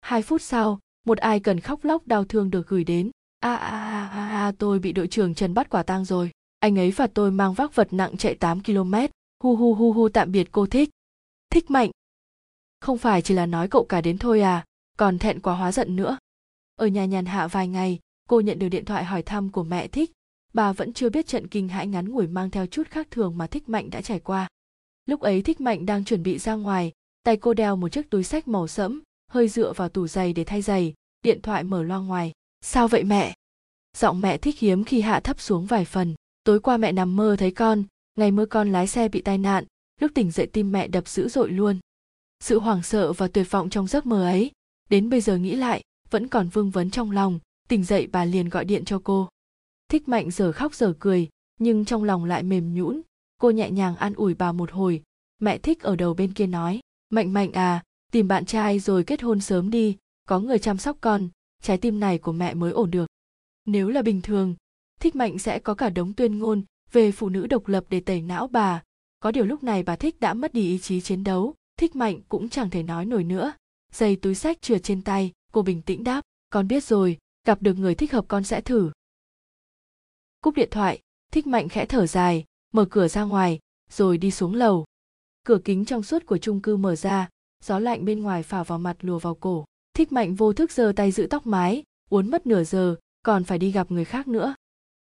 [0.00, 3.10] Hai phút sau, một ai cần khóc lóc đau thương được gửi đến.
[3.40, 6.30] A a a a tôi bị đội trưởng Trần bắt quả tang rồi.
[6.58, 8.94] Anh ấy phạt tôi mang vác vật nặng chạy 8 km.
[9.42, 10.90] Hu hu hu hu tạm biệt cô thích.
[11.50, 11.90] Thích Mạnh.
[12.80, 14.64] Không phải chỉ là nói cậu cả đến thôi à,
[14.98, 16.18] còn thẹn quá hóa giận nữa.
[16.76, 17.98] Ở nhà nhàn hạ vài ngày,
[18.28, 20.12] cô nhận được điện thoại hỏi thăm của mẹ thích.
[20.52, 23.46] Bà vẫn chưa biết trận kinh hãi ngắn ngủi mang theo chút khác thường mà
[23.46, 24.48] Thích Mạnh đã trải qua.
[25.06, 28.24] Lúc ấy Thích Mạnh đang chuẩn bị ra ngoài, tay cô đeo một chiếc túi
[28.24, 31.98] sách màu sẫm, hơi dựa vào tủ giày để thay giày, điện thoại mở loa
[31.98, 32.32] ngoài.
[32.60, 33.34] Sao vậy mẹ?
[33.96, 36.14] Giọng mẹ thích hiếm khi hạ thấp xuống vài phần.
[36.44, 37.84] Tối qua mẹ nằm mơ thấy con,
[38.18, 39.64] ngày mơ con lái xe bị tai nạn,
[40.00, 41.78] lúc tỉnh dậy tim mẹ đập dữ dội luôn.
[42.40, 44.50] Sự hoảng sợ và tuyệt vọng trong giấc mơ ấy,
[44.90, 47.38] đến bây giờ nghĩ lại, vẫn còn vương vấn trong lòng,
[47.68, 49.28] tỉnh dậy bà liền gọi điện cho cô.
[49.88, 53.00] Thích mạnh giờ khóc giờ cười, nhưng trong lòng lại mềm nhũn,
[53.40, 55.02] cô nhẹ nhàng an ủi bà một hồi,
[55.40, 59.22] mẹ thích ở đầu bên kia nói, mạnh mạnh à, tìm bạn trai rồi kết
[59.22, 59.96] hôn sớm đi
[60.28, 61.28] có người chăm sóc con
[61.62, 63.06] trái tim này của mẹ mới ổn được.
[63.66, 64.54] Nếu là bình thường
[65.00, 66.62] thích mạnh sẽ có cả đống tuyên ngôn
[66.92, 68.82] về phụ nữ độc lập để tẩy não bà.
[69.20, 72.20] Có điều lúc này bà thích đã mất đi ý chí chiến đấu thích mạnh
[72.28, 73.52] cũng chẳng thể nói nổi nữa.
[73.92, 77.78] Giày túi sách trượt trên tay cô bình tĩnh đáp con biết rồi gặp được
[77.78, 78.90] người thích hợp con sẽ thử.
[80.40, 81.00] Cúp điện thoại,
[81.32, 83.58] thích mạnh khẽ thở dài, mở cửa ra ngoài,
[83.90, 84.84] rồi đi xuống lầu.
[85.44, 87.28] Cửa kính trong suốt của chung cư mở ra,
[87.64, 89.64] gió lạnh bên ngoài phả vào mặt lùa vào cổ.
[89.94, 93.58] Thích mạnh vô thức giơ tay giữ tóc mái, uốn mất nửa giờ, còn phải
[93.58, 94.54] đi gặp người khác nữa.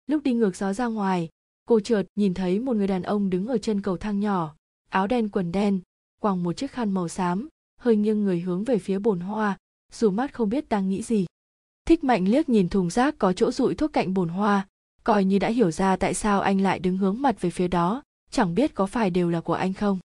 [0.08, 1.30] Lúc đi ngược gió ra ngoài,
[1.66, 4.56] cô chợt nhìn thấy một người đàn ông đứng ở chân cầu thang nhỏ,
[4.90, 5.82] áo đen quần đen,
[6.22, 9.58] quàng một chiếc khăn màu xám, hơi nghiêng người hướng về phía bồn hoa,
[9.92, 11.26] dù mắt không biết đang nghĩ gì
[11.88, 14.68] thích mạnh liếc nhìn thùng rác có chỗ rụi thuốc cạnh bồn hoa,
[15.04, 18.04] coi như đã hiểu ra tại sao anh lại đứng hướng mặt về phía đó,
[18.32, 20.00] chẳng biết có phải đều là của anh không.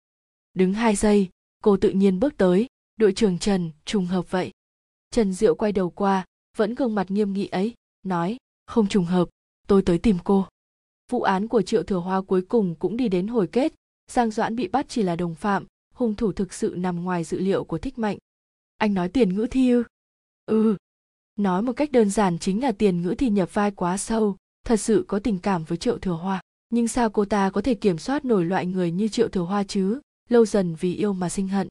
[0.54, 1.30] Đứng hai giây,
[1.64, 2.68] cô tự nhiên bước tới,
[2.98, 4.52] đội trưởng trần trùng hợp vậy.
[5.12, 6.26] Trần diệu quay đầu qua,
[6.58, 7.74] vẫn gương mặt nghiêm nghị ấy,
[8.04, 9.30] nói, không trùng hợp,
[9.68, 10.48] tôi tới tìm cô.
[11.12, 13.74] Vụ án của triệu thừa hoa cuối cùng cũng đi đến hồi kết,
[14.12, 17.40] giang doãn bị bắt chỉ là đồng phạm, hung thủ thực sự nằm ngoài dự
[17.40, 18.18] liệu của thích mạnh.
[18.78, 19.84] Anh nói tiền ngữ thi ư
[20.46, 20.76] ừ
[21.36, 24.78] nói một cách đơn giản chính là tiền ngữ thì nhập vai quá sâu thật
[24.78, 26.42] sự có tình cảm với triệu thừa hoa.
[26.70, 29.64] Nhưng sao cô ta có thể kiểm soát nổi loại người như triệu thừa hoa
[29.64, 30.00] chứ?
[30.30, 31.68] Lâu dần vì yêu mà sinh hận.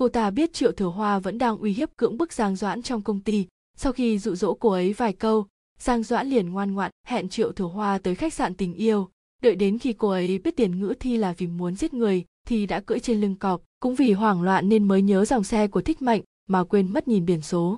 [0.00, 3.02] Cô ta biết Triệu Thừa Hoa vẫn đang uy hiếp cưỡng bức Giang Doãn trong
[3.02, 3.46] công ty.
[3.76, 5.46] Sau khi dụ dỗ cô ấy vài câu,
[5.78, 9.08] Giang Doãn liền ngoan ngoãn hẹn Triệu Thừa Hoa tới khách sạn tình yêu,
[9.42, 12.66] đợi đến khi cô ấy biết tiền ngữ thi là vì muốn giết người thì
[12.66, 13.62] đã cưỡi trên lưng cọp.
[13.80, 17.08] Cũng vì hoảng loạn nên mới nhớ dòng xe của thích mạnh mà quên mất
[17.08, 17.76] nhìn biển số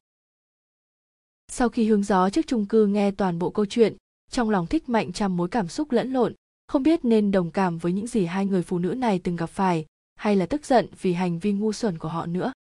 [1.52, 3.96] sau khi hướng gió trước chung cư nghe toàn bộ câu chuyện,
[4.30, 6.34] trong lòng thích mạnh trăm mối cảm xúc lẫn lộn,
[6.66, 9.46] không biết nên đồng cảm với những gì hai người phụ nữ này từng gặp
[9.46, 12.52] phải, hay là tức giận vì hành vi ngu xuẩn của họ nữa.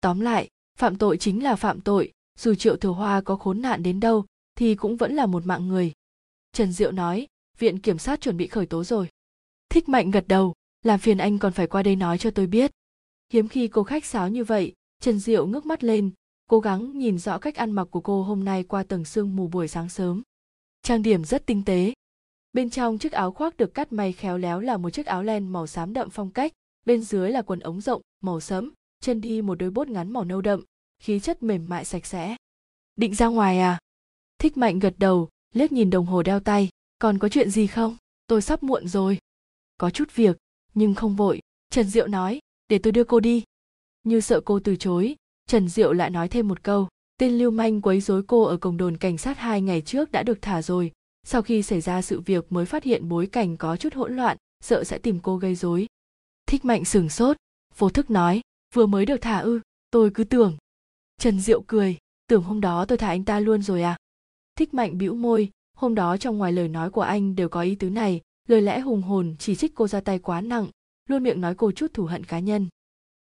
[0.00, 3.82] Tóm lại, phạm tội chính là phạm tội, dù triệu thừa hoa có khốn nạn
[3.82, 4.24] đến đâu,
[4.54, 5.92] thì cũng vẫn là một mạng người.
[6.52, 7.26] Trần diệu nói,
[7.58, 9.08] viện kiểm sát chuẩn bị khởi tố rồi.
[9.68, 12.70] Thích mạnh gật đầu, làm phiền anh còn phải qua đây nói cho tôi biết.
[13.32, 16.10] Hiếm khi cô khách sáo như vậy, trần diệu ngước mắt lên
[16.46, 19.48] cố gắng nhìn rõ cách ăn mặc của cô hôm nay qua tầng sương mù
[19.48, 20.22] buổi sáng sớm.
[20.82, 21.92] Trang điểm rất tinh tế.
[22.52, 25.48] Bên trong chiếc áo khoác được cắt may khéo léo là một chiếc áo len
[25.48, 26.52] màu xám đậm phong cách,
[26.86, 30.24] bên dưới là quần ống rộng, màu sẫm, chân đi một đôi bốt ngắn màu
[30.24, 30.64] nâu đậm,
[30.98, 32.36] khí chất mềm mại sạch sẽ.
[32.96, 33.78] Định ra ngoài à?
[34.38, 36.68] Thích mạnh gật đầu, liếc nhìn đồng hồ đeo tay.
[36.98, 37.96] Còn có chuyện gì không?
[38.26, 39.18] Tôi sắp muộn rồi.
[39.78, 40.38] Có chút việc,
[40.74, 41.40] nhưng không vội.
[41.70, 43.44] Trần diệu nói, để tôi đưa cô đi.
[44.04, 45.16] Như sợ cô từ chối
[45.46, 46.88] trần diệu lại nói thêm một câu,
[47.18, 50.22] tên lưu manh quấy rối cô ở cổng đồn cảnh sát hai ngày trước đã
[50.22, 50.92] được thả rồi.
[51.26, 54.36] Sau khi xảy ra sự việc mới phát hiện bối cảnh có chút hỗn loạn,
[54.64, 55.86] sợ sẽ tìm cô gây rối.
[56.46, 57.36] Thích mạnh sửng sốt,
[57.78, 58.40] vô thức nói,
[58.74, 60.56] vừa mới được thả ư, tôi cứ tưởng.
[61.18, 63.96] Trần diệu cười, tưởng hôm đó tôi thả anh ta luôn rồi à?
[64.56, 67.74] Thích mạnh bĩu môi, hôm đó trong ngoài lời nói của anh đều có ý
[67.74, 70.66] tứ này, lời lẽ hùng hồn chỉ trích cô ra tay quá nặng,
[71.08, 72.68] luôn miệng nói cô chút thù hận cá nhân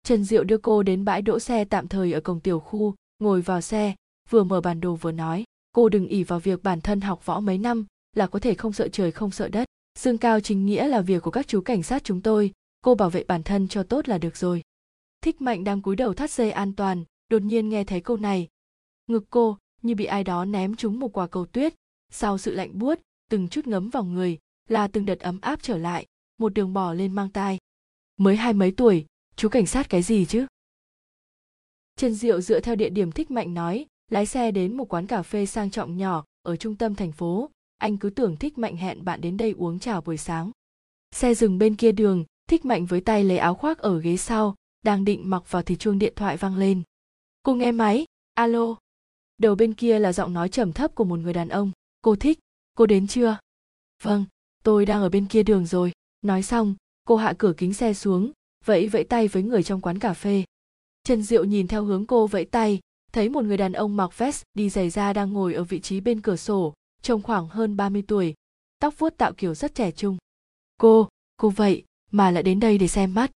[0.06, 3.40] trần diệu đưa cô đến bãi đỗ xe tạm thời ở cổng tiểu khu, ngồi
[3.40, 3.94] vào xe,
[4.30, 7.40] vừa mở bản đồ vừa nói, cô đừng ỉ vào việc bản thân học võ
[7.40, 7.86] mấy năm,
[8.16, 9.68] là có thể không sợ trời không sợ đất.
[9.98, 12.52] Dương cao chính nghĩa là việc của các chú cảnh sát chúng tôi,
[12.82, 14.62] cô bảo vệ bản thân cho tốt là được rồi.
[15.20, 18.48] Thích mạnh đang cúi đầu thắt dây an toàn, đột nhiên nghe thấy câu này.
[19.06, 21.74] Ngực cô như bị ai đó ném trúng một quả cầu tuyết,
[22.12, 23.00] sau sự lạnh buốt,
[23.30, 24.38] từng chút ngấm vào người,
[24.68, 26.06] là từng đợt ấm áp trở lại,
[26.38, 27.58] một đường bỏ lên mang tai.
[28.16, 29.06] Mới hai mấy tuổi
[29.36, 30.46] chú cảnh sát cái gì chứ?
[31.96, 35.22] Trần diệu dựa theo địa điểm thích mạnh nói, lái xe đến một quán cà
[35.22, 37.50] phê sang trọng nhỏ ở trung tâm thành phố.
[37.78, 40.50] Anh cứ tưởng thích mạnh hẹn bạn đến đây uống trà buổi sáng.
[41.10, 44.54] Xe dừng bên kia đường, thích mạnh với tay lấy áo khoác ở ghế sau,
[44.82, 46.82] đang định mặc vào thì chuông điện thoại vang lên.
[47.42, 48.76] Cô nghe máy, alo.
[49.38, 51.70] Đầu bên kia là giọng nói trầm thấp của một người đàn ông.
[52.02, 52.38] Cô thích,
[52.74, 53.38] cô đến chưa?
[54.02, 54.24] Vâng
[54.62, 55.92] tôi đang ở bên kia đường rồi.
[56.22, 56.74] Nói xong,
[57.04, 58.32] cô hạ cửa kính xe xuống
[58.66, 60.44] vẫy vẫy tay với người trong quán cà phê.
[61.04, 62.80] Trần diệu nhìn theo hướng cô vẫy tay,
[63.12, 66.00] thấy một người đàn ông mặc vest đi giày da đang ngồi ở vị trí
[66.00, 68.34] bên cửa sổ, trông khoảng hơn 30 tuổi,
[68.78, 70.16] tóc vuốt tạo kiểu rất trẻ trung.
[70.80, 73.30] Cô cô vậy mà lại đến đây để xem mắt.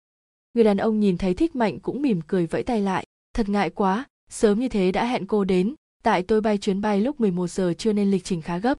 [0.55, 3.07] Người đàn ông nhìn thấy thích mạnh cũng mỉm cười vẫy tay lại.
[3.35, 7.01] Thật ngại quá, sớm như thế đã hẹn cô đến, tại tôi bay chuyến bay
[7.01, 8.79] lúc 11 giờ chưa nên lịch trình khá gấp.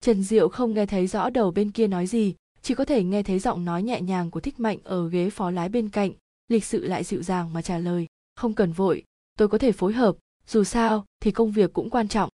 [0.00, 3.22] Trần diệu không nghe thấy rõ đầu bên kia nói gì chỉ có thể nghe
[3.22, 6.12] thấy giọng nói nhẹ nhàng của thích mạnh ở ghế phó lái bên cạnh,
[6.48, 8.06] lịch sự lại dịu dàng mà trả lời,
[8.36, 9.02] không cần vội,
[9.38, 12.30] tôi có thể phối hợp, dù sao thì công việc cũng quan trọng.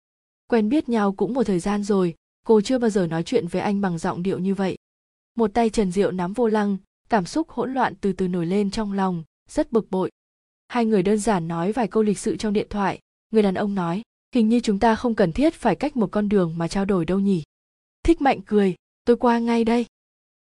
[0.46, 2.14] Quen biết nhau cũng một thời gian rồi,
[2.46, 4.76] cô chưa bao giờ nói chuyện với anh bằng giọng điệu như vậy.
[5.34, 6.76] Một tay trần diệu nắm vô lăng,
[7.08, 10.10] cảm xúc hỗn loạn từ từ nổi lên trong lòng, rất bực bội.
[10.68, 12.98] Hai người đơn giản nói vài câu lịch sự trong điện thoại,
[13.30, 14.02] người đàn ông nói,
[14.34, 17.04] hình như chúng ta không cần thiết phải cách một con đường mà trao đổi
[17.04, 17.42] đâu nhỉ.
[18.04, 19.86] Thích mạnh cười, tôi qua ngay đây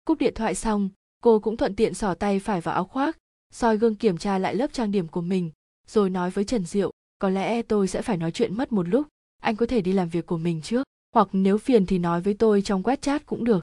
[0.05, 0.89] cúp điện thoại xong,
[1.21, 3.17] cô cũng thuận tiện xỏ tay phải vào áo khoác,
[3.51, 5.51] soi gương kiểm tra lại lớp trang điểm của mình,
[5.87, 9.07] rồi nói với trần diệu, có lẽ tôi sẽ phải nói chuyện mất một lúc,
[9.41, 10.83] anh có thể đi làm việc của mình trước,
[11.13, 13.61] hoặc nếu phiền thì nói với tôi trong quét chat cũng được.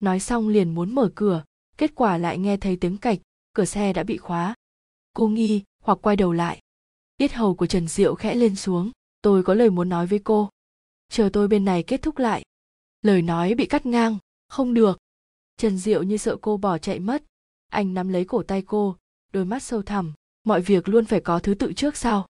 [0.00, 1.44] Nói xong liền muốn mở cửa,
[1.78, 3.18] kết quả lại nghe thấy tiếng cạch,
[3.52, 4.54] cửa xe đã bị khóa.
[5.14, 6.60] Cô nghi hoặc quay đầu lại.
[7.18, 8.90] Yết hầu của trần diệu khẽ lên xuống,
[9.22, 10.48] tôi có lời muốn nói với cô.
[11.08, 12.42] Chờ tôi bên này kết thúc lại.
[13.02, 14.18] Lời nói bị cắt ngang,
[14.48, 14.98] không được
[15.60, 17.24] trần diệu như sợ cô bỏ chạy mất.
[17.68, 18.96] Anh nắm lấy cổ tay cô,
[19.32, 20.12] đôi mắt sâu thẳm.
[20.44, 22.26] Mọi việc luôn phải có thứ tự trước sao?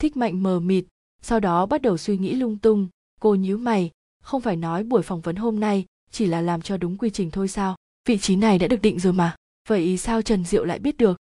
[0.00, 0.84] thích mạnh mờ mịt,
[1.22, 2.88] sau đó bắt đầu suy nghĩ lung tung.
[3.20, 3.90] Cô nhíu mày,
[4.22, 7.30] không phải nói buổi phỏng vấn hôm nay chỉ là làm cho đúng quy trình
[7.30, 7.76] thôi sao?
[8.08, 9.36] Vị trí này đã được định rồi mà.
[9.68, 11.16] Vậy sao trần diệu lại biết được?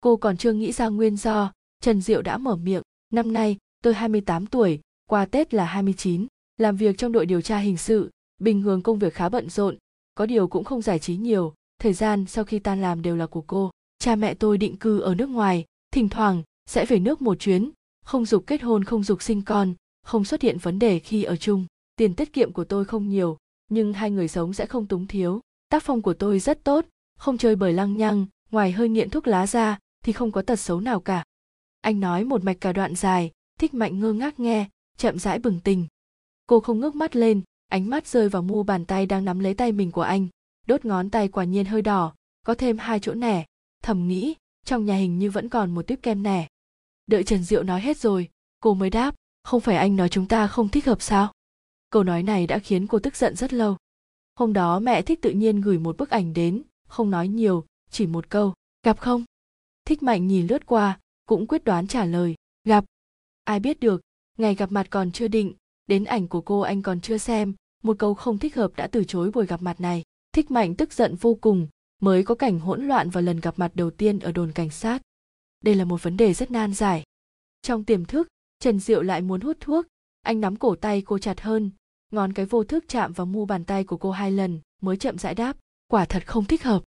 [0.00, 1.52] Cô còn chưa nghĩ ra nguyên do.
[1.82, 2.82] Trần diệu đã mở miệng.
[3.12, 6.26] Năm nay, tôi 28 tuổi, qua tết là 29
[6.56, 9.76] làm việc trong đội điều tra hình sự, bình thường công việc khá bận rộn
[10.14, 13.26] có điều cũng không giải trí nhiều, thời gian sau khi tan làm đều là
[13.26, 13.70] của cô.
[13.98, 17.70] Cha mẹ tôi định cư ở nước ngoài, thỉnh thoảng sẽ về nước một chuyến.
[18.04, 21.36] Không dục kết hôn, không dục sinh con, không xuất hiện vấn đề khi ở
[21.36, 21.66] chung.
[21.96, 23.38] Tiền tiết kiệm của tôi không nhiều,
[23.70, 25.40] nhưng hai người sống sẽ không túng thiếu.
[25.68, 26.86] Tác phong của tôi rất tốt,
[27.18, 30.56] không chơi bời lăng nhăng, ngoài hơi nghiện thuốc lá ra thì không có tật
[30.56, 31.24] xấu nào cả.
[31.80, 35.60] Anh nói một mạch cả đoạn dài, thích mạnh ngơ ngác nghe, chậm rãi bừng
[35.64, 35.86] tình
[36.50, 37.40] cô không ngước mắt lên
[37.70, 40.28] ánh mắt rơi vào mu bàn tay đang nắm lấy tay mình của anh.
[40.66, 42.14] Đốt ngón tay quả nhiên hơi đỏ,
[42.46, 43.46] có thêm hai chỗ nẻ.
[43.82, 46.48] Thầm nghĩ, trong nhà hình như vẫn còn một tiếp kem nẻ.
[47.06, 48.28] Đợi trần diệu nói hết rồi,
[48.60, 51.32] cô mới đáp, không phải anh nói chúng ta không thích hợp sao?
[51.90, 53.76] Câu nói này đã khiến cô tức giận rất lâu.
[54.34, 58.06] Hôm đó mẹ thích tự nhiên gửi một bức ảnh đến, không nói nhiều, chỉ
[58.06, 59.24] một câu, gặp không?
[59.84, 62.84] Thích mạnh nhìn lướt qua, cũng quyết đoán trả lời, gặp.
[63.44, 64.00] Ai biết được,
[64.38, 65.54] ngày gặp mặt còn chưa định,
[65.86, 69.04] đến ảnh của cô anh còn chưa xem một câu không thích hợp đã từ
[69.04, 70.02] chối buổi gặp mặt này.
[70.32, 71.68] Thích mạnh, tức giận vô cùng,
[72.00, 75.02] mới có cảnh hỗn loạn vào lần gặp mặt đầu tiên ở đồn cảnh sát.
[75.64, 77.02] Đây là một vấn đề rất nan giải.
[77.62, 78.28] Trong tiềm thức,
[78.58, 79.86] trần diệu lại muốn hút thuốc.
[80.22, 81.70] Anh nắm cổ tay cô chặt hơn.
[82.12, 85.18] Ngón cái vô thức chạm vào mu bàn tay của cô hai lần, mới chậm
[85.18, 85.56] rãi đáp,
[85.88, 86.82] quả thật không thích hợp.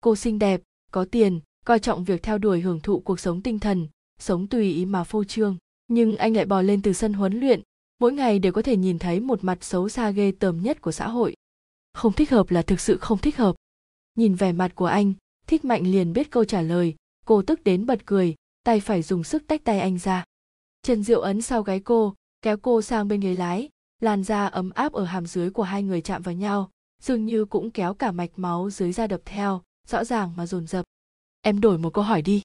[0.00, 0.60] Cô xinh đẹp,
[0.92, 4.72] có tiền, coi trọng việc theo đuổi hưởng thụ cuộc sống tinh thần, sống tùy
[4.72, 5.56] ý mà phô trương.
[5.88, 7.62] Nhưng anh lại bò lên từ sân huấn luyện
[7.98, 10.92] mỗi ngày đều có thể nhìn thấy một mặt xấu xa ghê tởm nhất của
[10.92, 11.34] xã hội.
[11.92, 13.56] Không thích hợp là thực sự không thích hợp.
[14.14, 15.12] Nhìn vẻ mặt của anh,
[15.46, 16.94] thích mạnh liền biết câu trả lời,
[17.26, 20.24] cô tức đến bật cười, tay phải dùng sức tách tay anh ra.
[20.82, 23.68] Trần diệu ấn sau gáy cô, kéo cô sang bên ghế lái,
[24.00, 26.70] làn da ấm áp ở hàm dưới của hai người chạm vào nhau,
[27.02, 30.66] dường như cũng kéo cả mạch máu dưới da đập theo, rõ ràng mà dồn
[30.66, 30.84] dập.
[31.42, 32.42] Em đổi một câu hỏi đi.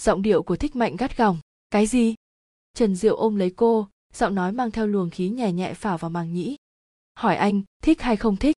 [0.00, 1.38] Giọng điệu của thích mạnh gắt gỏng,
[1.70, 2.14] cái gì?
[2.74, 6.10] Trần diệu ôm lấy cô giọng nói mang theo luồng khí nhẹ nhẹ phả vào
[6.10, 6.56] màng nhĩ.
[7.14, 8.56] Hỏi anh, thích hay không thích?